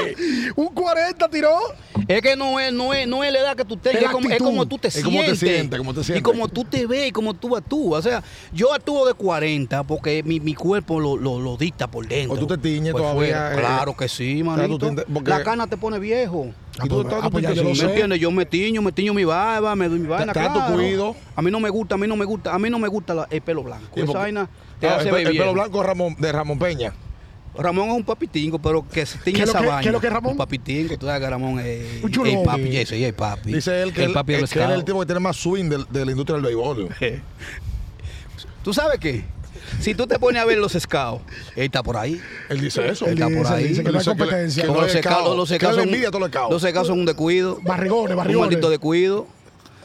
[0.57, 1.59] Un 40 tiró.
[2.07, 4.13] es que no es, no es, no es la edad que tú tengas, Es es,
[4.13, 5.13] como, es como tú te Es sientes.
[5.15, 6.23] como te sientes, como te Y sientes.
[6.23, 8.07] como tú te ves y como tú actúas.
[8.07, 8.23] O sea,
[8.53, 12.37] yo actúo de 40 porque mi, mi cuerpo lo, lo, lo dicta por dentro.
[12.37, 13.21] O tú te tiñes Por todavía,
[13.51, 13.55] fuera.
[13.55, 14.95] eh, claro que sí, manito.
[14.95, 16.47] te- porque- La cana te pone viejo.
[16.81, 17.85] Ah, Y tú pues, estás- ah, pues ya yo lo sí, sé.
[17.87, 18.21] ¿Me entiendes?
[18.21, 20.75] Yo me tiño, me tiño mi barba, me doy mi vaina, claro.
[20.75, 21.17] cuido.
[21.35, 23.15] A mí no me gusta, a mí no me gusta, a mí no me gusta
[23.15, 23.87] la- el pelo blanco.
[23.95, 24.49] Sí, Esa porque- vaina
[24.79, 26.93] te Ah, hace el, pe- el pelo blanco de Ramón, de Ramón Peña.
[27.57, 29.83] Ramón es un papitingo, pero que se tiñe ¿Qué es lo esa que- vaina.
[29.83, 30.33] qué es lo que es Ramón?
[30.33, 32.31] Un papitingo, tú sabes que Ramón es Un chulo.
[32.31, 33.53] el papi, ese, sí, el papi.
[33.53, 35.21] Dice él que, el él, papi de que los él es el tipo que tiene
[35.21, 36.89] más swing de, de la industria del béisbol.
[38.63, 39.25] ¿Tú sabes qué?
[39.81, 41.23] Si tú te pones a ver los scouts,
[41.57, 42.21] él está por ahí.
[42.49, 43.07] Él dice eso.
[43.07, 43.65] Él está por dice, ahí.
[43.69, 44.63] dice que no hay que competencia.
[44.65, 45.37] que no los scouts.
[45.37, 47.59] los Que le son, los scouts son un descuido.
[47.63, 48.51] Barrigones, Un barrigones.
[48.51, 49.27] maldito descuido.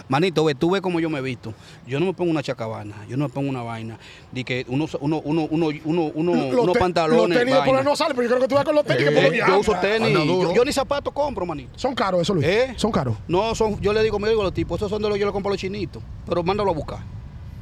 [0.10, 1.54] Manito, ve, tú ves como yo me he visto.
[1.88, 3.98] Yo no me pongo una chacabana, yo no me pongo una vaina.
[4.32, 7.30] De que uno, uno, uno, uno, uno, unos pantalones.
[7.30, 7.84] Los tenis vaina.
[7.84, 9.34] no salen, pero yo creo que tú vas con los tenis Eh, que por lo
[9.34, 10.14] yo que uso tenis.
[10.14, 11.80] Yo, yo ni zapatos compro, manito.
[11.80, 12.46] Son caros eso, Luis.
[12.46, 12.74] ¿Eh?
[12.76, 13.16] Son caros.
[13.28, 15.26] No, son, yo le digo, me digo a los tipos, esos son de los yo
[15.26, 17.00] le compro a los chinitos, pero mándalo a buscar.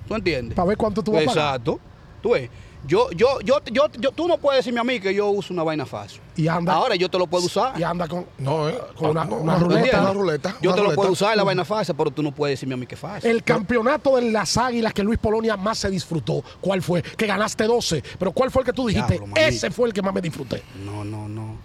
[0.07, 0.55] ¿Tú entiendes?
[0.55, 1.45] Para ver cuánto tú vas a pagar.
[1.59, 1.79] Exacto.
[2.21, 2.49] Tú ves.
[2.87, 5.61] Yo, yo, yo, yo, yo, tú no puedes decirme a mí que yo uso una
[5.61, 6.19] vaina fácil.
[6.35, 7.79] Y anda- Ahora yo te lo puedo usar.
[7.79, 8.25] Y anda con.
[8.39, 8.77] No, ¿eh?
[8.95, 10.01] Con una- No, una no, ruleta.
[10.01, 10.55] Una ruleta.
[10.61, 12.77] Yo una te lo puedo usar la vaina fácil, pero tú no puedes decirme a
[12.77, 13.29] mí que es fácil.
[13.29, 17.03] El campeonato de las águilas que Luis Polonia más se disfrutó, ¿cuál fue?
[17.03, 18.03] Que ganaste 12.
[18.17, 19.13] Pero ¿cuál fue el que tú dijiste?
[19.19, 19.35] Diablo.
[19.35, 20.63] Ese fue el que más me disfruté.
[20.83, 21.55] No, no, no.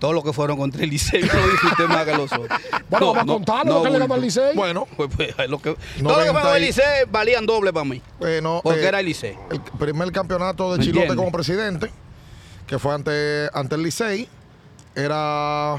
[0.00, 2.48] Todos los que fueron contra el Licey no disfruté más que los otros.
[2.88, 4.24] Bueno, No, vamos a no, contarlo no, lo que le ganó al bulto.
[4.40, 4.56] Licey.
[4.56, 7.72] Bueno, Pues, pues, lo que, todos los que 90 fueron al y- Licey valían doble
[7.72, 8.02] para mí.
[8.18, 9.36] bueno, Porque eh, era el Licey.
[9.50, 11.90] El primer campeonato de ¿Me Chilote como presidente,
[12.66, 14.26] que fue ante, ante el Licey,
[14.96, 15.76] era.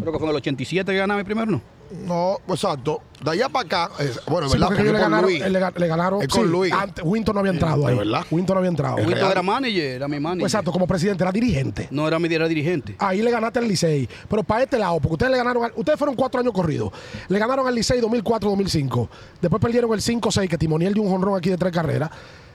[0.00, 1.60] Creo que fue en el 87 que ganaba primero, ¿no?
[1.92, 3.02] No, exacto.
[3.22, 4.66] De allá para acá, es- bueno, Sí, ¿verdad?
[4.68, 5.40] porque Porque ellos le ganaron, Luis.
[5.48, 6.22] le, ga- le ganaron.
[6.22, 6.72] Es con sí, Luis.
[6.72, 7.92] antes- Winton no había entrado ahí.
[7.94, 8.24] ¿De verdad?
[8.30, 8.96] Winton no había entrado.
[8.96, 9.30] Winton real.
[9.30, 10.40] era manager, era mi manager.
[10.40, 11.88] Pues exacto, como presidente, era dirigente.
[11.90, 12.96] No era mi era dirigente.
[12.98, 14.08] Ahí le ganaste al Licey.
[14.28, 16.90] Pero para este lado, porque ustedes le ganaron, al- ustedes fueron cuatro años corridos.
[17.28, 19.08] Le ganaron al Licey 2004-2005.
[19.40, 22.10] Después perdieron el 5-6, que Timoniel dio un jonrón aquí de tres carreras.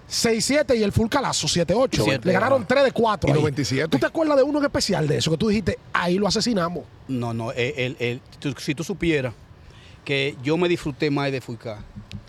[0.09, 2.03] 6-7 y el full calazo, 7-8.
[2.03, 2.67] Siete, Le ganaron ajá.
[2.67, 3.29] 3 de 4.
[3.29, 3.39] Y ahí.
[3.39, 3.89] 97.
[3.89, 5.31] ¿Tú te acuerdas de uno en especial de eso?
[5.31, 6.85] Que tú dijiste, ahí lo asesinamos.
[7.07, 9.33] No, no, el, el- el- tú- si tú supieras
[10.05, 11.79] que yo me disfruté más de Fuicá.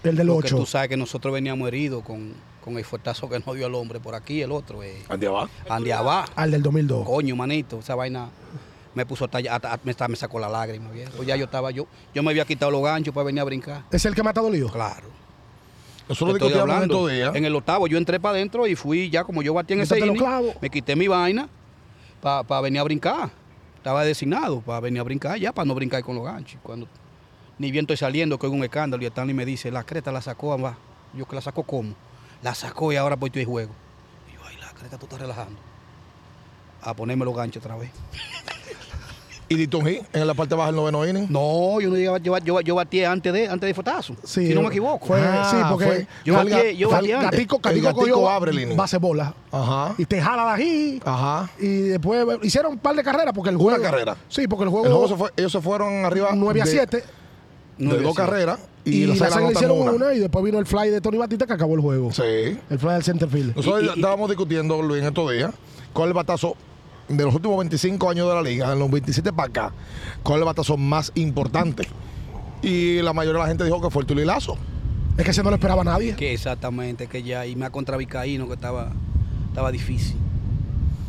[0.02, 0.56] El del Porque 8.
[0.56, 2.32] tú sabes que nosotros veníamos heridos con,
[2.64, 5.48] con el fuertazo que nos dio el hombre por aquí, el otro, eh, Ande abajo.
[5.68, 6.24] Andy Abá.
[6.34, 7.06] Al del 2002.
[7.06, 8.30] Coño, manito, esa vaina
[8.94, 11.22] me puso hasta, allá- hasta- me, me sacó la lágrima, viejo.
[11.22, 13.84] Ya yo estaba, yo, yo me había quitado los ganchos para venir a brincar.
[13.92, 14.68] ¿Es el que más te ha dolido?
[14.70, 15.06] Claro.
[16.08, 17.06] Te estoy discutíamos hablando.
[17.06, 17.36] días.
[17.36, 19.98] En el octavo yo entré para adentro y fui ya como yo batí en ese
[19.98, 20.24] inning,
[20.60, 21.48] me quité mi vaina
[22.22, 23.30] para venir a brincar.
[23.76, 26.58] Estaba designado para venir a brincar ya, para no brincar con los ganchos.
[26.62, 26.88] Cuando
[27.58, 30.22] ni bien estoy saliendo, que hay un escándalo y Stanley me dice, la creta la
[30.22, 30.78] sacó, va.
[31.14, 31.94] Yo que la sacó cómo?
[32.42, 33.72] La sacó y ahora voy estoy en juego.
[34.30, 35.58] Y yo, ay, la creta tú estás relajando.
[36.80, 37.90] A ponerme los ganchos otra vez.
[39.50, 39.74] ¿Y Heat
[40.12, 41.26] en la parte baja del noveno inning?
[41.30, 44.14] No, yo no llegaba, yo, yo, yo batí antes de antes de Fotazo.
[44.24, 45.06] Sí, si no me equivoco.
[45.06, 47.30] Fue, Ah, sí, porque fue- yo batí- yo batí el antes.
[47.30, 48.76] Gatico, Gatico Gatico cogió abre el inning.
[48.76, 49.34] base bola.
[49.50, 49.94] Ajá.
[49.96, 51.00] Y te jala de aquí.
[51.04, 51.50] Ajá.
[51.58, 53.82] Y después hicieron un par de carreras porque el Una juego.
[53.82, 54.16] carrera.
[54.28, 54.86] Sí, porque el juego.
[54.86, 56.96] El juego se fue, ellos se fueron arriba 9 a de- 7.
[56.98, 57.04] de,
[57.78, 59.92] Nueve, dos carreras y, Y, la le hicieron una.
[59.92, 60.12] una.
[60.12, 62.10] y después vino el fly de Tony Batista que acabó el juego.
[62.12, 62.22] Sí.
[62.68, 63.54] El fly del center field.
[63.56, 65.52] Nosotros Y- y- estábamos discutiendo, Luis, en estos días,
[65.92, 66.56] cuál es el batazo
[67.08, 69.72] de los últimos 25 años de la liga, en los 27 para acá,
[70.22, 71.88] cuál es el batazo más importante.
[72.62, 74.56] Y la mayoría de la gente dijo que fue el tulilazo.
[75.16, 76.14] Es que ese no lo esperaba nadie.
[76.14, 78.92] Que exactamente, que ya, y más contra Vizcaíno, que estaba,
[79.48, 80.16] estaba difícil.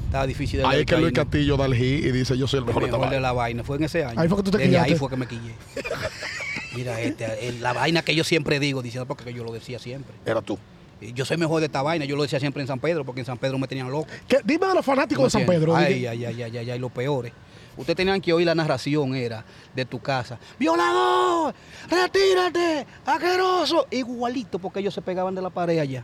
[0.06, 1.14] Estaba difícil de Ahí es que Luis.
[1.14, 3.32] Castillo da el hit y dice, yo soy el El mejor esta mejor de la
[3.32, 3.64] vaina.
[3.64, 4.20] Fue en ese año.
[4.20, 4.96] Ahí fue que tú te Desde ahí quillaste.
[5.00, 5.54] fue que me quillé.
[6.76, 10.14] Mira, este, el- la vaina que yo siempre digo, diciendo porque yo lo decía siempre.
[10.26, 10.58] Era tú.
[11.02, 13.26] Yo soy mejor de esta vaina, yo lo decía siempre en San Pedro, porque en
[13.26, 14.08] San Pedro me tenían loco.
[14.28, 15.46] ¿Qué- Dime de los fanáticos de San.
[15.46, 15.76] Pedro.
[15.76, 17.32] Ay, ay, ay, ay, ay, ay, los peores.
[17.78, 20.38] Ustedes tenían que oír la narración, era de tu casa.
[20.60, 21.54] ¡Violador!
[21.90, 22.86] ¡Retírate!
[23.06, 23.88] ¡Aqueroso!
[23.92, 26.04] Igualito, porque ellos se pegaban de la pared allá.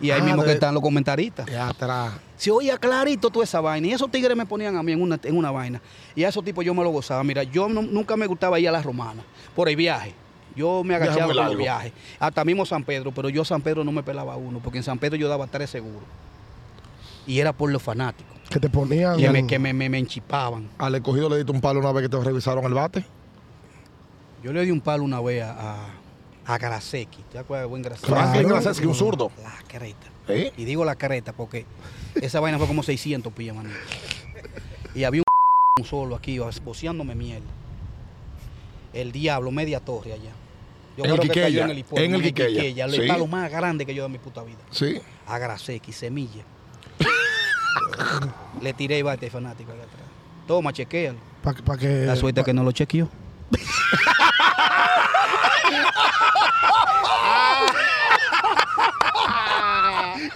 [0.00, 1.46] Y ahí Ah, mismo de- que están los comentaristas.
[1.46, 2.12] Ya atrás.
[2.36, 3.86] Se oía clarito toda esa vaina.
[3.88, 5.80] Y esos tigres me ponían a mí en una, en una vaina.
[6.14, 7.22] Y a esos tipos yo me lo gozaba.
[7.24, 10.14] Mira, yo no- nunca me gustaba ir a las romanas por el viaje.
[10.54, 11.92] Yo me agachaba con los viajes.
[12.18, 14.98] Hasta mismo San Pedro, pero yo San Pedro no me pelaba uno, porque en San
[14.98, 16.02] Pedro yo daba tres seguros.
[17.26, 19.16] Y era por los fanáticos, Que te ponían.
[19.16, 20.68] que, me, que me, me, me enchipaban.
[20.78, 23.04] Al escogido le diste un palo una vez que te revisaron el bate.
[24.42, 25.86] Yo le di un palo una vez a, a,
[26.46, 27.22] a Garaseki.
[27.30, 28.08] ¿Te acuerdas de buen Garaseki?
[28.10, 28.60] Franklin Claro.
[28.62, 29.30] Grasecki, un zurdo.
[29.42, 30.08] La careta.
[30.56, 31.64] Y digo la careta porque
[32.16, 33.74] esa vaina fue como 600 pillas, manito.
[34.94, 35.22] Y había
[35.78, 37.46] un solo aquí, boceándome mierda.
[38.92, 40.30] El diablo, media torre allá.
[40.96, 43.08] Yo En el creo que Quiqueya, cayó en el hipódromo, en el Quiqueya, El sí.
[43.08, 44.58] palo más grande que yo de mi puta vida.
[44.70, 45.00] Sí.
[45.26, 46.44] A Garaseki, semilla.
[48.60, 50.02] Le tiré y bate fanático allá atrás.
[50.46, 51.18] Toma, chequéalo.
[51.42, 51.88] Para que.
[52.06, 53.08] La suerte que no lo chequeó.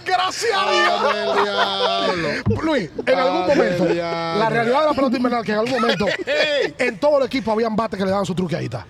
[0.05, 1.01] Gracias a Dios.
[1.03, 2.61] ¡Ay, el diablo!
[2.63, 6.05] Luis, en algún Ay, momento, la realidad de la pelota invernal, que en algún momento,
[6.77, 8.85] en todo el equipo habían bates que le daban su truqueadita.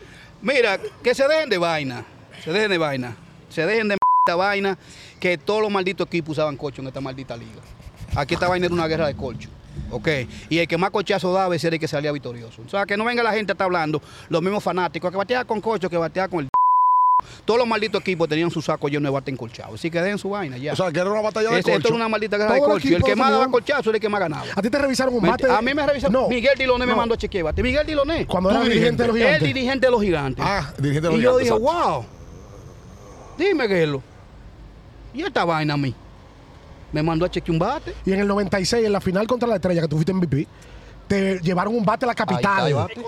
[0.47, 2.05] Mira, que se dejen de vaina.
[2.41, 3.17] Se dejen de vaina.
[3.49, 4.77] Se dejen de esta vaina
[5.19, 7.59] que todos los malditos equipos usaban cocho en esta maldita liga.
[8.15, 9.49] Aquí esta vaina era una guerra de colcho.
[9.91, 10.07] ¿Ok?
[10.49, 12.61] Y el que más cochazo daba ese era el que salía victorioso.
[12.65, 15.43] O sea, que no venga la gente a estar hablando, los mismos fanáticos, que bateaba
[15.43, 16.49] con cocho, que bateaba con el.
[17.45, 19.75] Todos los malditos equipos tenían su saco lleno de bate encolchado.
[19.75, 20.73] Así que dejen su vaina ya.
[20.73, 21.88] O sea, que era una batalla de esto colcho.
[21.88, 22.88] es una maldita guerra de el colcho.
[22.89, 24.45] Y el que más daba colchazo era el que más ganaba.
[24.55, 25.49] A ti te revisaron un Me- bate.
[25.51, 26.09] A mí me revisó.
[26.09, 26.97] No, Miguel Diloné me no.
[26.97, 27.63] mandó a chequear bate.
[27.63, 28.25] Miguel Diloné.
[28.28, 29.47] Cuando era dirigente de los El gigantes.
[29.47, 30.45] dirigente de los gigantes.
[30.47, 31.89] Ah, dirigente de los Y yo gigantes, dije, exacto.
[31.93, 32.05] wow.
[33.38, 34.01] Dime, Gelo.
[35.13, 35.93] ¿Y esta vaina a mí?
[36.91, 37.93] Me mandó a chequear un bate.
[38.05, 40.47] Y en el 96, en la final contra la estrella, que tú fuiste MVP,
[41.07, 42.73] te llevaron un bate a la Ahí está el capital.
[42.73, 43.01] bate.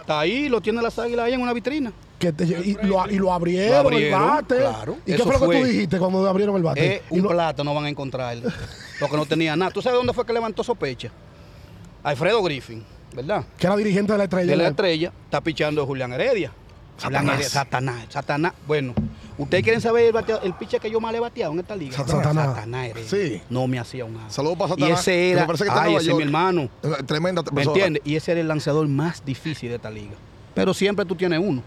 [0.00, 1.92] Está ahí, lo tiene las águilas ahí en una vitrina.
[2.18, 4.56] Que te- y, lo, y lo abrieron, Lo abrieron, el bate.
[4.56, 4.96] claro.
[5.04, 6.86] ¿Y qué fue lo que tú dijiste cuando abrieron el bate?
[6.96, 8.38] Eh, Y un lo- plato no van a encontrar.
[9.00, 9.70] Porque no tenía nada.
[9.70, 11.10] ¿Tú sabes dónde fue que levantó sospecha?
[12.02, 13.44] Alfredo Griffin, ¿verdad?
[13.58, 14.50] que era dirigente de la estrella.
[14.50, 16.52] De la estrella está pichando Julián Heredia.
[17.02, 17.34] Julián Satanás.
[17.34, 18.06] Heredia, Satanás.
[18.08, 18.52] Satanás.
[18.66, 18.94] Bueno,
[19.36, 21.76] ¿ustedes quieren saber el, batea- el piche que yo más le he bateado en esta
[21.76, 21.94] liga?
[21.94, 22.66] Satanás.
[22.90, 23.10] Heredia.
[23.10, 23.42] Sí.
[23.50, 24.30] No me hacía un nada.
[24.30, 25.40] Saludos para Y Satanás, ese que era.
[25.42, 26.68] me parece que está en Ay, Nueva ese es mi hermano.
[27.04, 27.72] Tremenda ¿Me persona.
[27.76, 28.02] entiendes?
[28.06, 30.14] Y ese era el lanzador más difícil de esta liga.
[30.56, 31.62] Pero siempre tú tienes uno.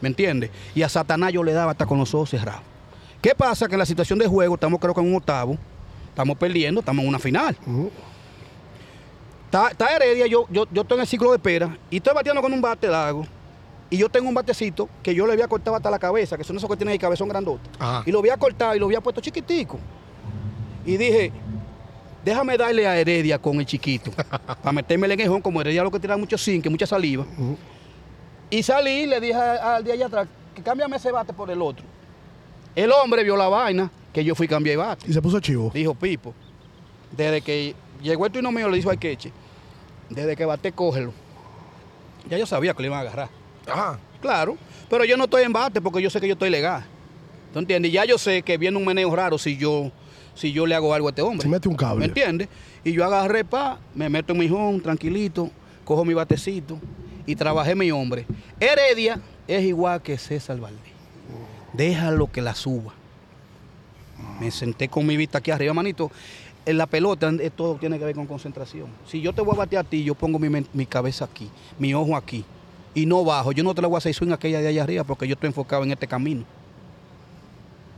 [0.00, 0.50] ¿Me entiendes?
[0.74, 2.62] Y a Satanás yo le daba hasta con los ojos cerrados.
[3.20, 3.68] ¿Qué pasa?
[3.68, 5.58] Que en la situación de juego, estamos creo que en un octavo,
[6.08, 7.54] estamos perdiendo, estamos en una final.
[7.66, 7.90] Ujú.
[9.44, 12.40] Está, está Heredia, yo, yo, yo estoy en el ciclo de espera y estoy bateando
[12.40, 13.26] con un bate largo.
[13.90, 16.56] Y yo tengo un batecito que yo le había cortado hasta la cabeza, que son
[16.56, 17.68] esos que tienen el cabezón grandote.
[17.78, 18.02] Ajá.
[18.06, 19.78] Y lo había cortado y lo había puesto chiquitico.
[20.86, 21.30] Y dije,
[22.24, 24.10] déjame darle a Heredia con el chiquito.
[24.62, 27.26] para meterme el enejón, como Heredia lo que tira mucho zinc, mucha saliva.
[28.52, 31.62] Y salí y le dije al de allá atrás que cámbiame ese bate por el
[31.62, 31.86] otro.
[32.76, 35.06] El hombre vio la vaina, que yo fui a cambiar el bate.
[35.08, 35.70] Y se puso chivo.
[35.72, 36.34] Dijo Pipo,
[37.16, 39.32] desde que llegó el turno mío, le dijo al queche,
[40.10, 41.14] desde que bate, cógelo.
[42.28, 43.30] Ya yo sabía que le iban a agarrar.
[43.66, 43.98] Ajá.
[44.20, 44.58] Claro,
[44.90, 46.84] pero yo no estoy en bate porque yo sé que yo estoy legal.
[47.54, 47.90] ¿Tú entiendes?
[47.90, 49.90] Y ya yo sé que viene un meneo raro si yo,
[50.34, 51.40] si yo le hago algo a este hombre.
[51.40, 52.00] Se mete un cable.
[52.00, 52.48] ¿Me entiendes?
[52.84, 55.50] Y yo agarré pa, me meto en mi home, tranquilito,
[55.86, 56.78] cojo mi batecito
[57.26, 58.26] y trabajé mi hombre.
[58.60, 60.92] Heredia es igual que César Valdés.
[61.72, 62.92] Déjalo que la suba.
[64.40, 66.10] Me senté con mi vista aquí arriba, manito.
[66.64, 68.88] En la pelota eh, todo tiene que ver con concentración.
[69.06, 71.94] Si yo te voy a batear a ti, yo pongo mi, mi cabeza aquí, mi
[71.94, 72.44] ojo aquí.
[72.94, 73.52] Y no bajo.
[73.52, 75.48] Yo no te la voy a hacer swing aquella de allá arriba porque yo estoy
[75.48, 76.44] enfocado en este camino.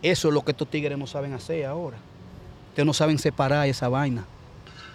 [0.03, 1.97] Eso es lo que estos tigres no saben hacer ahora.
[2.68, 4.25] Ustedes no saben separar esa vaina.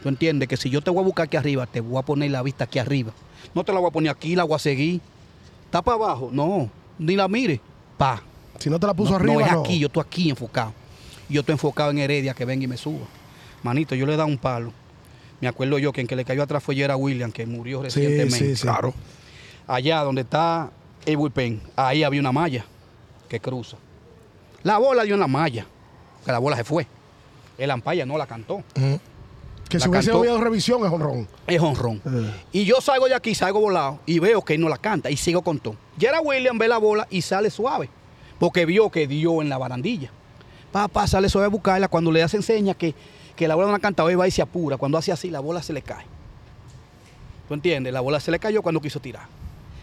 [0.01, 0.47] ¿Tú entiendes?
[0.47, 2.63] Que si yo te voy a buscar aquí arriba, te voy a poner la vista
[2.65, 3.11] aquí arriba.
[3.53, 5.01] No te la voy a poner aquí, la voy a seguir.
[5.65, 6.29] ¿Está para abajo?
[6.31, 7.61] No, ni la mire.
[7.97, 8.21] Pa.
[8.57, 9.61] Si no te la puso no, arriba, no, es no.
[9.61, 10.73] aquí, yo estoy aquí enfocado.
[11.29, 13.05] Yo estoy enfocado en Heredia, que venga y me suba.
[13.63, 14.73] Manito, yo le he dado un palo.
[15.41, 18.37] Me acuerdo yo que en que le cayó atrás fue Yera William, que murió recientemente.
[18.37, 18.61] sí, sí.
[18.63, 18.93] Claro.
[19.67, 20.71] Allá donde está
[21.05, 22.65] el bullpen, ahí había una malla
[23.29, 23.77] que cruza.
[24.63, 25.65] La bola dio en la malla,
[26.25, 26.87] que la bola se fue.
[27.57, 28.63] El ampaya no la cantó.
[29.69, 31.27] Que La si hubiese revisión es honrón.
[31.45, 32.01] Es honrón.
[32.03, 32.33] Eh.
[32.53, 35.15] Y yo salgo de aquí, salgo volado y veo que él no la canta y
[35.15, 35.75] sigo con todo.
[35.95, 37.87] Yera William ve la bola y sale suave,
[38.39, 40.09] porque vio que dio en la barandilla.
[40.71, 41.87] Papá sale suave a buscarla.
[41.87, 42.95] Cuando le hace señas que,
[43.35, 44.77] que la bola no la canta, él va y se apura.
[44.77, 46.05] Cuando hace así, la bola se le cae.
[47.47, 47.93] ¿Tú entiendes?
[47.93, 49.27] La bola se le cayó cuando quiso tirar.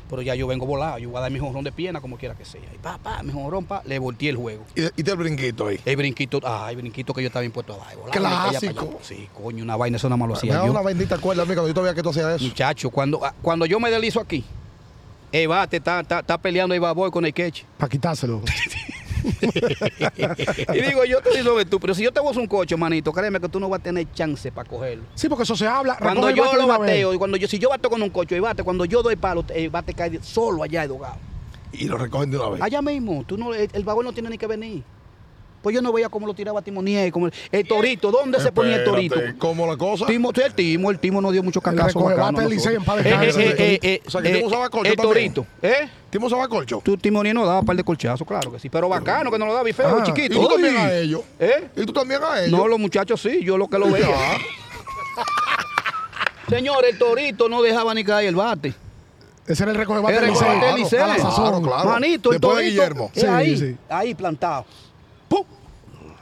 [0.08, 2.34] Pero ya yo vengo volado, yo voy a dar mi jonrón de pierna como quiera
[2.36, 2.60] que sea.
[2.72, 4.64] Y papá, mi jonrón, pa, le volteé el juego.
[4.76, 5.80] Y, y te el brinquito ahí.
[5.84, 7.96] El brinquito, ay, brinquito que yo estaba impuesto a dar.
[7.96, 8.98] me Clásico.
[9.02, 10.70] Sí, coño, una vaina, eso nada más lo Me hacía da yo.
[10.70, 12.44] una bendita cuerda a mí cuando yo todavía que tú hacías eso.
[12.44, 14.44] Muchacho, cuando, ah, cuando yo me deslizo aquí,
[15.32, 17.64] el bate está, está, está peleando el baboy con el queche.
[17.76, 18.40] Para quitárselo.
[20.74, 22.76] y digo, yo te digo tú, pero si yo te voy a hacer un coche,
[22.76, 25.04] manito, créeme que tú no vas a tener chance para cogerlo.
[25.14, 25.96] Sí, porque eso se habla.
[26.00, 28.62] Cuando yo lo bateo, y cuando yo, si yo bato con un coche y bate,
[28.62, 31.16] cuando yo doy palo, el bate cae solo allá de dogado.
[31.72, 32.62] Y lo recogen de una vez.
[32.62, 34.82] Allá mismo, tú no, el, el baboy no tiene ni que venir.
[35.62, 38.76] Pues yo no veía cómo lo tiraba Timonier, como el, el torito, ¿dónde se ponía
[38.76, 39.16] el torito?
[39.38, 40.06] ¿Cómo la cosa?
[40.06, 41.86] Timo, el Timo, el Timo nos dio mucho cacazo.
[41.98, 42.96] recoge bacano bate a del Licey nosotros.
[43.04, 45.32] en paz descanse, Eh, eh, eh, O sea, que eh, Timo usaba colcho El también.
[45.34, 45.88] torito, ¿eh?
[46.10, 46.80] ¿Timo usaba colcho?
[46.84, 48.68] Tu Timonier nos daba un par de colchazos, claro que sí.
[48.70, 50.38] Pero bacano que nos lo daba y feo, Ah, ¿Y chiquito.
[50.40, 50.80] tú también Uy.
[50.80, 51.20] a ellos?
[51.40, 51.68] ¿Eh?
[51.76, 52.56] ¿Y tú también a ellos?
[52.58, 54.06] No, los muchachos sí, yo lo que lo veía.
[56.48, 58.72] Señor, el torito no dejaba ni caer el bate.
[59.46, 60.36] Ese era el recoge bate Era del el
[61.08, 61.62] la sazón.
[61.62, 61.90] Claro, claro.
[61.90, 62.70] Manito, el Después de torito.
[62.70, 63.10] Guillermo.
[63.14, 63.76] Sí, ahí, sí.
[63.88, 64.64] ahí plantado.
[65.28, 65.44] ¡Pum!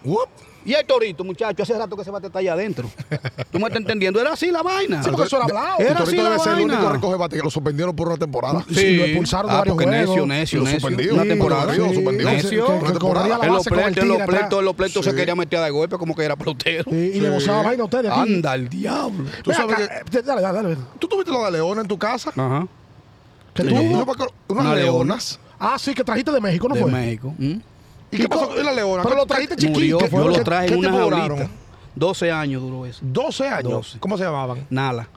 [0.04, 0.28] Uop.
[0.66, 2.88] Y el torito, muchacho, hace rato que se bate está allá adentro.
[3.52, 4.18] ¿Tú me estás entendiendo?
[4.18, 5.02] Era así la vaina.
[5.02, 5.78] Sí, porque eso era hablado.
[5.78, 6.74] El Era Torito así la debe ser el vaina.
[6.78, 8.64] único recoge bate que lo suspendieron por una temporada.
[8.72, 10.08] Sí, lo expulsaron de ah, varios porque juegos.
[10.08, 10.80] necio, necio, Lo necio.
[10.80, 11.12] suspendió.
[11.14, 11.74] Una Sí, temporada.
[11.74, 12.30] lo suspendió.
[12.30, 12.66] Necio.
[12.66, 15.16] Una la En los el pleitos, en los pleitos, en los pleitos se Sí.
[15.16, 16.84] quería meter de golpe como que era pelotero.
[16.90, 17.34] Y, y le Sí.
[17.34, 18.10] gozaba vaina a ustedes.
[18.10, 19.28] Anda el diablo.
[19.42, 20.76] Tú sabes que- Dale, dale, dale.
[20.98, 22.30] ¿Tú tuviste lo de Leona en tu casa?
[22.34, 22.66] Ajá.
[23.54, 23.64] Sí.
[23.64, 25.38] me acuerdo, unas Una leonas.
[25.60, 26.90] Ah, sí, que trajiste de México, ¿no De fue?
[26.90, 27.34] México.
[28.14, 29.02] ¿Y qué pasó con la leona?
[29.02, 29.78] Pero ¿Qué- lo trajiste chiquito.
[29.78, 31.22] Murió, ¿Qué fue yo lo traje en una jaulita.
[31.28, 31.50] duraron?
[31.94, 33.00] 12 años duró eso.
[33.02, 33.70] 12 años.
[33.72, 33.98] 12.
[33.98, 34.66] ¿Cómo se llamaban?
[34.70, 35.08] Nala.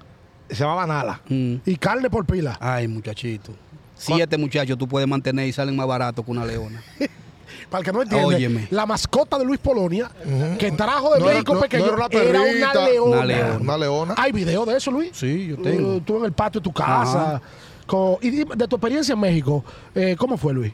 [0.50, 1.22] Se llamaba Nala.
[1.28, 1.56] Mm.
[1.66, 2.58] Y carne por pila.
[2.60, 3.52] Ay, muchachito.
[3.96, 6.82] Siete muchachos tú puedes mantener y salen más baratos que una leona.
[7.70, 8.68] Para el que no entiende, Óyeme.
[8.70, 10.10] la mascota de Luis Polonia,
[10.58, 13.04] que trajo de No era- México no- pequeño, no era una era leona.
[13.04, 13.58] Una leona.
[13.60, 14.16] Una leona.
[14.18, 15.10] ¿Hay video de eso, Luis?
[15.14, 16.00] Sí, yo Uh, tengo.
[16.02, 17.42] Tú en el patio de tu casa.
[17.86, 20.72] Con- y de tu experiencia en México, eh, ¿cómo fue, Luis?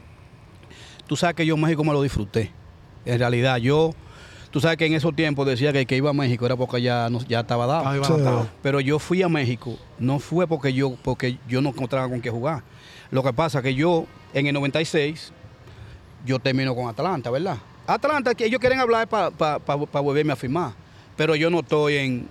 [1.06, 2.50] Tú sabes que yo México me lo disfruté.
[3.04, 3.92] En realidad, yo,
[4.50, 6.80] tú sabes que en esos tiempos decía que el que iba a México era porque
[6.80, 7.86] ya, no- ya estaba dado.
[7.88, 8.48] Ahí va, Sí.
[8.62, 12.30] Pero yo fui a México, no fue porque yo, porque yo no encontraba con qué
[12.30, 12.62] jugar.
[13.10, 15.32] Lo que pasa que yo, en el 96,
[16.24, 17.58] yo termino con Atlanta, ¿verdad?
[17.86, 19.28] Atlanta, que ellos quieren hablar para
[20.00, 20.72] volverme a firmar.
[21.16, 22.28] Pero yo no estoy en,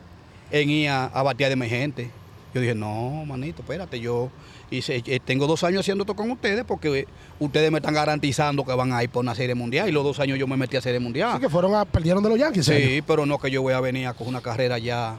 [0.49, 2.09] en ir a, a batear de emergente.
[2.53, 4.29] Yo dije, no, manito, espérate, yo
[4.71, 7.07] hice, eh, tengo dos años haciendo esto con ustedes porque eh,
[7.39, 9.87] ustedes me están garantizando que van a ir por una serie mundial.
[9.89, 11.31] Y los dos años yo me metí a serie mundial.
[11.31, 12.65] Así que fueron a, perdieron de los Yankees.
[12.65, 15.15] Sí, pero no que yo voy a venir a coger una carrera ya,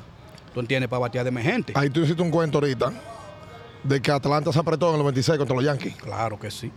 [0.53, 1.73] tú entiendes, para batear de emergente.
[1.77, 2.93] Ahí tú hiciste un cuento ahorita
[3.83, 5.95] de que Atlanta se apretó en el 96 contra los Yankees.
[5.97, 6.71] Claro que sí.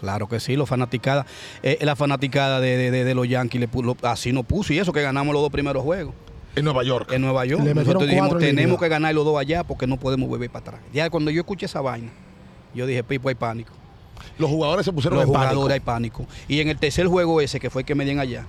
[0.00, 1.26] Claro que sí, los fanaticadas,
[1.62, 4.72] eh, la fanaticada de, de- de- de los Yankees le pu- lo- así nos puso
[4.72, 6.14] y eso que ganamos los dos primeros juegos
[6.58, 7.12] En Nueva York.
[7.12, 7.62] en Nueva York.
[7.64, 10.60] Le Nosotros dijimos, en tenemos que ganar los dos allá porque no podemos volver para
[10.76, 10.80] atrás.
[10.92, 12.10] Ya cuando yo escuché esa vaina,
[12.74, 13.72] yo dije, Pipo, hay pánico.
[14.38, 15.50] Los jugadores se pusieron Los en pánico.
[15.52, 16.26] jugadores hay pánico.
[16.48, 18.46] Y en el tercer juego ese, que fue el que me dieron allá,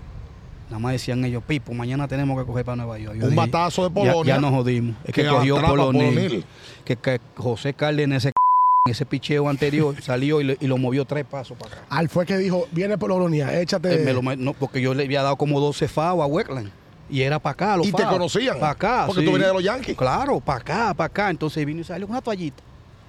[0.70, 3.16] nada más decían ellos, Pipo, mañana tenemos que coger para Nueva York.
[3.18, 4.36] Yo Un dije, batazo de Polonia.
[4.36, 4.96] Ya, nos jodimos.
[5.06, 6.14] Es que, que cogió atrapa a Polonil.
[6.16, 6.46] Polonil.
[6.86, 8.34] Que, que José Cárdenas, ese,
[8.90, 11.84] ese picheo anterior, salió y, le- y lo movió tres pasos para acá.
[11.90, 14.02] Al fue que dijo, viene Polonia, échate.
[14.02, 16.70] Eh, me lo me- no, porque yo le había dado como 12 FAO a Wetland.
[17.10, 19.04] Y era para acá, los Y te conocían, Para acá.
[19.08, 19.98] porque tú venías de los Yankees.
[19.98, 21.30] Claro, para acá, para acá.
[21.30, 22.62] Entonces vino y salió con una toallita.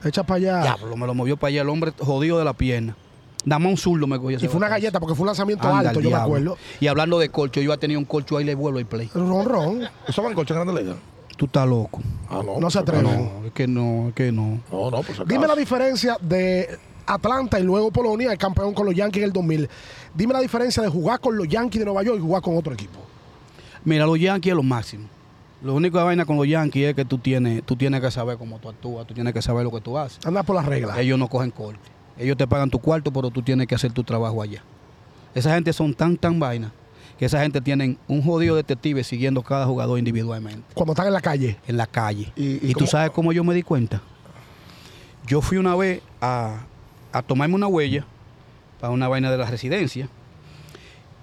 [0.05, 0.63] Echa para allá.
[0.63, 2.97] Diablo, me lo movió para allá el hombre jodido de la pierna.
[3.45, 4.39] Más un zurdo me cogió.
[4.39, 6.59] y fue una galleta porque fue un lanzamiento Anda alto, yo me acuerdo.
[6.79, 9.11] Y hablando de colcho, yo ya tenía un colcho ahí, le vuelvo el play.
[9.15, 9.89] Ron, ron.
[10.09, 10.97] ¿Usaban coche en Grande Liga?
[11.37, 12.01] Tú estás loco.
[12.29, 12.61] Ah, no.
[12.61, 13.05] No se atreven.
[13.05, 14.61] No, es que no, es que no.
[14.71, 15.21] No, no, pues.
[15.27, 19.33] Dime la diferencia de Atlanta y luego Polonia, el campeón con los Yankees en el
[19.33, 19.69] 2000.
[20.15, 22.75] Dime la diferencia de jugar con los Yankees de Nueva York y jugar con otro
[22.75, 22.99] equipo.
[23.85, 25.07] Mira, los Yankees es lo máximo.
[25.63, 28.39] Lo único que vaina con los Yankees es que tú tienes, tú tienes que saber
[28.39, 30.25] cómo tú actúas, tú tienes que saber lo que tú haces.
[30.25, 30.97] Anda por las reglas.
[30.99, 31.81] Ellos no cogen corte.
[32.19, 34.63] Ellos te pagan tu cuarto, pero tú tienes que hacer tu trabajo allá.
[35.35, 36.73] Esa gente son tan, tan vainas
[37.19, 41.21] que esa gente tienen un jodido detective siguiendo cada jugador individualmente Cuando están en la
[41.21, 41.59] calle.
[41.69, 42.33] en la calle.
[42.37, 44.01] ¿Y- y ¿Y, tú sabes cómo yo me di cuenta?
[45.27, 46.61] Yo fui una vez a,
[47.13, 48.07] a tomarme una huella
[48.81, 50.09] para una vaina de la residencia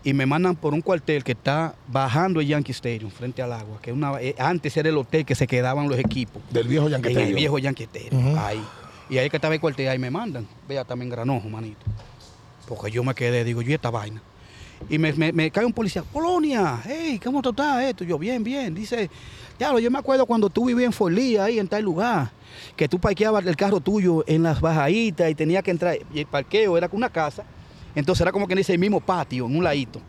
[0.08, 3.78] y me mandan por un cuartel que está bajando el Yankee Stadium frente al agua,
[3.82, 6.42] que una, eh, antes era el hotel que se quedaban los equipos.
[6.50, 7.28] Del viejo En Yanqueterio.
[7.28, 8.64] el viejo Yankee Stadium, ahí.
[9.10, 10.48] Y ahí que estaba el cuartel, ahí me mandan.
[10.66, 11.82] Vea, también granojo, manito.
[12.70, 14.22] Porque yo me quedé, digo, yo ¿y esta vaina.
[14.90, 18.06] Y me, me- me cae un policía, Polonia, hey, ¿cómo tú estás esto?
[18.06, 18.74] Yo, bien, bien.
[18.74, 19.10] Dice,
[19.60, 22.32] diablo, yo me acuerdo cuando tú vivías en Forlí, ahí en tal lugar,
[22.78, 26.28] que tú parqueabas el carro tuyo en las bajaditas y tenía que entrar, y el
[26.28, 27.44] parqueo era con una casa,
[28.00, 30.00] entonces era como que dice el mismo patio, en un ladito.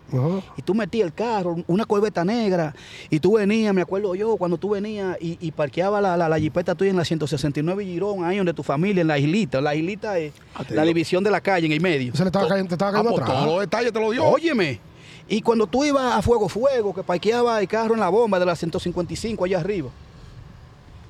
[0.56, 2.74] Y tú metías el carro, una corbeta negra,
[3.10, 6.38] y tú venías, me acuerdo yo, cuando tú venías y, y parqueabas la, la, la
[6.38, 9.60] jipeta tuya en la 169 Girón, ahí donde tu familia, en la islita.
[9.60, 12.14] La islita es Ah, la división de la calle, en el medio.
[12.14, 13.38] Se le estaba cayendo, te estaba Ah, cayendo pues atrás.
[13.38, 14.24] todos los detalles te lo dio.
[14.24, 14.80] Óyeme.
[15.28, 18.46] Y cuando tú ibas a Fuego Fuego, que parqueaba el carro en la bomba de
[18.46, 19.90] la 155 allá arriba.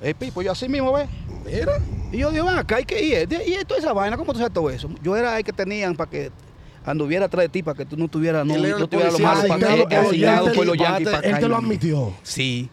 [0.01, 1.09] El pipo, yo así mismo, ¿ves?
[1.45, 1.73] Mira.
[2.11, 3.03] Y yo digo, "Ven acá, ¿y qué?
[3.03, 4.15] ¿Y, es- y toda esa vaina?
[4.17, 4.89] ¿Cómo tú sabes todo eso?
[5.03, 6.31] Yo era el que tenían para que
[6.85, 9.59] anduviera atrás de ti, para que tú no tuvieras, no, no tuvieras lo malo, para
[9.87, 12.13] que asignado te- por los te- Yankees para Él te lo admitió.
[12.23, 12.69] Sí.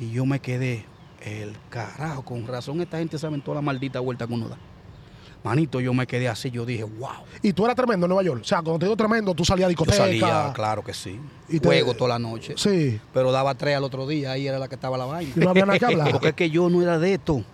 [0.00, 0.84] Y yo me quedé,
[1.24, 4.56] el carajo, con razón esta gente sabe toda la maldita vuelta que uno da.
[5.42, 7.10] Manito, yo me quedé así, yo dije, wow.
[7.42, 8.40] Y tú eras tremendo en Nueva York.
[8.40, 9.96] O sea, cuando te digo tremendo, tú salías a Yo discoteca.
[9.98, 11.20] salía, claro que sí.
[11.50, 12.54] Y te- Juego toda la noche.
[12.56, 12.98] Sí.
[13.12, 15.32] Pero daba tres al otro día, ahí era la que estaba la vaina.
[15.36, 16.10] Y no había nada que hablar.
[16.12, 17.44] Porque es que yo no era de esto.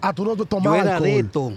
[0.00, 1.52] Ah, tú no Yo tomabas era de esto.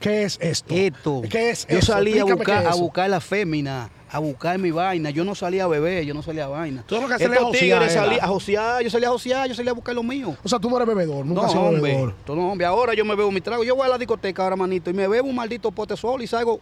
[0.00, 0.74] ¿Qué es esto?
[0.74, 1.22] Esto.
[1.28, 1.92] ¿Qué es yo eso?
[1.92, 5.10] salía a buscar, es a buscar la fémina, a buscar mi vaina.
[5.10, 6.84] Yo no salía a beber, yo no salía a vaina.
[6.86, 9.48] Tú lo que hacías era Estos josear, tigres salían a josear, yo salía a josear,
[9.48, 10.36] yo salía a buscar lo mío.
[10.42, 12.14] O sea, tú no eres bebedor, nunca No, hombre, bebedor.
[12.24, 13.64] tú no, hombre, ahora yo me bebo mi trago.
[13.64, 16.26] Yo voy a la discoteca ahora, manito, y me bebo un maldito pote sol y
[16.26, 16.60] salgo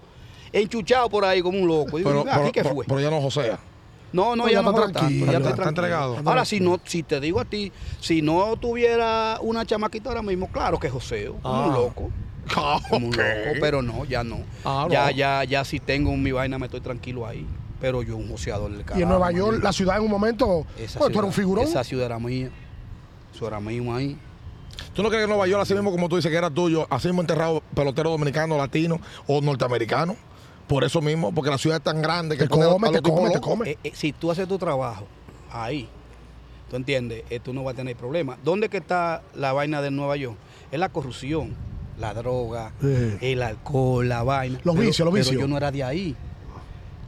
[0.53, 1.99] enchuchado por ahí como un loco.
[1.99, 2.85] Y digo, Pero, "Mira, ¿aquí pero, qué fue?
[2.87, 3.59] pero ya no Josea.
[4.13, 6.17] No, no, Pues ya ya no está tranquilo, ya estoy entregado.
[6.25, 10.49] Ahora, si no, si te digo a ti, si no tuviera una chamaquita ahora mismo,
[10.51, 11.75] claro que joseo, como un
[12.55, 12.79] Ah.
[12.93, 14.41] un loco, pero no, ya no.
[14.65, 15.11] Ah, ya, no.
[15.13, 17.47] ya, ya si tengo mi vaina me estoy tranquilo ahí.
[17.81, 19.03] Pero yo un joseador del Y carajo.
[19.03, 19.65] en Nueva York, manito.
[19.65, 21.65] la ciudad en un momento, Esa pues tú eras un ciudad- figurón.
[21.65, 22.51] Esa ciudad era mía.
[23.35, 24.17] Eso era mío ahí.
[24.95, 27.09] ¿Tú no crees que Nueva York, así mismo como tú dices que era tuyo, así
[27.09, 30.17] mismo enterrado pelotero dominicano, latino o norteamericano?
[30.67, 33.29] Por eso mismo, porque la ciudad es tan grande que Te come, a te come,
[33.29, 33.41] te locos.
[33.41, 33.71] come.
[33.73, 35.07] Eh, eh, si tú haces tu trabajo
[35.53, 35.89] ahí,
[36.71, 38.37] tú entiendes, eh, tú no vas a tener problema.
[38.43, 40.37] ¿Dónde que está la vaina de Nueva York?
[40.73, 41.55] Es la corrupción,
[41.99, 43.17] la droga, Sí.
[43.21, 44.61] el alcohol, la vaina.
[44.65, 45.41] Los Pero- vicios, los pero vicios.
[45.41, 46.17] yo no era de ahí.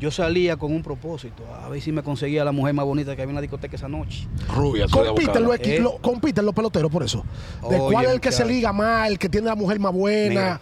[0.00, 3.22] Yo salía con un propósito, a ver si me conseguía la mujer más bonita que
[3.22, 4.28] había en la discoteca esa noche.
[4.54, 5.80] Rubia, Compiten equi- Eh.
[5.80, 7.24] lo- compiten los peloteros por eso.
[7.68, 9.92] ¿De Oye, cuál es el que se liga más, el que tiene la mujer más
[9.92, 10.28] buena?
[10.30, 10.60] Mira,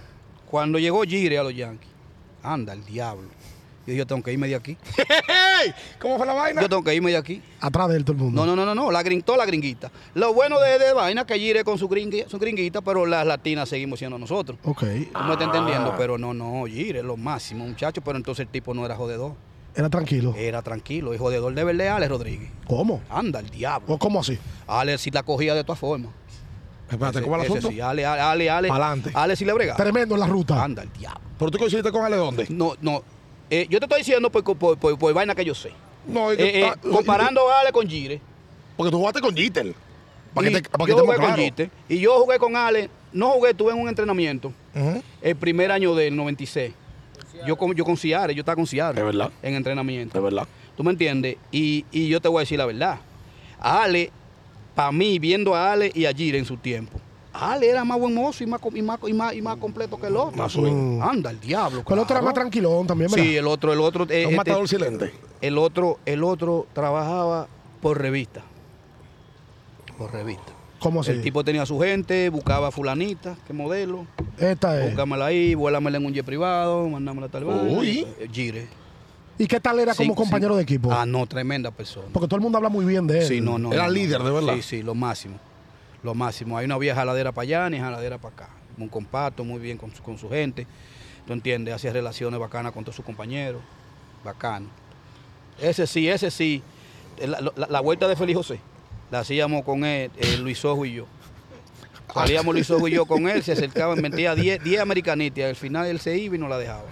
[0.51, 1.91] cuando llegó Gire a los Yankees,
[2.43, 3.29] anda el diablo.
[3.87, 4.77] Yo dije, yo tengo que irme de aquí.
[6.01, 6.61] ¿Cómo fue la vaina?
[6.61, 7.41] Yo tengo que irme de aquí.
[7.61, 8.45] Atrás de él todo el mundo.
[8.45, 9.91] No, no, no, no, no, la gring, toda la gringuita.
[10.15, 13.25] Lo bueno de, de vaina es que Gire con su, gringui- su gringuita, pero las
[13.27, 14.59] latinas seguimos siendo nosotros.
[14.65, 14.81] Ok.
[14.81, 18.49] Tú me estás entendiendo, pero no, no, Gire es lo máximo, muchacho, pero entonces el
[18.49, 19.35] tipo no era jodedor,
[19.75, 20.35] Era tranquilo.
[20.37, 22.51] era tranquilo, el jodedor de verdad Alex Rodríguez.
[22.67, 23.01] ¿Cómo?
[23.09, 23.95] Anda, el diablo.
[23.95, 24.37] ¿O cómo así?
[24.67, 26.11] Alex sí la cogía de todas formas.
[26.91, 27.69] Espérate, ¿cómo el asunto?
[27.69, 29.11] sí, Ale, Ale, Ale, Ale.
[29.15, 29.75] Ale sí le brega.
[29.77, 30.63] Tremendo en la ruta.
[30.63, 31.21] Anda, el diablo.
[31.39, 32.47] ¿Pero tú coincidiste con él de dónde?
[32.49, 33.03] No, no,
[33.51, 35.73] eh, yo te estoy diciendo por, por, por- por vaina que yo sé.
[36.07, 38.21] No, es que Eh, eh, comparando a Ale con Gire.
[38.77, 39.75] Porque tú jugaste con Jeter.
[40.35, 41.35] Para que te, para que yo jugué con.
[41.35, 44.53] Gite, y yo jugué con Ale, no jugué, tuve en un entrenamiento
[45.23, 46.73] el primer año del 96.
[47.47, 49.31] Yo con, yo con Ciare, yo estaba con Ciare Es verdad.
[49.43, 50.17] en entrenamiento.
[50.19, 50.47] De verdad.
[50.77, 51.37] ¿Tú me entiendes?
[51.51, 52.99] Y, y yo te voy a decir la verdad.
[53.59, 54.11] Ale,
[54.75, 57.01] para mí, viendo a Ale y a Gire en su tiempo,
[57.39, 60.07] Ale era más buen mozo y más, y más, y más, y más completo que
[60.07, 60.37] el otro.
[60.37, 61.01] Más swing.
[61.03, 61.83] Anda, el diablo.
[61.85, 63.25] Pero el otro era más tranquilón también, ¿verdad?
[63.25, 64.05] Sí, el otro, el otro.
[64.05, 65.13] eh, un este- matador silente.
[65.41, 67.49] el otro, el otro trabajaba
[67.83, 68.43] por revista.
[69.99, 70.53] Por revista.
[70.79, 71.11] ¿Cómo así?
[71.11, 74.07] El tipo tenía su gente, buscaba fulanita, que modelo,
[74.39, 74.91] Esta es.
[74.91, 77.63] búscamela ahí, vuélamela en un jet privado, mandámela a tal vaina.
[77.79, 78.07] Uy.
[78.19, 78.69] Eh, Gire.
[79.39, 80.57] ¿Y qué tal era como compañero sí.
[80.59, 80.91] de equipo?
[80.93, 82.07] Ah, no, tremenda persona.
[82.13, 83.27] Porque todo el mundo habla muy bien de él.
[83.27, 83.73] Sí, no, no.
[83.73, 83.95] Era no, no.
[83.95, 84.55] líder, de verdad.
[84.57, 85.37] Sí, sí, lo máximo.
[86.03, 86.57] Lo máximo.
[86.59, 88.49] Hay una vieja jaladera para allá ni jaladera para acá.
[88.79, 90.67] Un compacto, muy bien con su, con su gente.
[91.27, 91.75] ¿Tú entiendes?
[91.75, 93.61] Hacía relaciones bacanas con todos sus compañeros.
[94.25, 94.67] Bacano.
[95.61, 96.63] Ese sí, ese sí.
[97.25, 98.61] La, la- la vuelta de Félix José
[99.11, 101.07] la hacíamos con él, eh, Luis Ojo y yo.
[102.13, 105.45] Salíamos Luis Ojo y yo con él, se acercaban, metía 10 10 americanitas.
[105.45, 106.85] Al final él se iba y no la dejaba.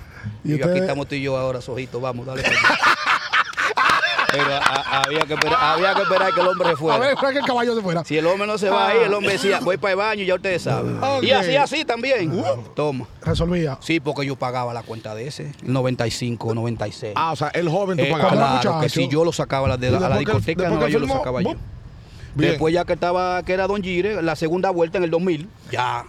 [0.43, 2.43] Y yo, aquí estamos tú y yo ahora, Sojito, vamos, dale.
[4.37, 6.99] Pero a- a- había, que esperar, había que esperar que el hombre se A fuera.
[6.99, 8.05] ver, espera que el caballo se fuera.
[8.05, 10.27] Si el hombre no se va ahí, el hombre decía, voy para el baño y
[10.27, 10.99] ya ustedes saben.
[11.23, 12.43] Y así, así también.
[12.75, 13.07] Toma.
[13.23, 13.79] Resolvía.
[13.81, 17.13] Sí, porque yo pagaba la cuenta de ese, el 95, 96.
[17.17, 18.61] Ah, o sea, el joven tú Eh, pagabas.
[18.61, 21.09] claro, que si yo lo sacaba la de la, a la discoteca, no, yo lo
[21.09, 21.55] sacaba yo.
[22.35, 26.05] Después ya que estaba, que era Don Gire, la segunda vuelta en el 2000, ya,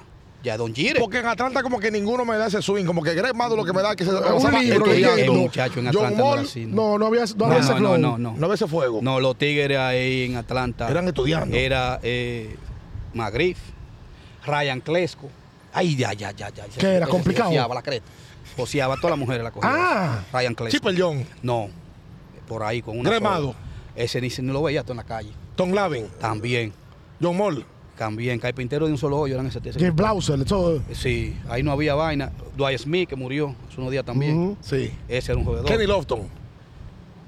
[0.45, 0.99] ya Don Gire.
[0.99, 3.65] Porque en Atlanta como que ninguno me da ese swing, como que Greg Mado lo
[3.65, 5.33] que me da que se un libro leyendo.
[5.33, 7.71] muchacho en John Atlanta no Wall, era así, No, no había, no No, había ese
[7.73, 7.97] no, flow.
[7.97, 8.35] no, no.
[8.37, 8.99] no ve ese fuego.
[9.01, 10.87] No, los tigres ahí en Atlanta.
[10.89, 11.55] Eran estudiando.
[11.57, 12.55] Era eh,
[13.13, 13.57] Magriff,
[14.45, 15.29] Ryan Clesco.
[15.73, 16.65] Ay, ya, ya, ya, ya.
[16.77, 17.07] ¿Qué era?
[17.07, 17.49] ¿Complicado?
[17.49, 18.05] Joseaba la creta.
[18.55, 19.73] Joseaba, todas las mujeres la cogían.
[19.75, 20.23] Ah.
[20.31, 20.77] Ryan Clesco.
[20.77, 21.67] Chipper John, No,
[22.47, 23.09] por ahí con una.
[23.09, 23.53] Gremado.
[23.95, 25.31] Ese ni, ni lo veía tú en la calle.
[25.55, 26.71] Tom Lavin, También,
[27.21, 27.65] John Moll.
[27.97, 28.39] También.
[28.39, 29.59] Carpintero de un solo hoyo eran ese.
[29.61, 30.81] Jay Blauser, eso.
[30.93, 32.31] Sí, ahí no había vaina.
[32.57, 34.37] Dwight Smith, que murió hace unos días también.
[34.37, 34.57] Ujú.
[34.61, 34.91] Sí.
[35.07, 35.65] Ese era un jugador.
[35.67, 36.45] Kenny Lofton.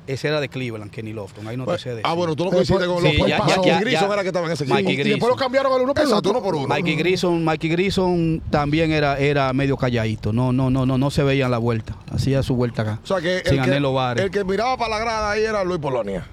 [0.08, 1.46] Ese era de Cleveland, Kenny Lofton.
[1.50, 2.16] Ahí no te sé de Ah, eso.
[2.16, 4.14] bueno, tú lo coincidiste pues, con sí, ya, Mikey ya, ya, Grison ya.
[4.14, 5.08] era que estaba en ese Mikey equipo.
[5.08, 6.68] Y después lo cambiaron al uno por Exacto, uno por uno.
[6.70, 10.32] Mikey Grison, Mikey Grison también era, era medio calladito.
[10.32, 11.98] No, no, no, no, no se veía en la vuelta.
[12.10, 13.00] Hacía su vuelta acá.
[13.04, 14.24] O sea que sin el que, bares.
[14.24, 16.26] el que miraba para la grada ahí era Luis Polonia.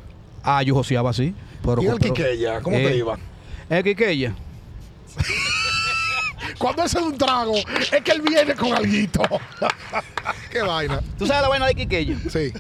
[0.45, 1.35] Ah, yo joseaba así.
[1.65, 2.61] Pero, ¿Y el Quiqueya?
[2.61, 3.19] ¿Cómo te Eh, iba?
[3.71, 4.35] El Quiqueya.
[6.59, 9.23] Cuando ese es un trago, es que él viene con alguito.
[10.51, 11.01] Qué vaina.
[11.19, 12.17] ¿Tú sabes la vaina de Quiqueya?
[12.31, 12.53] Sí.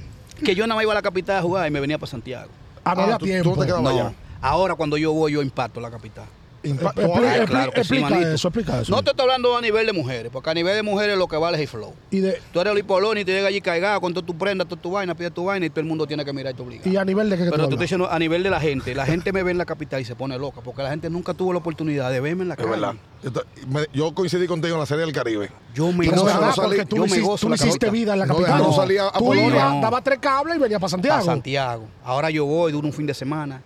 [0.44, 2.50] Que yo nada más iba a la capital a jugar y me venía para Santiago.
[2.84, 3.56] Ah, no Ah, había tú- tú tiempo.
[3.56, 3.88] no te No.
[3.88, 4.12] allá.
[4.40, 6.24] Ahora cuando yo voy, yo impacto la capital.
[6.64, 7.00] Impacto.
[7.02, 8.30] Explica- Ay, expli- claro que sí, explica manito.
[8.32, 8.90] eso, explica eso.
[8.92, 11.36] No te estoy hablando a nivel de mujeres, porque a nivel de mujeres lo que
[11.36, 11.92] vale es el flow.
[12.10, 14.64] y, de, Tú eres Luis Poloni y te llega allí cargado con toda tu prenda,
[14.64, 16.88] toda tu vaina, pide tu vaina y todo el mundo tiene que mirarte obligado.
[16.90, 18.94] y a nivel de que, que Pero tú te diciendo a nivel de la gente.
[18.94, 21.34] La gente me ve en la capital y se pone loca, porque la gente nunca
[21.34, 22.94] tuvo la oportunidad de verme en la verdad.
[23.22, 25.50] Yo, te- coincidí contigo en la serie del Caribe.
[25.74, 27.50] Yo me no, gozo, no salí- porque tú yo no me hiciste, gozo tú no
[27.50, 27.90] la hiciste capital.
[27.92, 28.58] vida en la No, capital.
[28.62, 29.32] no salía a tú
[29.80, 31.24] daba tres cables y venía para Santiago.
[31.24, 31.84] Santiago.
[32.04, 33.62] Ahora yo voy, duro un fin de semana.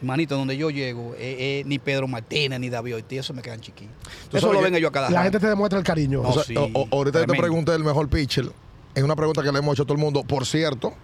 [0.00, 3.60] Hermanito, donde yo llego, eh, eh, ni Pedro Martínez ni David Ortiz, eso me quedan
[3.60, 3.94] chiquitos.
[4.30, 5.22] Eso sabes lo ven ellos a cada La rato.
[5.24, 6.22] gente te demuestra el cariño.
[6.22, 8.50] No, O sea, sí, o- o- ahorita yo te pregunté el mejor pitcher.
[8.94, 10.24] Es una pregunta que le hemos hecho a todo el mundo.
[10.24, 10.94] Por cierto,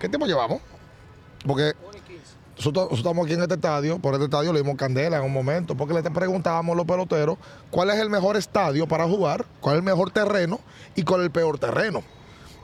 [0.00, 0.60] ¿qué tiempo llevamos?
[1.46, 1.72] Porque
[2.56, 5.32] nosotros, nosotros estamos aquí en este estadio, por este estadio le dimos candela en un
[5.32, 7.38] momento, porque le preguntábamos a los peloteros
[7.70, 10.60] cuál es el mejor estadio para jugar, cuál es el mejor terreno
[10.96, 12.02] y cuál es el peor terreno.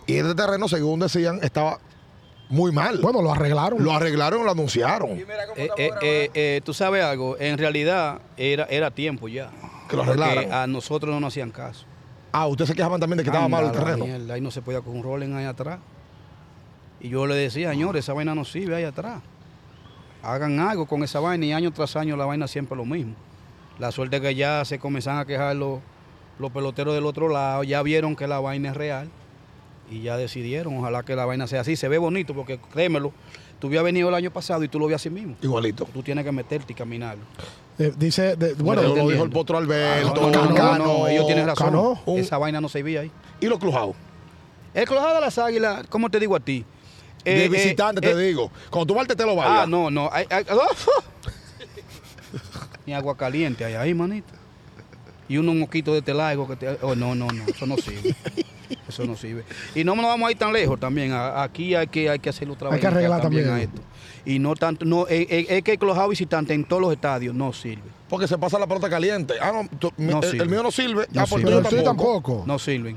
[0.07, 1.79] Y este terreno, según decían, estaba
[2.49, 2.99] muy mal.
[3.01, 3.83] Bueno, lo arreglaron.
[3.83, 5.11] lo arreglaron, lo anunciaron.
[5.19, 9.51] Eh, eh, eh, eh, Tú sabes algo, en realidad era, era tiempo ya.
[9.89, 10.53] Que lo Porque arreglaron.
[10.53, 11.87] a nosotros no nos hacían caso.
[12.33, 14.05] Ah, ustedes se quejaban también de que estaba mal el terreno.
[14.05, 15.79] mierda, ahí no se podía con un rolling ahí atrás.
[17.01, 19.23] Y yo le decía, señores, esa vaina no sirve ahí atrás.
[20.23, 23.15] Hagan algo con esa vaina y año tras año la vaina siempre lo mismo.
[23.79, 25.81] La suerte que ya se comenzaron a quejar los,
[26.39, 29.09] los peloteros del otro lado, ya vieron que la vaina es real
[29.91, 31.77] y ya decidieron, ojalá que la vaina sea así.
[31.77, 33.13] Se ve bonito porque créemelo,
[33.59, 35.37] tú habías venido el año pasado y tú lo ves así mismo.
[35.43, 35.87] Igualito.
[35.93, 37.25] Tú tienes que meterte y caminarlo.
[37.79, 40.15] Eh, dice, de- bueno, Bueno, lo dijo el potro Ah, Alberto.
[40.15, 41.67] no, no, no, Cano, no, no, ellos tienen razón.
[41.67, 42.01] Cano.
[42.07, 43.11] Un- Esa vaina no se veía ahí.
[43.41, 43.95] Y los clubhouse.
[44.75, 46.65] El clojado de las águilas, ¿cómo te digo a ti?
[47.25, 48.51] Eh, de eh, visitante, eh, te digo.
[48.71, 49.65] Cuando tú vas te lo vayas.
[49.65, 50.09] Ah, no, no.
[50.13, 50.45] Ay, ay,
[52.87, 54.33] Ni agua caliente hay ahí, manito.
[55.29, 56.69] Y unos moquitos de telaigo que te.
[56.83, 57.45] Oh, no, no, no.
[57.49, 58.15] Eso no sirve.
[58.89, 59.45] Eso no sirve.
[59.75, 61.13] Y no nos vamos a ir tan lejos también.
[61.13, 63.49] A- Aquí hay que, hay que hacerlo otra Hay que arreglar a también.
[63.59, 63.81] esto.
[64.25, 64.85] Y no tanto.
[64.85, 67.91] No, eh, eh, es que el clojado visitante en todos los estadios no sirve.
[68.09, 69.35] Porque se pasa la pelota caliente.
[69.41, 70.45] Ah, no, tú- No el, sirve.
[70.45, 71.07] el mío no sirve.
[71.13, 71.45] No ah, pues sirve.
[71.45, 72.13] pero el tuyo tampoco.
[72.33, 72.45] tampoco.
[72.47, 72.97] No sirven.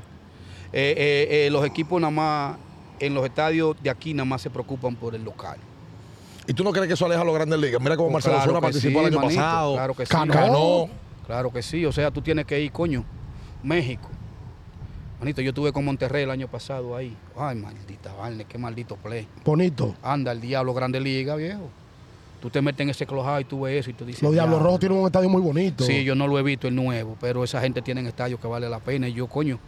[0.72, 2.56] Eh, eh, eh, los equipos nada más.
[3.00, 5.56] En los estadios de aquí nada más se preocupan por el local.
[6.46, 7.80] Y tú no crees que eso aleja a los grandes ligas.
[7.80, 9.72] Mira cómo Marcelo claro Zuna que participó sí, el año manito, pasado.
[9.74, 10.10] Claro que sí.
[11.26, 13.04] Claro que sí, o sea, tú tienes que ir, coño.
[13.62, 14.08] México.
[15.20, 17.14] Manito, yo estuve con Monterrey el año pasado ahí.
[17.36, 19.26] Ay, maldita vaina, qué maldito play.
[19.44, 19.94] bonito.
[20.02, 21.68] Anda, el diablo grande liga, viejo.
[22.40, 24.22] Tú te metes en ese clojado y tú ves eso y tú dices.
[24.22, 24.64] Los Diablos "Diablo".
[24.64, 25.84] Rojos tienen un estadio muy bonito.
[25.84, 28.66] Sí, yo no lo he visto el nuevo, pero esa gente tiene estadios que vale
[28.70, 29.08] la pena.
[29.08, 29.58] Y yo, coño,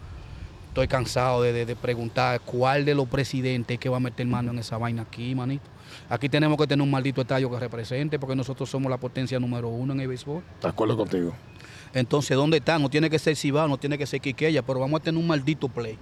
[0.69, 4.27] estoy cansado de, de- de preguntar cuál de los presidentes es que va a meter
[4.27, 5.65] mano en esa vaina aquí, manito.
[6.12, 9.70] Aquí tenemos que tener un maldito estadio que represente, porque nosotros somos la potencia número
[9.70, 10.43] uno en el béisbol.
[10.60, 11.32] De acuerdo contigo.
[11.94, 12.78] Entonces, ¿dónde está?
[12.78, 15.26] No tiene que ser Cibao, no tiene que ser Quiqueya, pero vamos a tener un
[15.26, 15.97] maldito play.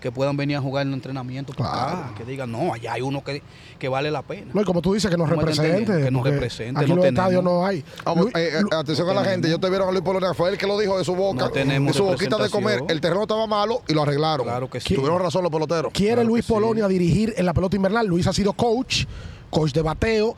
[0.00, 1.52] Que puedan venir a jugar en el entrenamiento.
[1.54, 1.96] para Claro.
[1.98, 3.42] acá, que digan, no, allá hay uno que,
[3.78, 4.50] que vale la pena.
[4.54, 6.04] No, y como tú dices, que nos ¿Cómo te represente.
[6.04, 7.82] Que nos represente, Aquí no los estadios no hay.
[8.04, 10.50] Ah, Luis- eh, eh, atención a la gente, yo te vieron a Luis Polonia, fue
[10.50, 12.84] él que lo dijo de su boca, No tenemos de su boquita de comer.
[12.88, 14.46] El terreno estaba malo y lo arreglaron.
[14.46, 14.94] Claro que sí.
[14.94, 15.92] Tuvieron razón los peloteros.
[15.92, 16.52] Quiere Claro Luis sí.
[16.52, 18.06] Polonia dirigir en la pelota invernal.
[18.06, 19.04] Luis ha sido coach,
[19.50, 20.36] coach de bateo.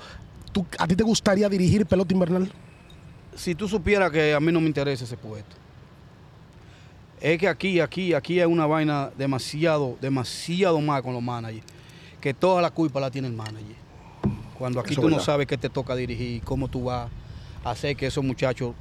[0.53, 2.51] ¿Tú- ¿A ti te gustaría dirigir pelota invernal?
[3.37, 5.57] Si tú supieras que a mí no me interesa ese puesto.
[7.21, 11.67] Es que aquí, aquí, aquí hay una vaina demasiado, demasiado mal con los managers.
[12.21, 13.77] Que toda la culpa la tiene el manager.
[14.59, 17.09] Cuando aquí Eso tú es no sabes qué te toca dirigir, cómo tú vas
[17.65, 18.75] a hacer que esos muchachos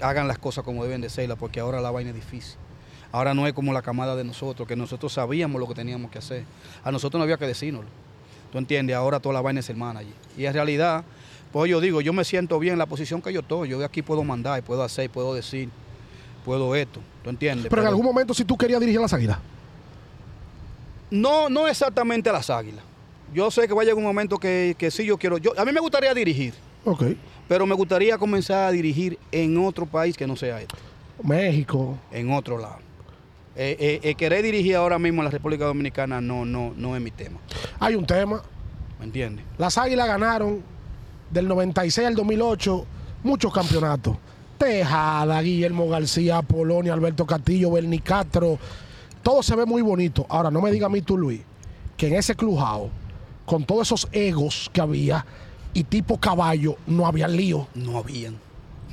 [0.00, 2.56] hagan las cosas como deben de serlas, porque ahora la vaina es difícil.
[3.12, 6.18] Ahora no es como la camada de nosotros, que nosotros sabíamos lo que teníamos que
[6.18, 6.44] hacer.
[6.82, 7.88] A nosotros no había que decírnoslo.
[8.50, 8.96] ¿Tú entiendes?
[8.96, 10.12] Ahora toda la vaina es el manager.
[10.36, 11.04] Y en realidad,
[11.52, 13.68] pues yo digo, yo me siento bien en la posición que yo estoy.
[13.68, 15.68] Yo de aquí puedo mandar, y puedo hacer, puedo decir,
[16.44, 17.00] puedo esto.
[17.22, 17.68] ¿Tú entiendes?
[17.70, 19.38] Pero en algún momento, si tú querías dirigir a las águilas.
[21.10, 22.84] No, no exactamente a las águilas.
[23.34, 25.38] Yo sé que va a llegar un momento que, que sí yo quiero.
[25.38, 26.54] Yo, a mí me gustaría dirigir,
[26.84, 27.04] Ok.
[27.48, 30.74] pero me gustaría comenzar a dirigir en otro país que no sea este,
[31.22, 31.98] México.
[32.10, 32.78] en otro lado.
[33.54, 37.02] Eh, eh, eh, querer dirigir ahora mismo en la República Dominicana no, no, no es
[37.02, 37.38] mi tema.
[37.78, 38.42] Hay un tema.
[38.98, 39.44] ¿Me entiendes?
[39.58, 40.62] Las águilas ganaron
[41.30, 42.86] del 96 al 2008
[43.22, 44.16] muchos campeonatos.
[44.66, 48.58] Tejada, Guillermo García, Polonia, Alberto Castillo, Bernie Castro.
[49.22, 50.24] Todo se ve muy bonito.
[50.28, 51.40] Ahora, no me diga a mí tú, Luis,
[51.96, 52.88] que en ese clujao,
[53.44, 55.26] con todos esos egos que había
[55.74, 57.66] y tipo caballo, no había lío.
[57.74, 58.38] No habían.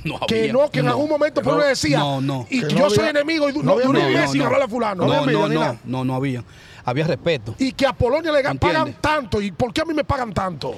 [0.02, 0.56] No Que habían.
[0.56, 2.46] no, que en algún momento Pablo decía, No, no.
[2.50, 5.06] y Que yo no soy había- enemigo y no no, había no, no, a fulano.
[5.06, 5.78] No, había no, no, nada.
[5.84, 6.42] no, no había.
[6.84, 7.54] Había respeto.
[7.58, 9.40] Y que a Polonia le pagan tanto.
[9.40, 10.74] ¿Y por qué a mí me pagan tanto?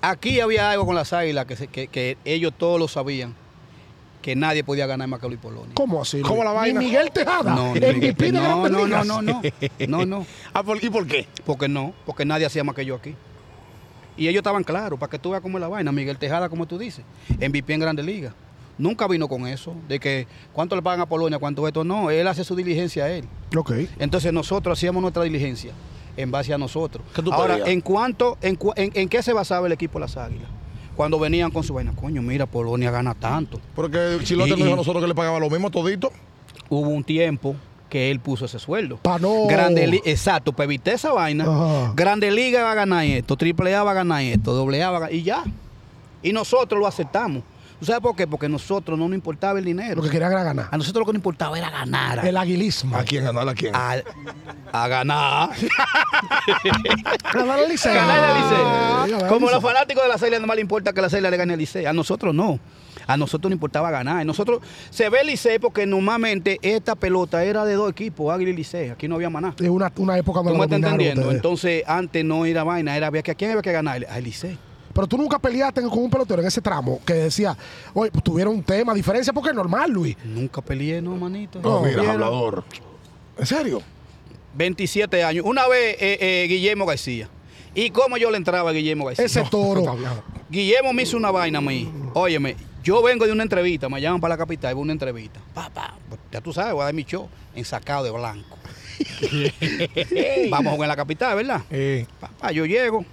[0.00, 3.34] Aquí había algo con las águilas que, se- que, que ellos todos lo sabían,
[4.22, 5.72] que nadie podía ganar más que Luis Polonia.
[5.74, 6.22] ¿Cómo así?
[6.22, 6.80] ¿Cómo la vaina?
[6.80, 7.54] Ni Miguel Tejada.
[7.54, 9.42] No, el no, de no, no, no, no, no,
[9.88, 11.26] no, no, Ah, ¿por- ¿Y por qué?
[11.44, 13.14] porque no, porque nadie hacía más que yo aquí.
[14.16, 15.90] Y ellos estaban claros, para que tú veas cómo es la vaina.
[15.90, 17.04] Miguel Tejada, como tú dices,
[17.38, 18.32] MVP en Grandes Ligas.
[18.78, 21.82] Nunca vino con eso, de que cuánto le pagan a Polonia, cuánto esto.
[21.84, 23.24] No, él hace su diligencia a él.
[23.56, 23.72] Ok.
[23.98, 25.72] Entonces nosotros hacíamos nuestra diligencia
[26.16, 27.04] en base a nosotros.
[27.14, 30.16] ¿Qué tú Ahora, en cuanto, en, en, en qué se basaba el equipo de las
[30.16, 30.48] Águilas?
[30.96, 33.58] Cuando venían con su vaina, coño, mira, Polonia gana tanto.
[33.74, 36.12] Porque Chilote nos dijo a nosotros que le pagaba lo mismo todito.
[36.68, 37.56] Hubo un tiempo
[37.88, 38.96] que él puso ese sueldo.
[38.98, 41.44] Pa' no- Grande exacto, para evitar esa vaina.
[41.44, 41.92] Ajá.
[41.94, 44.96] Grande Liga va a ganar esto, Triple A va a ganar esto, Doble A va
[44.96, 45.44] a ganar, y ya.
[46.22, 47.42] Y nosotros lo aceptamos.
[47.82, 48.28] ¿Tú sabes por qué?
[48.28, 49.96] Porque a nosotros no nos importaba el dinero.
[49.96, 50.68] Lo que querían era ganar.
[50.70, 52.24] A nosotros lo que nos importaba era ganar.
[52.24, 52.96] El aguilismo.
[52.96, 53.48] ¿A quién ganar?
[53.48, 53.74] ¿A quién?
[53.74, 53.96] A,
[54.70, 55.50] a ganar.
[57.34, 57.92] Ganar el Liceo.
[57.92, 59.10] Ganar al Licey.
[59.10, 61.28] ganar Como el los fanáticos de la Celia no más le importa que la Celia
[61.28, 61.84] le gane al Licey.
[61.84, 62.60] A nosotros no.
[63.08, 64.24] A nosotros nos importaba ganar.
[64.24, 64.60] Nosotros
[64.90, 68.90] se ve el Licey porque normalmente esta pelota era de dos equipos, Águila y Licey.
[68.90, 69.56] Aquí no había maná.
[69.58, 71.22] Es una, una época ¿Tú donde me estás entendiendo?
[71.22, 71.34] ustedes.
[71.36, 74.56] Entonces, antes no era vaina, era había que a quién había que ganar, al Licey.
[74.94, 77.56] Pero tú nunca peleaste con un pelotero en ese tramo que decía,
[77.94, 80.16] oye, pues tuvieron un tema, diferencia, porque es normal, Luis.
[80.24, 81.60] Nunca peleé, no, manito.
[81.60, 82.64] No, mira, hablador.
[83.38, 83.82] ¿En serio?
[84.54, 85.44] 27 años.
[85.46, 87.28] Una vez eh, eh, Guillermo García.
[87.74, 89.24] ¿Y cómo yo le entraba a Guillermo García?
[89.24, 89.96] Ese toro.
[90.50, 91.90] Guillermo me hizo una vaina a mí.
[92.12, 95.40] Óyeme, yo vengo de una entrevista, me llaman para la capital, voy a una entrevista.
[95.54, 95.94] Papá,
[96.30, 98.58] ya tú sabes, voy a dar mi show ensacado de blanco.
[100.50, 101.62] Vamos a jugar en la capital, ¿verdad?
[101.70, 103.04] Eh, Papá, yo llego.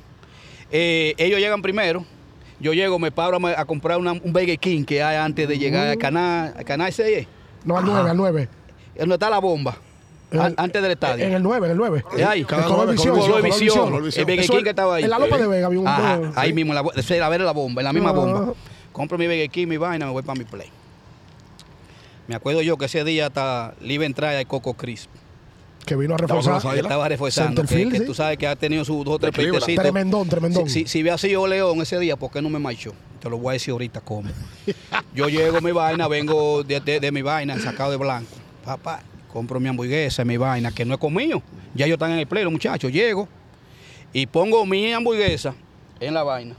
[0.72, 2.06] Eh, ellos llegan primero.
[2.60, 5.58] Yo llego, me paro a, a comprar una- un Burger King que hay antes de
[5.58, 7.26] llegar al canal, al canal 6,
[7.64, 8.50] No, al 9, al 9.
[8.98, 9.78] donde está la bomba,
[10.34, 11.26] an- antes del estadio.
[11.26, 12.04] En el 9, en el 9.
[12.16, 12.44] ¿Qué hay?
[12.44, 15.04] Cada El Color Visión, Color Color Visión, el Burger King que estaba ahí.
[15.06, 17.52] en la Lopa de Vega había un- Ajá, ahí mismo, la, esa era la la
[17.54, 18.14] bomba, en la misma Ah.
[18.14, 18.54] bomba.
[18.92, 20.68] Compro mi Burger King, mi vaina, me voy para mi play.
[22.28, 25.10] Me acuerdo yo que ese día hasta le iba a entrar al Coco Crisp.
[25.86, 26.74] Que vino a reforzar.
[26.74, 27.62] que estaba reforzando.
[27.62, 28.06] Que, Centerfield, que sí.
[28.06, 29.60] tú sabes que ha tenido sus dos o tres Equilibra.
[29.60, 29.84] peitecitos.
[29.84, 30.70] Tremendón, tremendón.
[30.70, 32.94] Si, si, si hubiera sido León ese día, ¿por qué no me marchó?
[33.20, 34.30] Te lo voy a decir ahorita cómo.
[35.16, 38.30] Yo llego mi vaina, vengo de, de- de mi vaina, sacado de blanco.
[38.64, 39.02] Papá,
[39.34, 41.42] compro mi hamburguesa, mi vaina, que no he comido.
[41.74, 42.92] Ya ellos están en el los muchachos.
[42.92, 43.28] Llego
[44.14, 45.56] y pongo mi hamburguesa
[46.00, 46.56] en la vaina,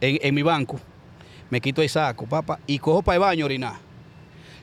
[0.00, 0.78] en, en mi banco.
[1.48, 3.85] Me quito el saco, papá, y cojo para el baño a orinar.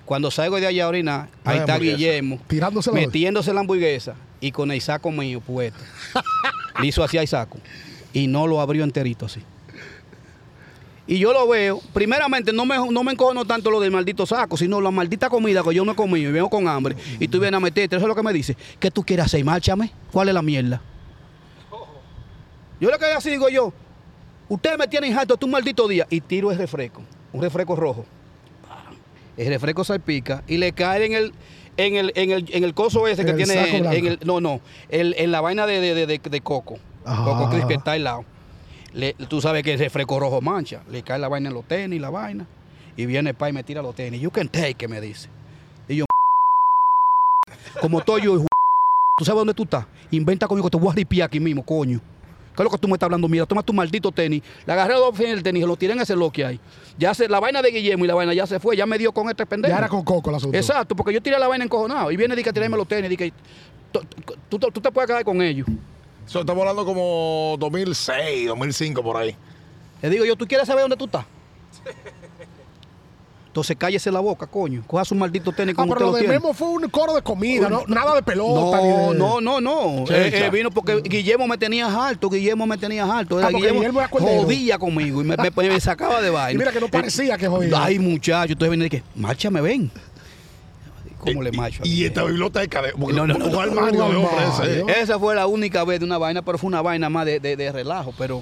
[0.06, 1.78] Cuando salgo de allá a orinar, ahí está.
[1.78, 5.80] Guillermo Tirándose la metiéndose la hamburguesa y con el saco mío puesto.
[6.82, 7.58] Le hizo así al saco
[8.12, 9.42] y no lo abrió enterito así.
[11.06, 14.56] Y yo lo veo, primeramente no me, no me encojono tanto lo del maldito saco,
[14.56, 17.42] sino la maldita comida que yo no he comido y vengo con hambre y tú
[17.42, 18.56] vienes a meterte, eso es lo que me dice.
[18.80, 19.44] ¿Qué tú quieres hacer?
[19.44, 19.92] Márchame.
[20.12, 20.82] ¿Cuál es la mierda?
[22.80, 23.74] Yo lo que así digo yo,
[24.48, 27.02] ustedes me tienen harto tú un maldito día y tiro el refresco,
[27.34, 28.06] un refresco rojo.
[29.38, 31.34] El refresco salpica y le cae en el
[31.76, 34.61] en el, en el, en el coso ese que el tiene en el, no no
[34.89, 36.77] el- en la vaina de, de, de- coco.
[37.03, 37.23] Ajá.
[37.23, 38.26] coco crisp que está al lado.
[38.93, 41.99] Le- tú sabes que el refresco rojo mancha le cae la vaina en los tenis
[41.99, 42.45] la vaina
[42.95, 44.22] y viene el pa y me tira los tenis.
[44.22, 45.30] You can take me dice.
[45.88, 46.05] Y yo
[47.81, 48.38] como estoy yo
[49.18, 51.99] tú sabes dónde tú estás inventa conmigo que te voy a ripiar aquí mismo coño
[52.56, 53.28] ¿Qué es lo que tú me estás hablando?
[53.28, 54.44] Mira, toma tu maldito tenis.
[54.66, 56.60] Le agarré los fines del tenis y lo tiré en ese loque ahí.
[56.98, 58.78] Ya se, la vaina de Guillermo y la vaina ya se fue.
[58.78, 59.72] Ya me dio con este pendejo.
[59.74, 60.56] Ya era con Coco el asunto.
[60.58, 62.12] Exacto, porque yo tiré la vaina encojonado.
[62.12, 63.10] Y viene y dice que tirarme los tenis.
[63.10, 63.34] Dice que
[63.92, 64.02] tú,
[64.50, 65.68] tú- tú- tú te puedes quedar con ellos.
[66.28, 69.36] So, estamos hablando como 2006, 2005 por ahí.
[70.02, 71.26] Le digo yo, ¿tú quieres saber dónde tú estás?
[73.54, 74.82] Entonces cállese la boca, coño.
[74.88, 76.40] Coja su maldito tenis Ah, como pero usted lo de.
[76.40, 78.78] Memo fue un coro de comida, no, nada de pelota.
[78.82, 80.06] No, de- no, no, no.
[80.10, 83.38] Eh, eh, vino porque Guillermo me tenía harto, Guillermo me tenía harto.
[83.38, 86.52] Ah, Guillermo jodía conmigo y me, me- me sacaba de vaina.
[86.56, 87.72] Y mira que no parecía que jodía.
[87.80, 89.92] Ay, muchacho, entonces viene y que, márchame, ven.
[91.20, 91.84] ¿Cómo le marcho?
[91.84, 92.94] a Y esta biblioteca de.
[92.98, 94.30] No, no, no.
[94.88, 97.56] Esa fue la única vez de una vaina, pero fue una vaina más de, de-
[97.56, 98.16] de relajo.
[98.18, 98.42] Pero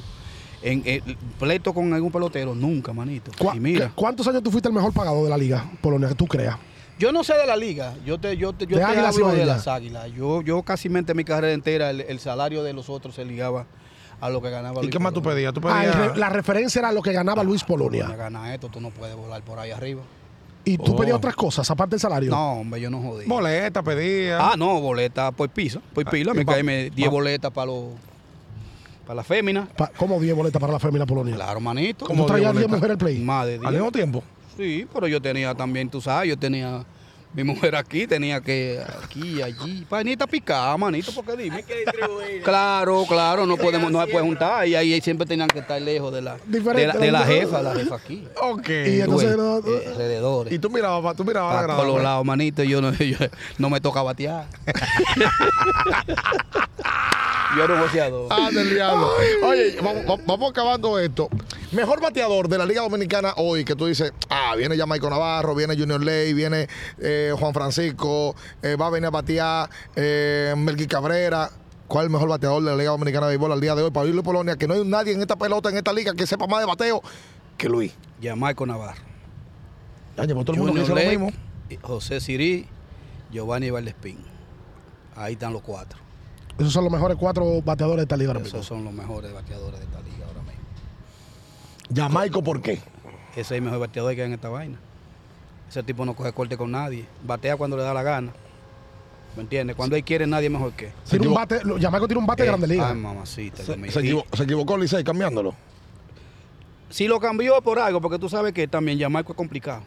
[0.63, 1.01] en, en
[1.39, 3.31] pleito con algún pelotero, nunca, manito.
[3.37, 6.07] ¿Cu- Y mira, qué- ¿Cuántos años tú fuiste el mejor pagado de la liga, Polonia,
[6.09, 6.57] que tú creas?
[6.99, 7.95] yo no sé de la liga.
[8.05, 10.11] Yo te, yo te, yo De te Águilas hablo de las águilas.
[10.13, 13.65] Yo, yo casi mente mi carrera entera, el, el salario de los otros se ligaba
[14.19, 15.51] a lo que ganaba ¿Y Luis qué más tú pedías?
[15.51, 15.95] ¿Tú Ah, pedías?
[16.13, 18.07] re- la referencia era lo que ganaba Luis Polonia.
[18.15, 20.03] gana esto, tú no puedes volar por ahí arriba.
[20.63, 20.95] Y tú Oh.
[20.95, 22.29] pedías otras cosas, aparte del salario.
[22.29, 23.25] No, hombre, yo no jodí.
[23.25, 24.37] Boleta pedía.
[24.51, 26.33] Ah, no, boleta por piso, por pila.
[26.33, 27.85] y Me cae 10 va- boletas para los
[29.11, 29.67] para la fémina.
[29.75, 31.35] Pa- ¿Cómo 10 boletas para la fémina Polonia?
[31.35, 32.05] Claro, manito.
[32.05, 32.71] ¿Cómo tú traías 10 boletas?
[32.77, 33.19] mujeres al play?
[33.19, 33.71] Más de Al 10.
[33.73, 34.23] mismo tiempo.
[34.55, 36.85] Sí, pero yo tenía también, tú sabes, yo tenía
[37.33, 39.85] mi mujer aquí, tenía que aquí, allí.
[39.89, 41.63] Panita picada, manito, porque dime.
[42.43, 44.67] Claro, claro, no podemos, no se puede juntar.
[44.67, 47.73] Y ahí siempre tenían que estar lejos de la, de la, de la jefa, la
[47.75, 48.27] jefa aquí.
[48.41, 48.69] Ok.
[48.69, 50.53] Y entonces, eh, alrededores.
[50.53, 53.17] Y tú mirabas, tú mirabas la Pa- grada, por los lados, manito, yo no, yo
[53.57, 54.47] no me toca batear.
[57.57, 58.27] yo era un boxeador.
[58.29, 59.09] Ah, del diablo.
[59.43, 59.77] Oye,
[60.25, 61.29] vamos acabando esto.
[61.71, 65.55] Mejor bateador de la Liga Dominicana hoy, que tú dices, ah, viene ya Michael Navarro,
[65.55, 66.67] viene Junior Ley, viene
[66.99, 71.49] eh, Juan Francisco, eh, va a venir a batear eh, Melqui Cabrera.
[71.87, 73.91] ¿Cuál es el mejor bateador de la Liga Dominicana de Béisbol al día de hoy?
[73.91, 76.47] Para Luis Polonia, que no hay nadie en esta pelota, en esta liga, que sepa
[76.47, 77.01] más de bateo
[77.57, 77.93] que Luis.
[78.21, 79.01] Ya Marco Navarro.
[80.17, 81.31] Ya llevó todo el mundo que lo mismo.
[81.81, 82.67] José Sirí,
[83.31, 84.17] Giovanni Valdespín.
[85.15, 85.99] Ahí están los cuatro.
[86.57, 88.57] Esos son los mejores cuatro bateadores de esta liga ahora mismo.
[88.57, 90.61] Esos son los mejores bateadores de esta liga ahora mismo.
[91.95, 92.79] Jamaico, ¿por qué?
[93.31, 94.79] Ese es el mejor bateador que hay en esta vaina.
[95.71, 97.05] Ese tipo no coge corte con nadie.
[97.23, 98.31] Batea cuando le da la gana.
[99.37, 99.77] ¿Me entiendes?
[99.77, 100.87] Cuando él quiere, nadie mejor que.
[100.87, 100.93] él.
[101.09, 102.89] Tiene un bate, lo- Jamaico tiene un bate de grande liga.
[102.89, 103.63] Ay, mamacita.
[103.63, 105.55] Se, se Y equivo- se equivocó Licey cambiándolo.
[106.89, 109.81] Si lo cambió por algo, porque tú sabes que también Jamaico es complicado.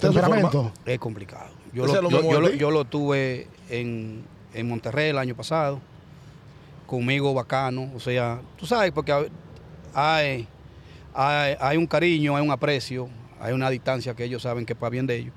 [0.00, 0.72] Temperamento.
[0.86, 1.50] Es complicado.
[1.74, 2.56] Yo lo, yo, lo- ti.
[2.58, 4.24] yo lo tuve en,
[4.54, 5.78] en Monterrey el año pasado.
[6.86, 7.90] Conmigo bacano.
[7.94, 9.12] O sea, tú sabes, porque
[9.92, 10.48] hay,
[11.14, 13.08] hay, hay un cariño, hay un aprecio,
[13.40, 15.34] hay una distancia que ellos saben que es para bien de ellos.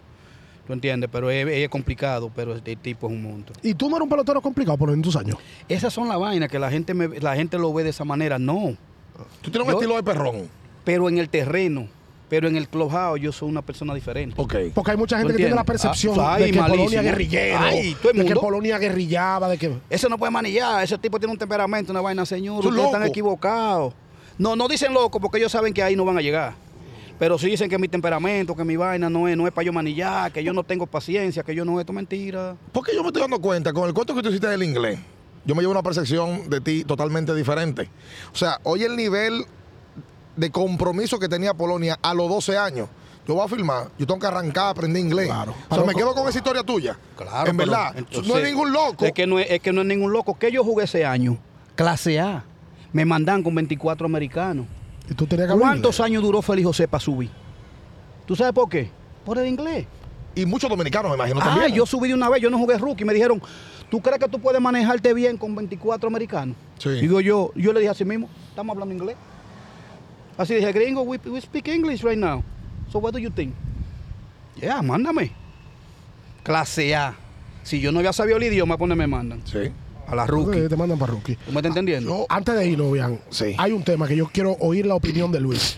[0.67, 1.09] ¿Tú entiendes?
[1.11, 3.57] Pero es, es complicado, pero el tipo es un monstruo.
[3.63, 5.35] Y tú no eres un pelotero complicado por en tus años.
[5.67, 8.37] Esas son las vainas que la gente, me- la gente lo ve de esa manera.
[8.37, 8.75] No.
[9.41, 10.47] Tú tienes un Yo- estilo de perrón.
[10.85, 11.87] Pero en el terreno,
[12.29, 14.35] pero en el clubhouse yo soy una persona diferente.
[14.39, 14.55] Ok.
[14.75, 17.01] Porque hay mucha gente ¿Tú que tiene la percepción Ah, ay, de que Polonia malísimo.
[17.01, 18.35] es guerrillero, Ay, todo el de que.
[18.35, 19.73] Polonia guerrillaba, de que...
[19.89, 22.63] Ese no puede manillar, ese tipo tiene un temperamento, una vaina, señor.
[22.63, 23.93] Ustedes están equivocados.
[24.37, 26.53] No, no dicen loco porque ellos saben que ahí no van a llegar.
[27.19, 29.73] Pero sí dicen que mi temperamento, que mi vaina no es, no es para yo
[29.73, 32.55] manillar, que yo no tengo paciencia, que yo no esto es mentira.
[32.71, 34.97] Porque yo me estoy dando cuenta, con el cuento que tú hiciste del inglés,
[35.43, 37.89] yo me llevo una percepción de ti totalmente diferente.
[38.33, 39.45] O sea, hoy el nivel
[40.37, 42.87] de compromiso que tenía Polonia a los 12 años,
[43.27, 45.27] yo voy a filmar, yo tengo que arrancar a aprender inglés.
[45.27, 45.53] Claro.
[45.67, 46.97] O sea, me quedo con esa historia tuya.
[47.17, 47.49] Claro.
[47.49, 49.05] En pero verdad, entonces, no es ningún loco.
[49.05, 50.39] Es que no es, es que no es ningún loco.
[50.39, 51.37] que yo jugué ese año?
[51.75, 52.45] Clase A.
[52.93, 54.65] Me mandan con 24 americanos.
[55.09, 57.29] Y tú tenías que hablar ¿Cuántos años duró Félix José para subir?
[58.25, 58.89] ¿Tú sabes por qué?
[59.25, 59.85] Por el inglés.
[60.35, 61.73] Y muchos dominicanos, me imagino, Ah, también.
[61.73, 63.03] yo subí de una vez, yo no jugué rookie.
[63.03, 63.41] Me dijeron,
[63.89, 66.55] ¿tú crees que tú puedes manejarte bien con 24 americanos?
[66.77, 66.89] Sí.
[67.01, 69.15] Digo yo, yo le dije así mismo, estamos hablando inglés.
[70.37, 72.43] Así dije, gringo, we, we speak English right now.
[72.91, 73.53] So what do you think?
[74.55, 75.31] Yeah, mándame.
[76.43, 77.15] Clase A.
[77.63, 79.41] Si yo no había sabido el idioma, pues me mandan.
[79.45, 79.71] Sí.
[80.11, 80.67] A la rookie.
[80.67, 81.35] Te mandan para rookie.
[81.35, 82.09] ¿Tú me estás entendiendo?
[82.19, 83.55] yo- Antes de irnos, Bian, Sí.
[83.57, 85.77] hay un tema que yo quiero oír la opinión de Luis.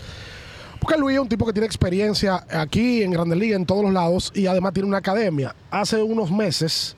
[0.80, 3.92] Porque Luis es un tipo que tiene experiencia aquí en Grandes Ligas, en todos los
[3.92, 5.54] lados, y además tiene una academia.
[5.70, 6.96] Hace unos meses,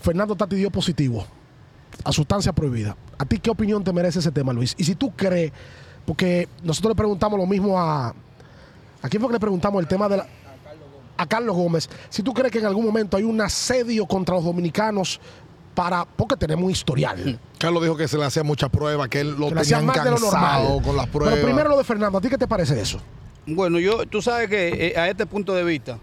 [0.00, 1.24] Fernando Tati dio positivo
[2.04, 2.96] a sustancia prohibida.
[3.18, 4.74] ¿A ti qué opinión te merece ese tema, Luis?
[4.76, 5.52] Y si tú crees,
[6.04, 8.08] porque nosotros le preguntamos lo mismo a...
[9.02, 10.26] ¿A quién fue que le preguntamos el tema de la...
[11.16, 11.88] A Carlos Gómez.
[12.08, 15.20] Si tú crees que en algún momento hay un asedio contra los dominicanos
[15.74, 16.04] para...
[16.04, 17.38] Porque tenemos un historial.
[17.58, 19.94] Carlos dijo que se le hacía muchas pruebas, que él lo que le hacían tenía
[19.94, 20.82] más de lo cansado normal.
[20.82, 21.34] con las pruebas.
[21.34, 23.00] Pero primero lo de Fernando, ¿a ti qué te parece eso?
[23.46, 25.98] Bueno, yo, tú sabes que eh, a este punto de vista,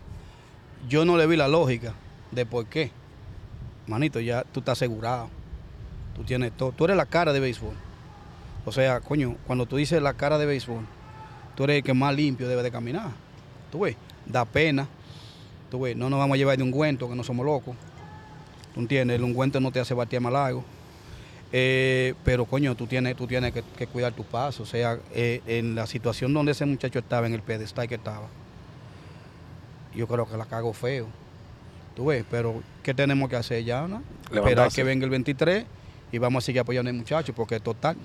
[0.88, 1.94] yo no le vi la lógica
[2.32, 2.92] de por qué.
[3.88, 5.30] Manito, ya tú estás asegurado.
[6.16, 6.72] Tú tienes todo.
[6.72, 7.74] Tú eres la cara de béisbol.
[8.66, 10.86] O sea, coño, cuando tú dices la cara de béisbol,
[11.56, 13.12] tú eres el que más limpio debe de caminar.
[13.72, 14.88] Tú ves, da pena.
[15.72, 17.76] Tú ves, no nos vamos a llevar de un ungüento, que no somos locos.
[18.74, 19.16] ¿Tú entiendes?
[19.16, 20.64] El ungüento no te hace batear más largo.
[21.52, 24.68] Eh, pero coño, tú tienes, tú tienes que, que cuidar tus pasos.
[24.68, 28.28] O sea, eh, en la situación donde ese muchacho estaba, en el pedestal que estaba,
[29.96, 31.08] yo creo que la cago feo.
[31.96, 33.88] Tú ves, pero ¿qué tenemos que hacer ya?
[33.88, 34.04] No?
[34.32, 35.66] Esperar que venga el 23
[36.12, 37.98] y vamos a seguir apoyando al muchacho, porque total,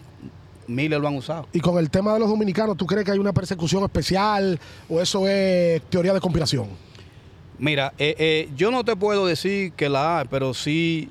[0.66, 1.47] miles lo han usado.
[1.53, 4.59] Y con el tema de los dominicanos, ¿tú crees que hay una persecución especial
[4.89, 6.69] o eso es teoría de conspiración?
[7.59, 11.09] Mira, eh, eh, yo no te puedo decir que la hay, pero sí,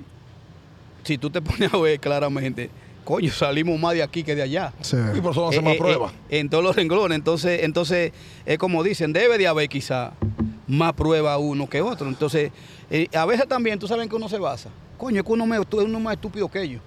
[1.03, 2.70] si tú te pones a ver claramente,
[3.06, 4.74] coño, salimos más de aquí que de allá.
[4.82, 4.98] Sí.
[5.15, 6.11] Y por eso no Eh, hacen más eh, pruebas.
[6.30, 7.18] eh, en todos los renglones.
[7.18, 8.11] Entonces, entonces
[8.45, 10.11] es como dicen, debe de haber quizá
[10.68, 12.07] más pruebas uno que otro.
[12.07, 12.52] Entonces,
[12.90, 14.70] eh, a veces también, tú sabes que uno se basa.
[14.98, 16.82] Coño, es que uno, me- tú- uno es más estúpido que ellos.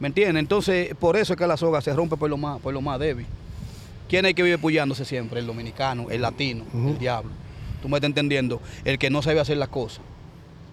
[0.00, 0.40] ¿Me entiendes?
[0.40, 2.98] Entonces, por eso es que la soga se rompe por lo más, por lo más
[2.98, 3.26] débil.
[4.08, 5.40] ¿Quién es el que vive puyándose siempre?
[5.40, 7.30] El dominicano, el latino, el diablo.
[7.84, 8.62] Tú me estás entendiendo.
[8.86, 10.00] El que no sabe hacer las cosas.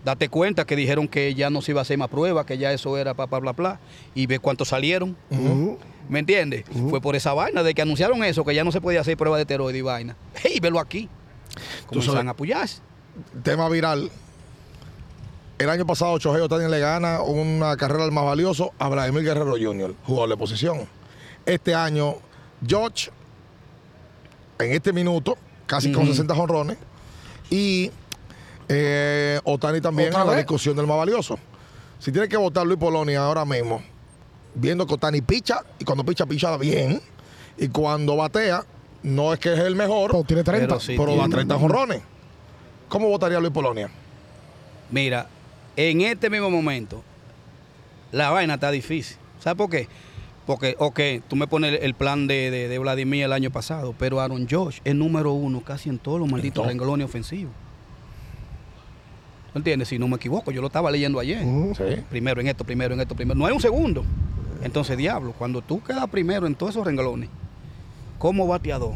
[0.06, 2.72] Date cuenta que dijeron que ya no se iba a hacer más pruebas, que ya
[2.72, 3.80] eso era bla, bla, bla, bla.
[4.16, 5.18] Y ve cuántos salieron.
[6.08, 6.64] ¿Me entiendes?
[6.90, 9.36] Fue por esa vaina de que anunciaron eso, que ya no se podía hacer prueba
[9.36, 10.16] de esteroide y vaina.
[10.36, 11.10] ¡Hey, velo aquí!
[11.86, 12.80] Comenzaron a apoyarse.
[13.44, 14.10] Tema viral.
[15.58, 19.56] El año pasado, Chojeo también le gana una carrera al más valioso a Vladimir Guerrero
[19.62, 20.88] Jr., jugador de posición.
[21.46, 22.16] Este año,
[22.66, 23.12] George,
[24.60, 26.12] en este minuto, casi con Ujú.
[26.14, 26.78] 60 jonrones.
[27.52, 27.91] Y
[28.68, 30.41] eh, Otani también ¿Otra en la vez?
[30.44, 31.38] discusión del más valioso.
[31.99, 33.84] Si tiene que votar Luis Polonia ahora mismo,
[34.56, 36.99] viendo que Otani picha, y cuando picha, picha bien.
[37.57, 38.64] Y cuando batea,
[39.03, 40.68] no es que es el mejor, Pero tiene 30.
[40.68, 40.95] Pero sí.
[40.98, 41.36] pero da tiene.
[41.36, 42.02] 30 jonrones.
[42.88, 43.91] ¿Cómo votaría Luis Polonia?
[44.90, 45.28] Mira,
[45.76, 47.03] en este mismo momento,
[48.11, 49.18] la vaina está difícil.
[49.40, 49.88] ¿Sabes por qué?
[50.46, 54.20] Porque, ok, tú me pones el plan de, de- de Vladimir el año pasado, pero
[54.20, 56.68] Aaron Josh es número uno casi en todos los malditos todo.
[56.68, 57.54] renglones ofensivos.
[59.54, 59.90] ¿Tú entiendes?
[59.90, 61.44] Si no me equivoco, yo lo estaba leyendo ayer.
[61.76, 62.02] Sí.
[62.10, 63.38] Primero en esto, primero en esto, primero.
[63.38, 64.04] No hay un segundo.
[64.64, 67.30] Entonces, diablo, cuando tú quedas primero en todos esos renglones,
[68.18, 68.94] como bateador,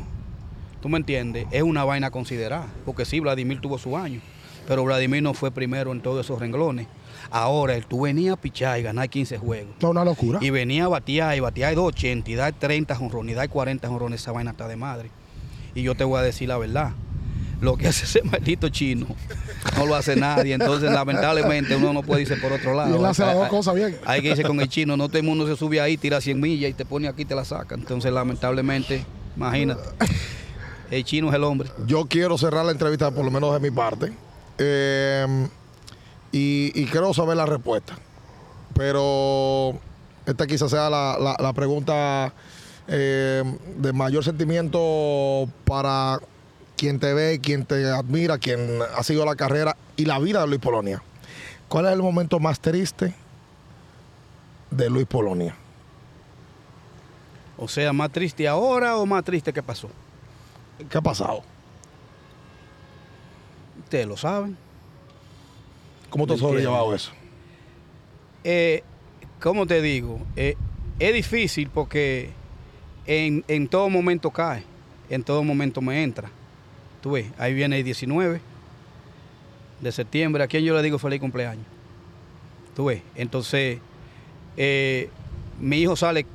[0.81, 2.67] tú me entiendes, es una vaina considerada.
[2.85, 4.21] Porque sí, Vladimir tuvo su año,
[4.67, 6.87] pero Vladimir no fue primero en todos esos renglones.
[7.31, 9.75] Ahora, él, tú venías a pichar y ganar 15 juegos.
[9.81, 10.39] No, una locura.
[10.41, 13.87] Y venía a batear y batear de 280 y dar 30 jonrones y dar 40
[13.87, 15.09] jonrones, esa vaina está de madre.
[15.73, 16.91] Y yo te voy a decir la verdad.
[17.61, 19.07] Lo que hace ese maldito chino
[19.77, 20.53] no lo hace nadie.
[20.53, 22.93] Entonces, lamentablemente, uno no puede irse por otro lado.
[22.95, 23.97] Y él hace las Hay- dos cosas bien.
[24.05, 24.95] Hay que irse con el chino.
[24.97, 27.25] No todo el mundo se sube ahí, tira 100 millas y te pone aquí y
[27.25, 27.75] te la saca.
[27.75, 29.81] Entonces, lamentablemente, imagínate.
[30.91, 31.69] El chino es el hombre.
[31.87, 34.13] Yo quiero cerrar la entrevista, por lo menos de mi parte.
[34.57, 35.47] Eh,
[36.37, 37.97] y, y quiero saber la respuesta.
[38.75, 39.79] Pero
[40.25, 42.33] esta quizás sea la, la- la pregunta
[42.87, 43.41] eh,
[43.77, 46.19] de mayor sentimiento para
[46.75, 50.47] quien te ve, quien te admira, quien ha seguido la carrera y la vida de
[50.47, 51.01] Luis Polonia.
[51.69, 53.13] ¿Cuál es el momento más triste
[54.71, 55.55] de Luis Polonia?
[57.57, 59.89] O sea, más triste ahora o más triste que pasó.
[60.89, 61.43] ¿Qué ha pasado?
[63.83, 64.57] Ustedes lo saben.
[66.15, 67.11] ¿Cómo te has sobrellevado eso?
[68.45, 68.83] Eh,
[69.41, 70.19] ¿Cómo te digo?
[70.37, 70.55] Eh,
[70.97, 72.29] es difícil porque
[73.05, 74.63] en, en todo momento cae,
[75.09, 76.29] en todo momento me entra.
[77.01, 78.39] Tú ves, ahí viene el 19
[79.81, 81.65] de septiembre, a quien yo le digo feliz cumpleaños.
[82.77, 83.79] Tú ves, entonces
[84.55, 85.09] eh,
[85.59, 86.25] mi hijo sale,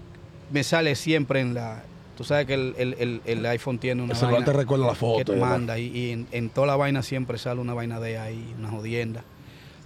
[0.53, 1.85] me sale siempre en la...
[2.19, 4.87] Tú sabes que el, el- el- el iPhone tiene una El celular vaina te recuerda
[4.89, 5.19] la foto.
[5.25, 8.19] que te manda y, y en, en toda la vaina siempre sale una vaina de
[8.19, 9.25] ahí, una jodienda.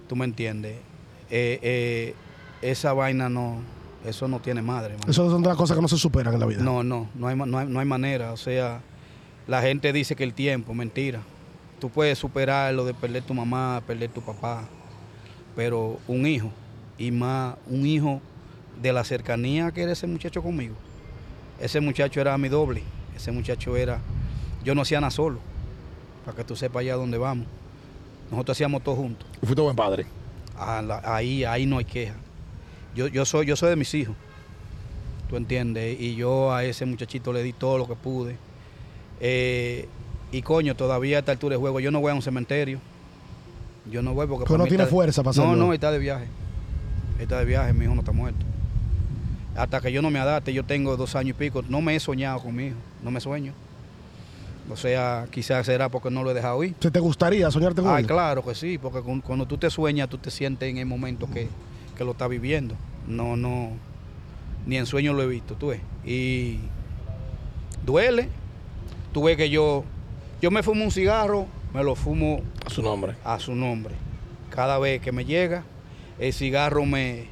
[0.07, 0.77] ¿Tú me entiendes?
[1.29, 2.15] Eh, eh,
[2.61, 3.59] esa vaina no,
[4.05, 4.93] eso no tiene madre.
[4.93, 5.11] mano.
[5.11, 6.61] Eso son de las cosas que no se superan en la vida.
[6.61, 8.31] No, no, no hay, no, hay, no hay manera.
[8.31, 8.81] O sea,
[9.47, 11.21] la gente dice que el tiempo, mentira.
[11.79, 14.63] Tú puedes superar lo de perder tu mamá, perder tu papá,
[15.55, 16.49] pero un hijo,
[16.97, 18.21] y más un hijo
[18.81, 20.75] de la cercanía que era ese muchacho conmigo.
[21.59, 22.83] Ese muchacho era mi doble.
[23.15, 23.99] Ese muchacho era,
[24.63, 25.39] yo no hacía nada solo,
[26.25, 27.47] para que tú sepas allá dónde vamos.
[28.31, 29.27] Nosotros hacíamos todo juntos.
[29.41, 30.05] Y fuiste buen padre.
[30.57, 32.15] La- ahí, ahí no hay queja.
[32.95, 34.15] Yo, yo, soy, yo soy de mis hijos,
[35.29, 35.99] ¿tú entiendes?
[35.99, 38.37] Y yo a ese muchachito le di todo lo que pude.
[39.19, 39.87] Eh,
[40.31, 42.79] y coño, todavía a esta altura de juego, yo no voy a un cementerio.
[43.91, 44.45] Yo no voy porque...
[44.45, 45.65] Pero no tiene fuerza para No, hacerlo.
[45.67, 46.25] no, está de viaje.
[47.19, 48.43] Está de viaje, mi hijo no está muerto.
[49.55, 51.99] Hasta que yo no me adapte, yo tengo dos años y pico, no me he
[51.99, 53.53] soñado con mi hijo, no me sueño.
[54.69, 56.73] O sea, quizás será porque no lo he dejado ir.
[56.79, 58.07] ¿Se te gustaría soñarte con Ay, él?
[58.07, 61.29] claro que sí, porque cu- cuando tú te sueñas, tú te sientes en el momento
[61.31, 61.47] que,
[61.95, 62.75] que lo estás viviendo.
[63.07, 63.69] No, no,
[64.65, 65.81] ni en sueño lo he visto, tú ves.
[66.03, 66.57] Y
[67.85, 68.29] duele.
[69.13, 69.83] Tú ves que yo,
[70.41, 73.15] yo me fumo un cigarro, me lo fumo A su nombre.
[73.23, 73.93] a su nombre.
[74.49, 75.63] Cada vez que me llega,
[76.19, 77.27] el cigarro me,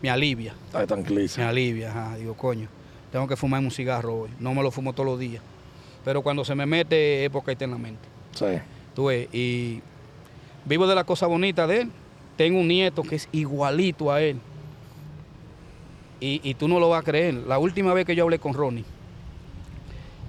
[0.00, 0.54] me alivia.
[0.66, 1.46] Está Me tranquilísimo.
[1.46, 2.16] alivia, ajá.
[2.16, 2.68] Digo, coño,
[3.12, 4.30] tengo que fumar un cigarro hoy.
[4.38, 5.42] No me lo fumo todos los días.
[6.08, 8.00] Pero cuando se me mete es porque está en la mente.
[8.32, 8.46] Sí.
[8.94, 9.82] Tú ves, y
[10.64, 11.90] vivo de la cosa bonita de él.
[12.38, 14.38] Tengo un nieto que es igualito a él.
[16.18, 17.34] Y, y tú no lo vas a creer.
[17.34, 18.86] La última vez que yo hablé con Ronnie,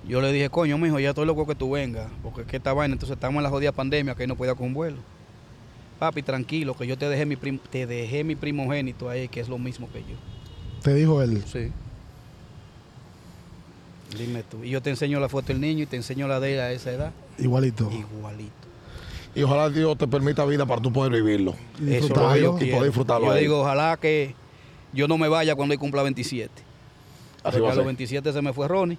[0.06, 2.08] yo le dije, coño, mijo, ya estoy loco que tú vengas.
[2.24, 4.68] Porque es que esta vaina, entonces estamos en la jodida pandemia que no podía con
[4.68, 4.98] un vuelo.
[5.98, 9.48] Papi, tranquilo, que yo te dejé mi prim- te dejé mi primogénito ahí, que es
[9.48, 10.18] lo mismo que yo.
[10.84, 11.42] Te dijo él.
[11.46, 11.72] Sí.
[14.18, 14.64] Dime tú.
[14.64, 16.72] Y yo te enseño la foto del niño y te enseño la de él a
[16.72, 17.12] esa edad.
[17.38, 17.90] Igualito.
[17.92, 18.52] Igualito.
[19.36, 21.54] Y ojalá Dios te permita vida para tú poder vivirlo.
[21.80, 22.58] Disfrutarlo.
[22.60, 23.42] Y poder disfrutarlo Yo a él.
[23.42, 24.34] digo, ojalá que
[24.94, 26.50] yo no me vaya cuando él cumpla 27.
[26.52, 26.64] Así
[27.44, 27.86] Porque va a a los ser.
[27.86, 28.98] 27 se me fue Ronnie.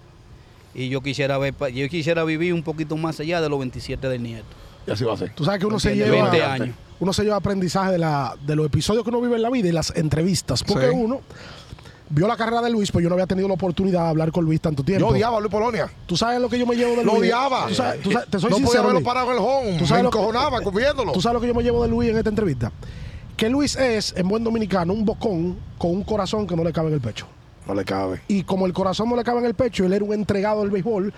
[0.72, 4.22] Y yo quisiera ver, yo quisiera vivir un poquito más allá de los 27 del
[4.22, 4.46] nieto.
[4.86, 5.34] Y así va a ser.
[5.34, 6.76] Tú sabes que uno se lleva 20 años.
[7.00, 9.68] uno se lleva aprendizaje de, la, de los episodios que uno vive en la vida
[9.68, 10.62] y las entrevistas.
[10.62, 10.94] Porque Sí.
[10.94, 11.20] uno
[12.10, 14.44] vio la carrera de Luis, pues yo no había tenido la oportunidad de hablar con
[14.44, 15.06] Luis tanto tiempo.
[15.06, 15.88] Yo odiaba a Luis Polonia.
[16.06, 17.20] ¿Tú sabes lo que yo me llevo de Lo Luis?
[17.20, 17.66] odiaba.
[17.68, 19.04] ¿Tú sabes- tú sabes- te soy no podía sincero, Luis.
[19.04, 19.78] parado en el home.
[19.78, 21.12] ¿Tú sabes lo- encojonaba viéndolo.
[21.12, 22.72] ¿Tú sabes lo que yo me llevo de Luis en esta entrevista?
[23.36, 26.88] Que Luis es, en buen dominicano, un bocón con un corazón que no le cabe
[26.88, 27.26] en el pecho.
[27.66, 28.20] No le cabe.
[28.28, 30.70] Y como el corazón no le cabe en el pecho, él era un entregado del
[30.70, 31.12] béisbol,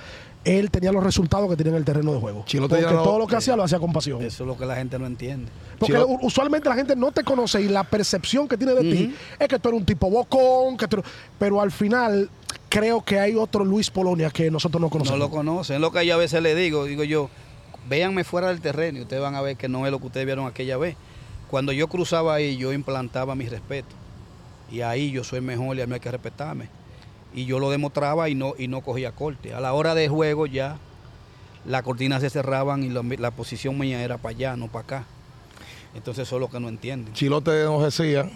[0.44, 2.42] él tenía los resultados que tenía en el terreno de juego.
[2.46, 4.20] Chilo te Porque llenó- todo lo que hacía lo hacía con pasión.
[4.22, 5.50] Eso es lo que la gente no entiende.
[5.78, 9.48] Porque usualmente la gente no te conoce y la percepción que tiene de ti es
[9.48, 11.02] que tú eres un tipo bocón, que tú
[11.38, 12.28] pero al final
[12.68, 15.18] creo que hay otro Luis Polonia que nosotros no No conocemos.
[15.20, 15.76] lo conocen.
[15.76, 16.84] Es lo que yo a veces le digo.
[16.86, 17.28] Digo yo,
[17.88, 20.26] véanme fuera del terreno y ustedes van a ver que no es lo que ustedes
[20.26, 20.96] vieron aquella vez.
[21.50, 23.94] Cuando yo cruzaba ahí, yo implantaba mi respeto.
[24.70, 26.68] Y ahí yo soy mejor y a mí hay que respetarme.
[27.34, 29.54] Y yo lo demostraba y no, y no cogía corte.
[29.54, 30.76] A la hora de juego ya
[31.66, 35.04] las cortinas se cerraban y la, la posición mía era para allá, no para acá.
[35.94, 37.12] Entonces eso es lo que no entienden.
[37.14, 38.28] Chilote nos decía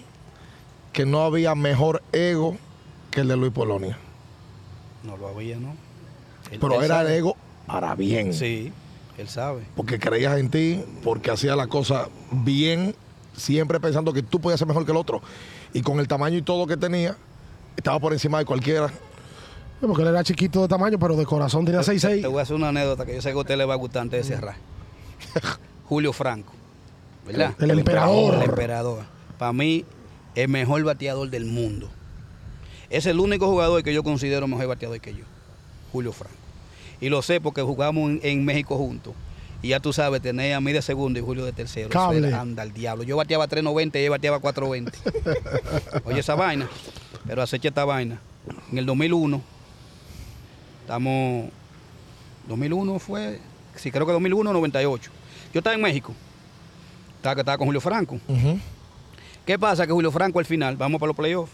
[0.92, 2.56] que no había mejor ego
[3.10, 3.98] que el de Luis Polonia.
[5.04, 5.74] No lo había, ¿no?
[6.50, 7.36] Él- Pero él era el ego
[7.66, 8.32] para bien.
[8.32, 8.72] Sí,
[9.18, 9.62] él sabe.
[9.74, 12.94] Porque creías en ti, porque hacía la cosa bien,
[13.36, 15.20] siempre pensando que tú podías ser mejor que el otro.
[15.72, 17.16] Y con el tamaño y todo que tenía,
[17.76, 18.90] estaba por encima de cualquiera.
[19.80, 22.28] Porque él era chiquito de tamaño, pero de corazón tenía Te 6'6".
[22.30, 24.02] voy a hacer una anécdota que yo sé que a usted le va a gustar
[24.02, 24.56] antes de cerrar.
[25.84, 26.52] Julio Franco,
[27.26, 27.54] ¿verdad?
[27.58, 28.42] El El emperador.
[28.42, 29.04] emperador.
[29.38, 29.84] Para mí,
[30.34, 31.90] el mejor bateador del mundo.
[32.88, 35.24] Es el único jugador que yo considero mejor bateador que yo.
[35.92, 36.36] Julio Franco.
[37.00, 39.12] Y lo sé porque jugamos en, en México juntos.
[39.62, 41.88] Y ya tú sabes, tenía a mí de segundo y Julio de tercero.
[41.90, 42.28] Eso Cable.
[42.28, 43.02] era, anda al diablo.
[43.04, 46.02] Yo bateaba 3.90 y él bateaba 4.20.
[46.04, 46.68] Oye, esa vaina.
[47.26, 48.20] Pero acecha esta vaina.
[48.70, 49.42] En el 2001,
[50.82, 51.50] estamos
[52.48, 53.40] 2001 fue,
[53.74, 55.10] sí, creo que 2001 o 98.
[55.52, 56.14] Yo estaba en México.
[57.16, 58.20] Estaba, que estaba con Julio Franco.
[59.44, 59.86] ¿Qué pasa?
[59.86, 61.52] Que Julio Franco al final, vamos para los playoffs.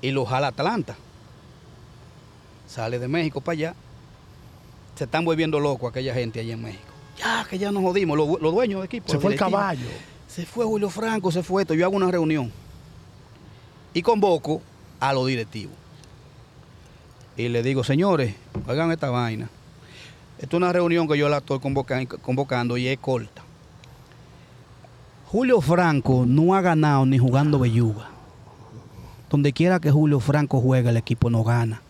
[0.00, 0.96] Y lo jala Atlanta.
[2.66, 3.74] Sale de México para allá.
[4.94, 6.84] Se están volviendo locos aquella gente allá en México.
[7.18, 9.10] Ya, que ya nos jodimos, los, los dueños de equipo.
[9.10, 9.86] Se fue el caballo.
[10.28, 11.74] Se fue Julio Franco, se fue esto.
[11.74, 12.52] Yo hago una reunión.
[13.96, 14.60] Y convoco
[15.00, 15.72] a los directivos.
[17.34, 18.34] Y le digo, señores,
[18.68, 19.48] oigan esta vaina.
[20.36, 23.42] Esta es una reunión que yo la estoy convoca- convocando y es corta.
[25.28, 28.10] Julio Franco no ha ganado ni jugando belluga.
[29.30, 31.80] Donde quiera que Julio Franco juegue, el equipo no gana.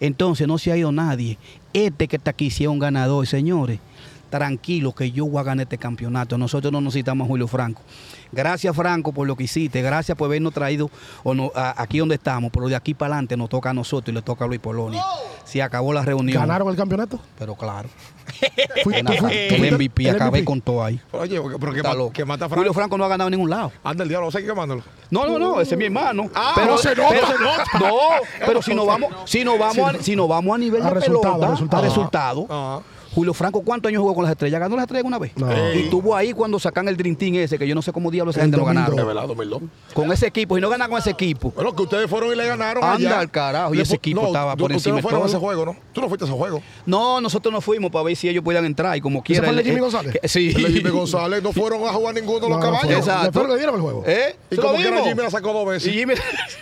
[0.00, 1.38] Entonces no se ha ido nadie.
[1.72, 3.80] Este que está aquí sí es un ganador, señores.
[4.30, 6.36] Tranquilo que yo voy a ganar este campeonato.
[6.36, 7.82] Nosotros no necesitamos a Julio Franco.
[8.30, 9.80] Gracias Franco por lo que hiciste.
[9.80, 10.90] Gracias por habernos traído
[11.24, 12.50] o no- a- aquí donde estamos.
[12.52, 15.02] Pero de aquí para adelante nos toca a nosotros y le toca a Luis Polonia.
[15.44, 16.40] Se acabó la reunión.
[16.42, 17.18] ¿Ganaron el campeonato?
[17.38, 17.88] Pero claro.
[18.84, 20.44] Fui- tú tú el MVP, el acabé MVP.
[20.44, 21.00] con todo ahí.
[21.12, 22.12] Oye, pero que, ma- loco.
[22.12, 22.74] que mata a Julio Franco.
[22.74, 23.72] Franco no ha ganado en ningún lado.
[23.82, 24.82] Anda el diablo, sé que quemándolo.
[25.10, 26.28] No, no, no, ese es mi hermano.
[26.34, 27.64] Ah, no se nota, pero- se nota.
[27.80, 27.98] No,
[28.46, 30.94] pero si nos vamos, si nos vamos, a, si nos vamos a nivel A de
[30.94, 31.82] resultado, pelota, a resultado.
[31.82, 32.82] a resultado, Ajá.
[33.14, 34.60] Julio Franco, ¿cuántos años jugó con las estrellas?
[34.60, 35.32] ¿Ganó las estrellas una vez?
[35.36, 35.48] No.
[35.74, 38.36] Y estuvo ahí cuando sacan el Dream Team ese, que yo no sé cómo diablos
[38.36, 38.84] esa gente no 2002.
[38.90, 39.06] De ganaron.
[39.08, 39.62] verdad, 2002.
[39.94, 41.50] Con ese equipo, si no ganan con ese equipo.
[41.54, 43.20] Bueno, que ustedes fueron y le ganaron Anda allá.
[43.20, 45.76] al carajo, y ese equipo no, estaba por encima no fueron a ese juego, ¿no?
[45.92, 46.62] Tú no fuiste a ese juego.
[46.86, 49.46] No, nosotros nos fuimos para ver si ellos podían entrar y como quiera.
[49.48, 50.18] fue el Jimmy eh, González?
[50.20, 50.52] que- Sí.
[50.54, 52.90] El de Jimmy González no fueron a jugar ninguno de los No, caballos.
[52.98, 53.22] Exacto.
[53.24, 54.04] Después le dieron el juego.
[54.06, 54.36] ¿Eh?
[54.50, 55.08] Y ¿Se lo como que era dimos?
[55.08, 55.88] Jimmy la sacó dos veces.
[55.92, 56.14] Y Jimmy-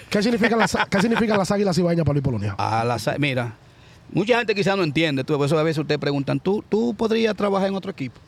[0.08, 2.54] ¿Qué significan las, ¿Qué significan las águilas ibañas para Luis Polonia?
[2.56, 3.54] A las- mira,
[4.12, 7.34] mucha gente quizás no entiende, tú, por eso a veces ustedes preguntan, ¿tú, ¿tú podrías
[7.34, 8.20] trabajar en otro equipo?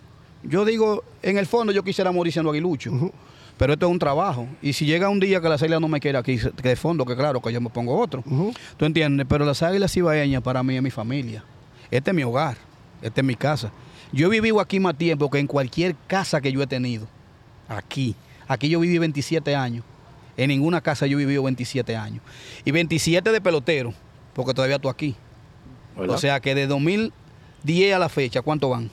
[0.43, 2.93] Yo digo, en el fondo yo quisiera morir siendo aguilucho,
[3.57, 4.47] pero esto es un trabajo.
[4.63, 7.05] Y si llega un día que las águilas no me quiere aquí, que de fondo,
[7.05, 8.23] que claro, que yo me pongo otro.
[8.77, 9.27] ¿Tú entiendes?
[9.29, 11.45] Pero las águilas ibaeñas para mí es mi familia.
[11.91, 12.57] Este es mi hogar,
[13.03, 13.73] esta es mi casa.
[14.13, 17.07] Yo he vivido aquí más tiempo que en cualquier casa que yo he tenido.
[17.69, 18.15] Aquí.
[18.47, 19.85] Aquí yo viví 27 años.
[20.37, 22.23] En ninguna casa yo he vivido 27 años.
[22.65, 23.93] Y 27 de pelotero,
[24.35, 25.17] porque todavía estoy aquí.
[25.99, 26.15] ¿Verdad?
[26.17, 28.91] O sea que de 2010 a la fecha, ¿cuánto van?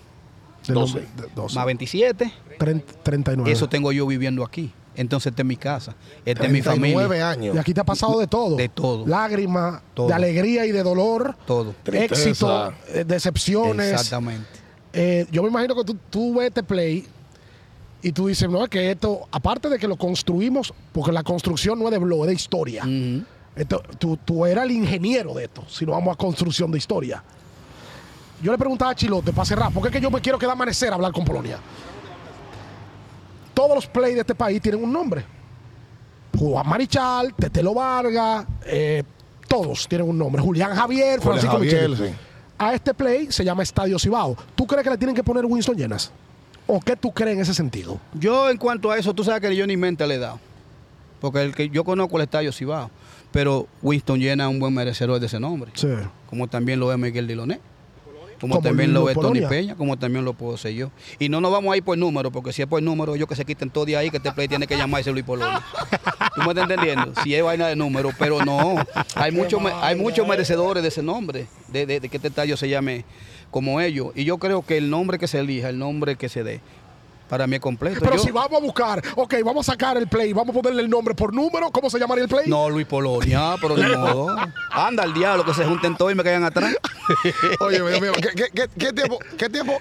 [0.68, 0.94] De Doce.
[1.00, 1.56] nombre- de- doce.
[1.56, 2.32] Más 27.
[2.58, 3.52] Tren- 39.
[3.52, 4.72] Eso tengo yo viviendo aquí.
[4.98, 5.94] Entonces, esta es mi casa.
[6.26, 7.30] Esta es mi 39 familia.
[7.30, 7.56] años.
[7.56, 8.56] Y aquí te ha pasado de todo.
[8.56, 9.06] De todo.
[9.06, 11.36] Lágrimas, de alegría y de dolor.
[11.46, 11.76] Todo.
[11.84, 12.16] Tristeza.
[12.16, 13.92] Éxito, eh, decepciones.
[13.92, 14.48] Exactamente.
[14.94, 17.06] Eh, yo me imagino que tú, tú ves este play
[18.02, 21.78] y tú dices, no, es que esto, aparte de que lo construimos, porque la construcción
[21.78, 22.84] no es de blog, es de historia.
[22.84, 23.26] Ujú.
[23.56, 27.24] Esto, tú, tú eras el ingeniero de esto, si no vamos a construcción de historia.
[28.42, 30.52] Yo le preguntaba a Chilote para cerrar, ¿por qué es que yo me quiero quedar
[30.52, 31.58] a amanecer a hablar con Polonia?
[33.54, 35.24] Todos los plays de este país tienen un nombre.
[36.38, 39.04] Juan Marichal, Tetelo Vargas, eh,
[39.48, 40.42] todos tienen un nombre.
[40.42, 42.10] Julián Javier, Francisco Javier, Michel.
[42.10, 42.16] sí.
[42.58, 44.36] A este play se llama Estadio Cibao.
[44.56, 46.12] ¿Tú crees que le tienen que poner Winston Llenas?
[46.68, 48.00] ¿O qué tú crees en ese sentido?
[48.14, 50.40] Yo, en cuanto a eso, tú sabes que yo ni mente le he dado.
[51.20, 52.90] Porque el que yo conozco el estadio Cibao.
[53.36, 55.70] Pero Winston llena un buen merecedor de ese nombre.
[55.76, 55.88] Sí.
[56.30, 57.60] Como también lo es Miguel Diloné.
[58.40, 59.42] Como, Como también lo es Tony.
[59.42, 60.90] Peña, como también lo puedo ser yo.
[61.20, 63.36] Y no nos vamos a ir por número, porque si es por número, ellos que
[63.36, 65.62] se quiten todo de ahí, que este play tiene que llamarse Luis Polonia.
[66.36, 67.14] ¿Tú me estás entendiendo?
[67.24, 68.76] Si es vaina de número, pero no.
[69.16, 72.56] Hay muchos me- hay muchos merecedores de ese nombre, de, de- de que este estadio
[72.58, 73.04] se llame
[73.52, 74.08] como ellos.
[74.16, 76.60] Y yo creo que el nombre que se elija, el nombre que se dé,
[77.30, 78.00] para mí es completo.
[78.02, 80.82] Pero Yo- si vamos a buscar, ok, vamos a sacar el play, vamos a ponerle
[80.84, 82.48] el nombre por número, ¿cómo se llamaría el play?
[82.48, 84.36] No, Luis Polonia, pero ni modo.
[84.72, 86.76] Anda al diablo, que se junten todos y me caigan atrás.
[87.60, 89.20] Oye, Dios mío, ¿qué, qué, qué, qué tiempo?
[89.38, 89.74] ¿Qué tiempo?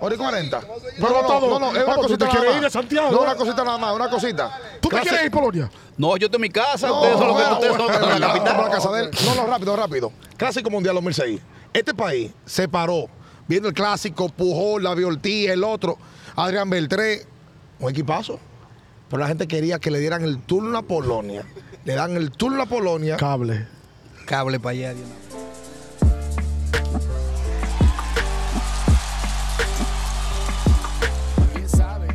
[0.00, 0.60] Hora y 40.
[0.60, 1.50] Pero no, no, todo.
[1.50, 2.56] no, no, es una Vamos, ¿tú cosita te nada quieres más.
[2.56, 3.10] ir de Santiago?
[3.10, 4.60] No, una cosita nada más, una cosita.
[4.80, 5.70] ¿Tú te quieres ir, Polonia?
[5.96, 7.78] No, yo estoy en mi casa, No, ustedes son los que ustedes son
[8.20, 9.10] la a capital.
[9.10, 9.24] de.
[9.26, 10.12] No, no, rápido, rápido.
[10.36, 11.40] Clásico Mundial 2006.
[11.72, 13.06] Este país se paró
[13.48, 15.98] viendo el clásico, Pujol, la Ortiz, el otro,
[16.36, 17.26] Adrián Beltré,
[17.80, 18.38] un equipazo.
[19.10, 21.44] Pero la gente quería que le dieran el turno a Polonia.
[21.84, 23.16] Le dan el turno a Polonia.
[23.16, 23.66] Cable.
[24.26, 24.94] Cable para allá.
[24.94, 25.18] de una vez.
[31.52, 32.08] quién sabe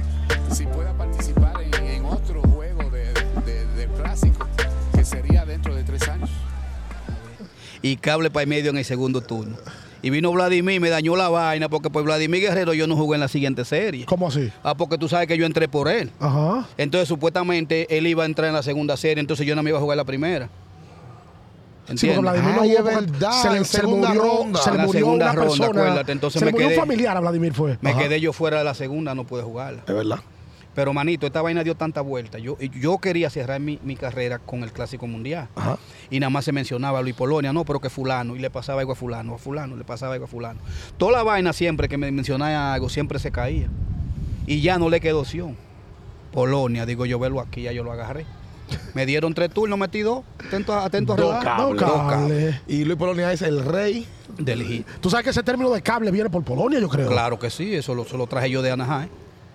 [0.51, 3.13] si pueda participar en, en otro juego de,
[3.45, 4.45] de- del clásico,
[4.93, 6.29] que sería dentro de tres años.
[7.81, 9.57] Y cable para el medio en el segundo turno.
[10.03, 13.15] Y vino Vladimir y me dañó la vaina porque por Vladimir Guerrero yo no jugué
[13.15, 14.05] en la siguiente serie.
[14.05, 14.51] ¿Cómo así?
[14.61, 16.11] Ah, porque tú sabes que yo entré por él.
[16.19, 16.67] Ajá.
[16.77, 19.79] Entonces supuestamente él iba a entrar en la segunda serie, entonces yo no me iba
[19.79, 20.49] a jugar la primera.
[21.95, 22.07] Sí.
[22.09, 24.59] Vladimir no Ay, jugó es porque verdad, se le, en se murió, ronda.
[24.61, 25.67] se le En la murió segunda una ronda, persona.
[25.81, 27.77] acuérdate, entonces se me murió quedé- un familiar a Vladimir fue.
[27.81, 27.99] Me Ajá.
[27.99, 29.81] quedé yo fuera de la segunda, no pude jugarla.
[29.87, 30.19] Es verdad.
[30.75, 32.39] Pero manito, esta vaina dio tanta vuelta.
[32.39, 35.47] Yo, yo quería cerrar mi, mi carrera con el Clásico Mundial.
[35.55, 35.77] Ajá.
[36.09, 38.35] Y nada más se mencionaba a Luis Polonia, no, pero que fulano.
[38.35, 40.59] Y le pasaba algo a fulano, a fulano, le pasaba algo a fulano.
[40.97, 43.67] Toda la vaina siempre que me mencionaba algo, siempre se caía.
[44.47, 45.55] Y ya no le quedó opción.
[46.31, 48.25] Polonia, digo yo, verlo aquí, ya yo lo agarré.
[48.95, 50.23] Me dieron tres turnos, metí dos.
[50.47, 51.81] Atento, a- atento a Dos cables.
[51.83, 52.55] Cables.
[52.67, 54.07] Y Luis Polonia es el rey.
[54.39, 54.87] Del hit.
[54.99, 57.07] Tú sabes que ese término de cable viene por Polonia, yo creo.
[57.07, 59.09] Claro que sí, eso lo, eso lo traje yo de Anaheim.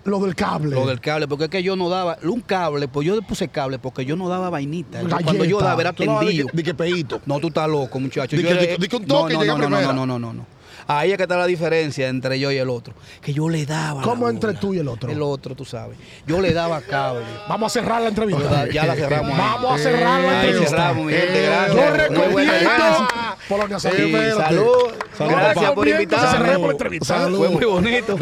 [0.09, 0.75] Lo del cable.
[0.75, 3.47] Lo del cable, porque es que yo no daba, un cable, pues yo le puse
[3.47, 5.01] cable porque yo no daba vainita.
[5.01, 5.23] Yo Galleta.
[5.23, 6.47] cuando yo daba era Tú no tendido.
[6.51, 7.21] di que- peito.
[7.25, 8.35] No, tú estás loco, muchacho.
[8.35, 9.87] Di Yo que- di que- un no, toque no, no, no, primera.
[9.93, 10.45] no, no, no, no, no.
[10.91, 12.95] Ahí es que está la diferencia entre yo y el otro.
[13.21, 14.01] Que yo le daba.
[14.01, 14.59] la ¿Cómo entre bola.
[14.59, 15.11] tú y el otro?
[15.11, 15.95] El otro, tú sabes.
[16.25, 17.23] Yo le daba cable.
[17.47, 18.67] Vamos a cerrar la entrevista.
[18.69, 19.31] Ya la cerramos.
[19.33, 19.37] ahí.
[19.37, 20.69] Vamos a cerrar la Ahí entrevista.
[20.77, 21.43] cerramos, mi gente.
[21.43, 21.75] Eh, Gracias.
[21.75, 22.53] Yo recomiendo.
[22.63, 23.07] gana.
[23.47, 24.67] Polonia, Sí, salud.
[25.15, 25.31] salud.
[25.31, 26.99] Gracias por que invitarme.
[27.03, 27.37] Salud.
[27.37, 28.17] Fue muy bonito.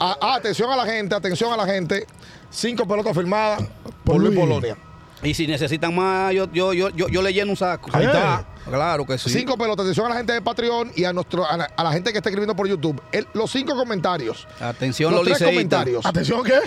[0.00, 2.06] Atención a la gente, atención a la gente.
[2.50, 3.60] Cinco pelotas firmadas
[4.04, 4.38] por, Por Luis.
[4.38, 4.76] Polonia.
[5.22, 7.88] Y si necesitan más, yo, yo, yo, yo, yo le lleno un saco.
[7.92, 8.44] Ahí está.
[8.66, 9.30] Claro que sí.
[9.30, 9.84] Cinco pelotas.
[9.84, 12.18] Atención a la gente de Patreon y a nuestro a la, a la gente que
[12.18, 13.00] está escribiendo por YouTube.
[13.12, 14.46] El- los cinco comentarios.
[14.60, 16.58] Atención, los los tres comentarios Atención, ¿qué?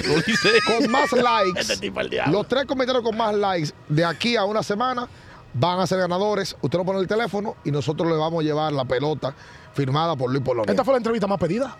[0.66, 1.92] Con más likes.
[2.32, 5.08] los tres comentarios con más likes de aquí a una semana
[5.54, 6.56] van a ser ganadores.
[6.62, 9.34] Usted nos pone el teléfono y nosotros le vamos a llevar la pelota
[9.74, 10.72] firmada por Luis Polonia.
[10.72, 11.76] Esta fue la entrevista más pedida.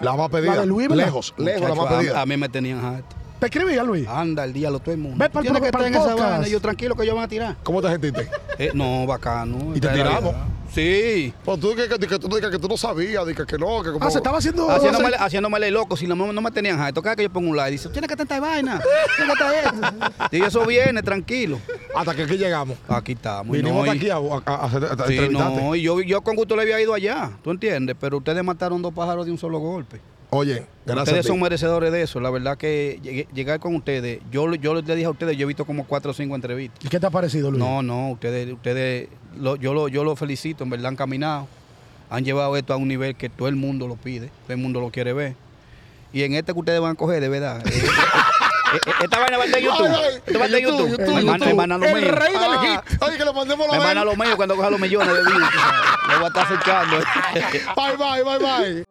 [0.00, 0.54] la más pedida.
[0.54, 1.04] la de Luis, ¿verdad?
[1.06, 2.20] lejos, lejos la más a- pedida.
[2.20, 3.16] A, mí me tenían harto.
[3.42, 4.06] Te escribía, Luis.
[4.06, 5.16] Anda, el diablo, todo el mundo.
[5.18, 6.46] Ve pa'l Tienes pro- que estar en esa vaina.
[6.46, 7.56] Yo tranquilo que ellos van a tirar.
[7.64, 8.28] ¿Cómo te sentiste?
[8.56, 9.72] Eh, no, bacano.
[9.74, 10.32] ¿Y te tiramos?
[10.72, 11.34] Sí.
[11.44, 13.90] Pues tú dices que, que tú dices que tú no sabías, dices que no, que
[13.90, 14.06] como...
[14.06, 14.70] Ah, se estaba haciendo.
[14.70, 17.02] Haciéndome, haciéndome el loco, si no, me- no me tenían harto.
[17.02, 18.80] Cada que yo pongo un like, dice, tienes que estar esta vaina.
[19.16, 20.36] Tienes que estar esto.
[20.36, 21.58] Y eso viene, tranquilo.
[21.96, 22.78] Hasta que aquí llegamos.
[22.88, 23.54] Aquí estamos.
[23.56, 24.18] y Vinimos no, y- aquí a, a,
[24.54, 25.62] a hacer- a Sí, entrevistarte.
[25.62, 27.96] no, y yo, yo con gusto le había ido allá, ¿tú entiendes?
[27.98, 30.00] Pero ustedes mataron dos pájaros de un solo golpe.
[30.34, 31.28] Oye, gracias ustedes a ti.
[31.28, 32.18] son merecedores de eso.
[32.18, 35.46] La verdad que llegué- llegar con ustedes, yo, yo les dije a ustedes, yo he
[35.46, 36.82] visto como cuatro o cinco entrevistas.
[36.82, 37.62] ¿Y qué te ha parecido, Luis?
[37.62, 41.48] No, no, ustedes, ustedes lo- yo, lo, yo lo felicito, en verdad han caminado,
[42.08, 44.80] han llevado esto a un nivel que todo el mundo lo pide, todo el mundo
[44.80, 45.34] lo quiere ver.
[46.14, 47.70] Y en este que ustedes van a coger, de verdad, eh,
[48.74, 49.86] eh, esta vaina va a estar en YouTube.
[50.26, 50.98] Esta va a estar en YouTube, YouTube.
[50.98, 51.90] YouTube, Me manda- YouTube.
[51.92, 53.02] lo El rey del Ah, hit.
[53.02, 55.50] Oye, que le mandemos la manda lo mío cuando coja los millones de views.
[56.08, 56.96] Lo voy a estar acercando.
[57.76, 58.84] Bye, bye, bye, bye.